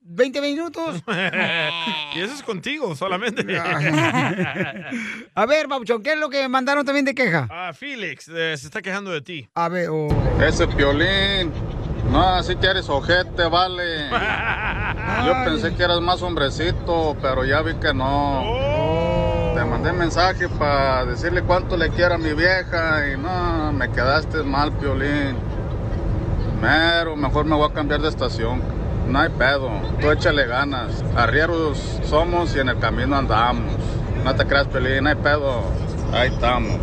[0.02, 1.04] 20 minutos.
[2.16, 3.46] y eso es contigo solamente.
[5.36, 7.48] A ver, Babuchón, ¿qué es lo que mandaron también de queja?
[7.52, 9.50] Ah, Félix eh, se está quejando de ti.
[9.56, 10.08] A ver, oh.
[10.42, 11.52] Ese piolín.
[12.12, 14.10] No, así que eres ojete, vale.
[15.26, 18.44] Yo pensé que eras más hombrecito, pero ya vi que no.
[19.54, 24.44] Te mandé mensaje para decirle cuánto le quiero a mi vieja y no, me quedaste
[24.44, 25.38] mal, piolín.
[26.62, 28.62] Mero, mejor me voy a cambiar de estación.
[29.08, 29.70] No hay pedo,
[30.00, 31.04] tú échale ganas.
[31.16, 33.74] Arrieros somos y en el camino andamos.
[34.24, 35.64] No te creas, piolín, no hay pedo.
[36.14, 36.80] Ahí estamos.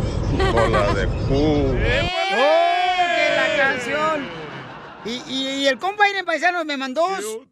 [0.53, 1.35] Bola de pu.
[1.35, 4.46] ¡Oh, que la canción!
[5.07, 7.05] Y, y- y el compa Irene Paisano me mandó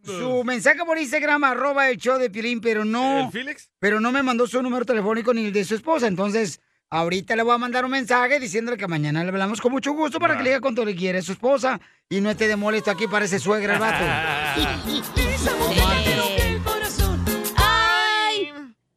[0.03, 3.25] su, mensaje por Instagram, arroba el show de Pilín, pero no...
[3.25, 3.69] ¿El Félix?
[3.79, 6.07] Pero no me mandó su número telefónico ni el de su esposa.
[6.07, 6.59] Entonces,
[6.89, 10.19] ahorita le voy a mandar un mensaje diciéndole que mañana le hablamos con mucho gusto
[10.19, 11.79] para que le diga cuánto le quiere a su esposa
[12.09, 14.03] y no esté de molesto aquí, parece suegra el vato.
[17.57, 18.51] ¡Ay!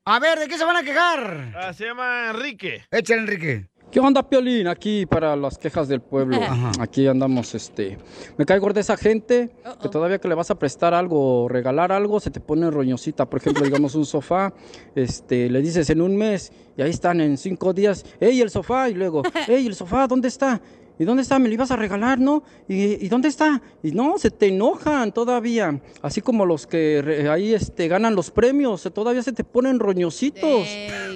[0.04, 1.52] A ver, ¿de qué se van a quejar?
[1.56, 2.84] Ah, se llama Enrique.
[2.90, 3.67] Échale, Enrique.
[3.90, 4.68] ¿Qué onda, Piolín?
[4.68, 6.36] Aquí para las quejas del pueblo.
[6.42, 6.72] Ajá.
[6.78, 7.96] Aquí andamos, este...
[8.36, 9.48] Me cae gorda esa gente
[9.80, 13.24] que todavía que le vas a prestar algo o regalar algo, se te pone roñosita.
[13.24, 14.52] Por ejemplo, digamos un sofá,
[14.94, 18.04] este, le dices en un mes y ahí están en cinco días.
[18.20, 18.90] ¡Ey, el sofá!
[18.90, 20.06] Y luego, ¡Ey, el sofá!
[20.06, 20.60] ¿Dónde está?
[20.98, 21.38] ¿Y dónde está?
[21.38, 22.42] Me lo ibas a regalar, ¿no?
[22.68, 23.60] ¿Y, y dónde está?
[23.82, 25.80] Y no, se te enojan todavía.
[26.02, 29.78] Así como los que re- ahí este, ganan los premios, se- todavía se te ponen
[29.78, 30.66] roñositos.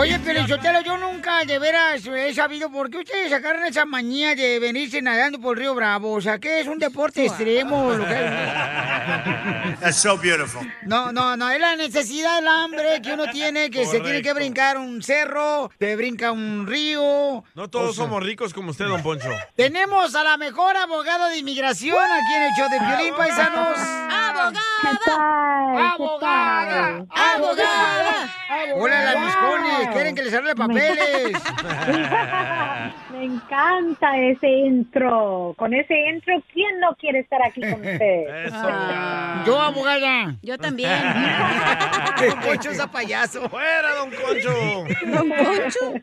[0.00, 1.17] Oye, pero Sotelo, yo nunca
[1.48, 5.62] de veras he sabido por qué ustedes sacaron esa manía de venirse nadando por el
[5.62, 6.12] Río Bravo.
[6.12, 7.94] O sea, que es un deporte extremo.
[7.94, 8.14] lo que-
[9.80, 10.70] That's so beautiful.
[10.82, 14.34] No, no, no, es la necesidad, el hambre que uno tiene, que se tiene que
[14.34, 17.44] brincar un cerro, que brinca un río.
[17.54, 19.30] No todos O sea, somos ricos como usted, don Poncho.
[19.56, 23.78] Tenemos a la mejor abogada de inmigración aquí en el show de Piolín, paisanos.
[23.80, 25.92] ¡Abogada!
[25.94, 27.06] ¡Abogada!
[27.10, 28.34] ¡Abogada!
[28.76, 29.88] Hola, las miscones.
[29.92, 31.37] Quieren que les arregle papeles.
[33.12, 35.54] Me encanta ese intro.
[35.56, 38.24] Con ese intro, ¿quién no quiere estar aquí con usted?
[38.52, 40.36] Ah, Yo, abogada.
[40.42, 40.90] Yo también.
[42.28, 43.48] Don Poncho es a payaso.
[43.48, 44.84] ¡Fuera, don Concho!
[45.06, 45.94] Don Poncho.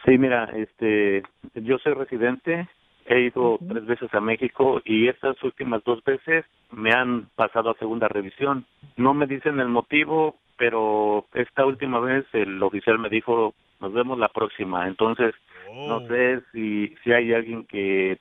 [0.04, 1.22] Sí, mira, este,
[1.54, 2.68] yo soy residente,
[3.08, 7.78] he ido tres veces a México y estas últimas dos veces me han pasado a
[7.78, 8.66] segunda revisión.
[8.96, 14.18] No me dicen el motivo, pero esta última vez el oficial me dijo, nos vemos
[14.18, 14.86] la próxima.
[14.86, 15.34] Entonces,
[15.72, 18.18] no sé si, si hay alguien que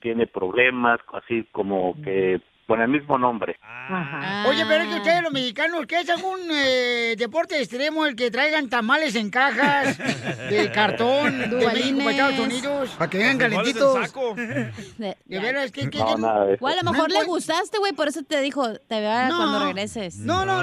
[0.00, 2.40] tiene problemas, así como que
[2.70, 3.58] con el mismo nombre.
[4.48, 8.30] Oye, pero es que ustedes los mexicanos, ¿qué es algún eh, deporte extremo el que
[8.30, 9.98] traigan tamales en cajas
[10.50, 12.90] de cartón de México para Estados Unidos?
[12.96, 13.94] Para que vengan calentitos.
[14.06, 14.36] saco.
[14.36, 16.64] De veras, ¿qué, qué, No, qué- nada de eso.
[16.64, 19.36] O a lo No mejor le gustaste, güey, por eso te dijo, te veo No.
[19.36, 20.18] cuando regreses.
[20.18, 20.60] No, no.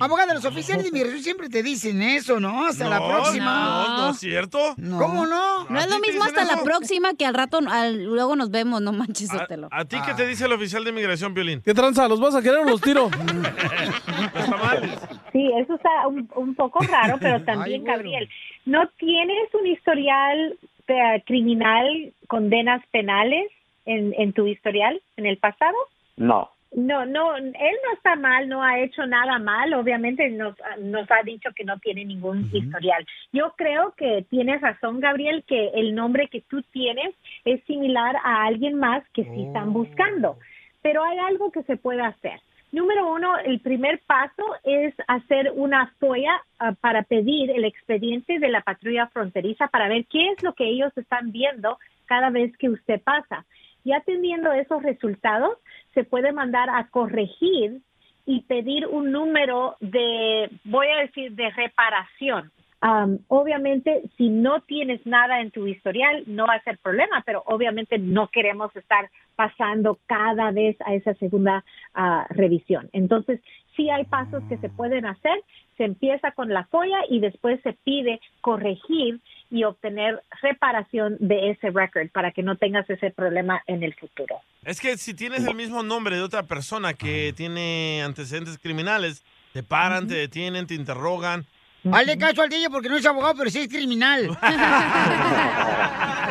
[0.00, 2.66] Abogada, los oficiales de inmigración siempre te dicen eso, ¿no?
[2.66, 3.86] Hasta la No, próxima.
[3.88, 4.76] no, no es cierto.
[4.76, 5.64] ¿Cómo no?
[5.68, 8.92] No es lo mismo hasta la próxima que al rato, al- luego nos vemos, no
[8.92, 9.66] manches, Sotelo.
[9.72, 11.47] ¿A ti qué te dice el oficial de inmigración, Piolín?
[11.64, 12.08] ¿Qué tranza?
[12.08, 13.10] ¿Los vas a querer o los tiro?
[15.32, 18.28] Sí, eso está un, un poco raro, pero también, Gabriel,
[18.64, 20.58] ¿no tienes un historial
[20.88, 23.50] eh, criminal, condenas penales
[23.84, 25.76] en, en tu historial en el pasado?
[26.16, 26.50] No.
[26.74, 31.22] No, no, él no está mal, no ha hecho nada mal, obviamente nos, nos ha
[31.24, 33.06] dicho que no tiene ningún historial.
[33.32, 37.14] Yo creo que tienes razón, Gabriel, que el nombre que tú tienes
[37.46, 40.38] es similar a alguien más que sí están buscando,
[40.82, 42.40] pero hay algo que se puede hacer.
[42.70, 48.48] Número uno, el primer paso es hacer una FOIA ah, para pedir el expediente de
[48.50, 52.68] la patrulla fronteriza para ver qué es lo que ellos están viendo cada vez que
[52.68, 53.46] usted pasa.
[53.84, 55.56] Ya teniendo esos resultados,
[55.94, 57.80] se puede mandar a corregir
[58.26, 62.52] y pedir un número de, voy a decir, de reparación.
[62.80, 67.42] Am, obviamente, si no tienes nada en tu historial, no va a ser problema, pero
[67.46, 71.64] obviamente no queremos estar pasando cada vez a esa segunda
[71.94, 72.88] ah, revisión.
[72.92, 73.40] Entonces,
[73.76, 75.42] sí hay pasos que se pueden hacer.
[75.76, 81.70] Se empieza con la folla y después se pide corregir y obtener reparación de ese
[81.70, 84.40] record para que no tengas ese problema en el futuro.
[84.64, 89.62] Es que si tienes el mismo nombre de otra persona que tiene antecedentes criminales, te
[89.62, 91.46] paran, te detienen, te interrogan.
[91.92, 94.28] Hazle caso al DJ porque no es abogado, pero sí es criminal.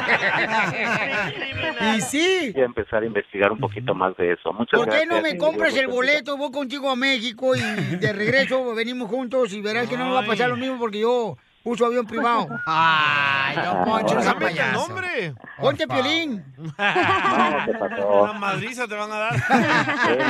[1.96, 2.52] y sí.
[2.54, 4.52] Voy a empezar a investigar un poquito más de eso.
[4.54, 5.16] Muchas ¿Por qué gracias.
[5.16, 6.38] no me compras el boleto?
[6.38, 10.22] Voy contigo a México y de regreso venimos juntos y verás que no me va
[10.22, 12.48] a pasar lo mismo porque yo uso avión privado.
[12.66, 15.34] Ay, don Poncho, no el nombre.
[15.60, 16.44] Ponte piolín.
[16.78, 19.34] Una madriza te van a dar.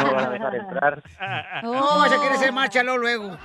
[0.03, 1.03] No van a dejar entrar.
[1.63, 3.37] No, vas a querer ser márchalo luego.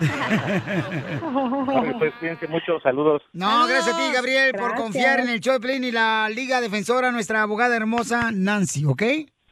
[1.66, 3.22] Vale, pues cuídense mucho, saludos.
[3.32, 7.10] No, gracias a ti, Gabriel, por confiar en el show de y la Liga Defensora,
[7.10, 9.02] nuestra abogada hermosa Nancy, ¿ok?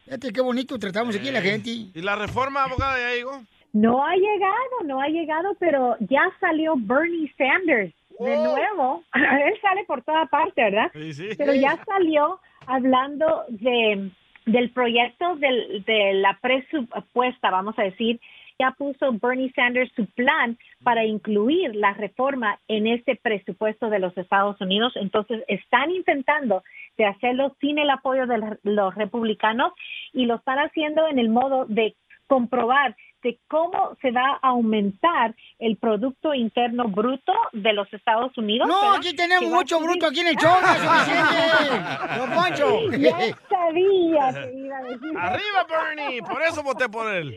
[0.04, 1.70] Fíjate qué bonito tratamos aquí a la gente.
[1.70, 3.42] ¿Y la reforma, abogada, ya llegó?
[3.72, 9.02] No ha llegado, no ha llegado, pero ya salió Bernie Sanders de nuevo.
[9.14, 10.90] Él sale por toda parte, ¿verdad?
[10.92, 11.28] Sí, sí.
[11.38, 14.10] Pero ya salió hablando de
[14.46, 18.20] del proyecto del, de la presupuesta, vamos a decir,
[18.58, 24.16] ya puso Bernie Sanders su plan para incluir la reforma en este presupuesto de los
[24.16, 24.92] Estados Unidos.
[24.96, 26.62] Entonces, están intentando
[26.96, 29.72] de hacerlo sin el apoyo de los republicanos
[30.12, 31.94] y lo están haciendo en el modo de
[32.26, 38.68] comprobar de cómo se va a aumentar el Producto Interno Bruto de los Estados Unidos.
[38.68, 38.96] No, ¿verdad?
[38.98, 42.18] aquí tenemos mucho subir- bruto aquí en el show, no es suficiente.
[42.18, 42.90] Don Poncho.
[42.98, 45.18] Ya sabía que iba a decir.
[45.18, 46.22] ¡Arriba, Bernie!
[46.22, 47.36] Por eso voté por él.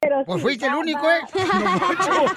[0.00, 1.20] Pero Pues sí, fuiste el único, ¿eh?
[1.34, 2.34] Don Poncho.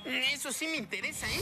[0.06, 1.42] Eso sí me interesa, ¿eh?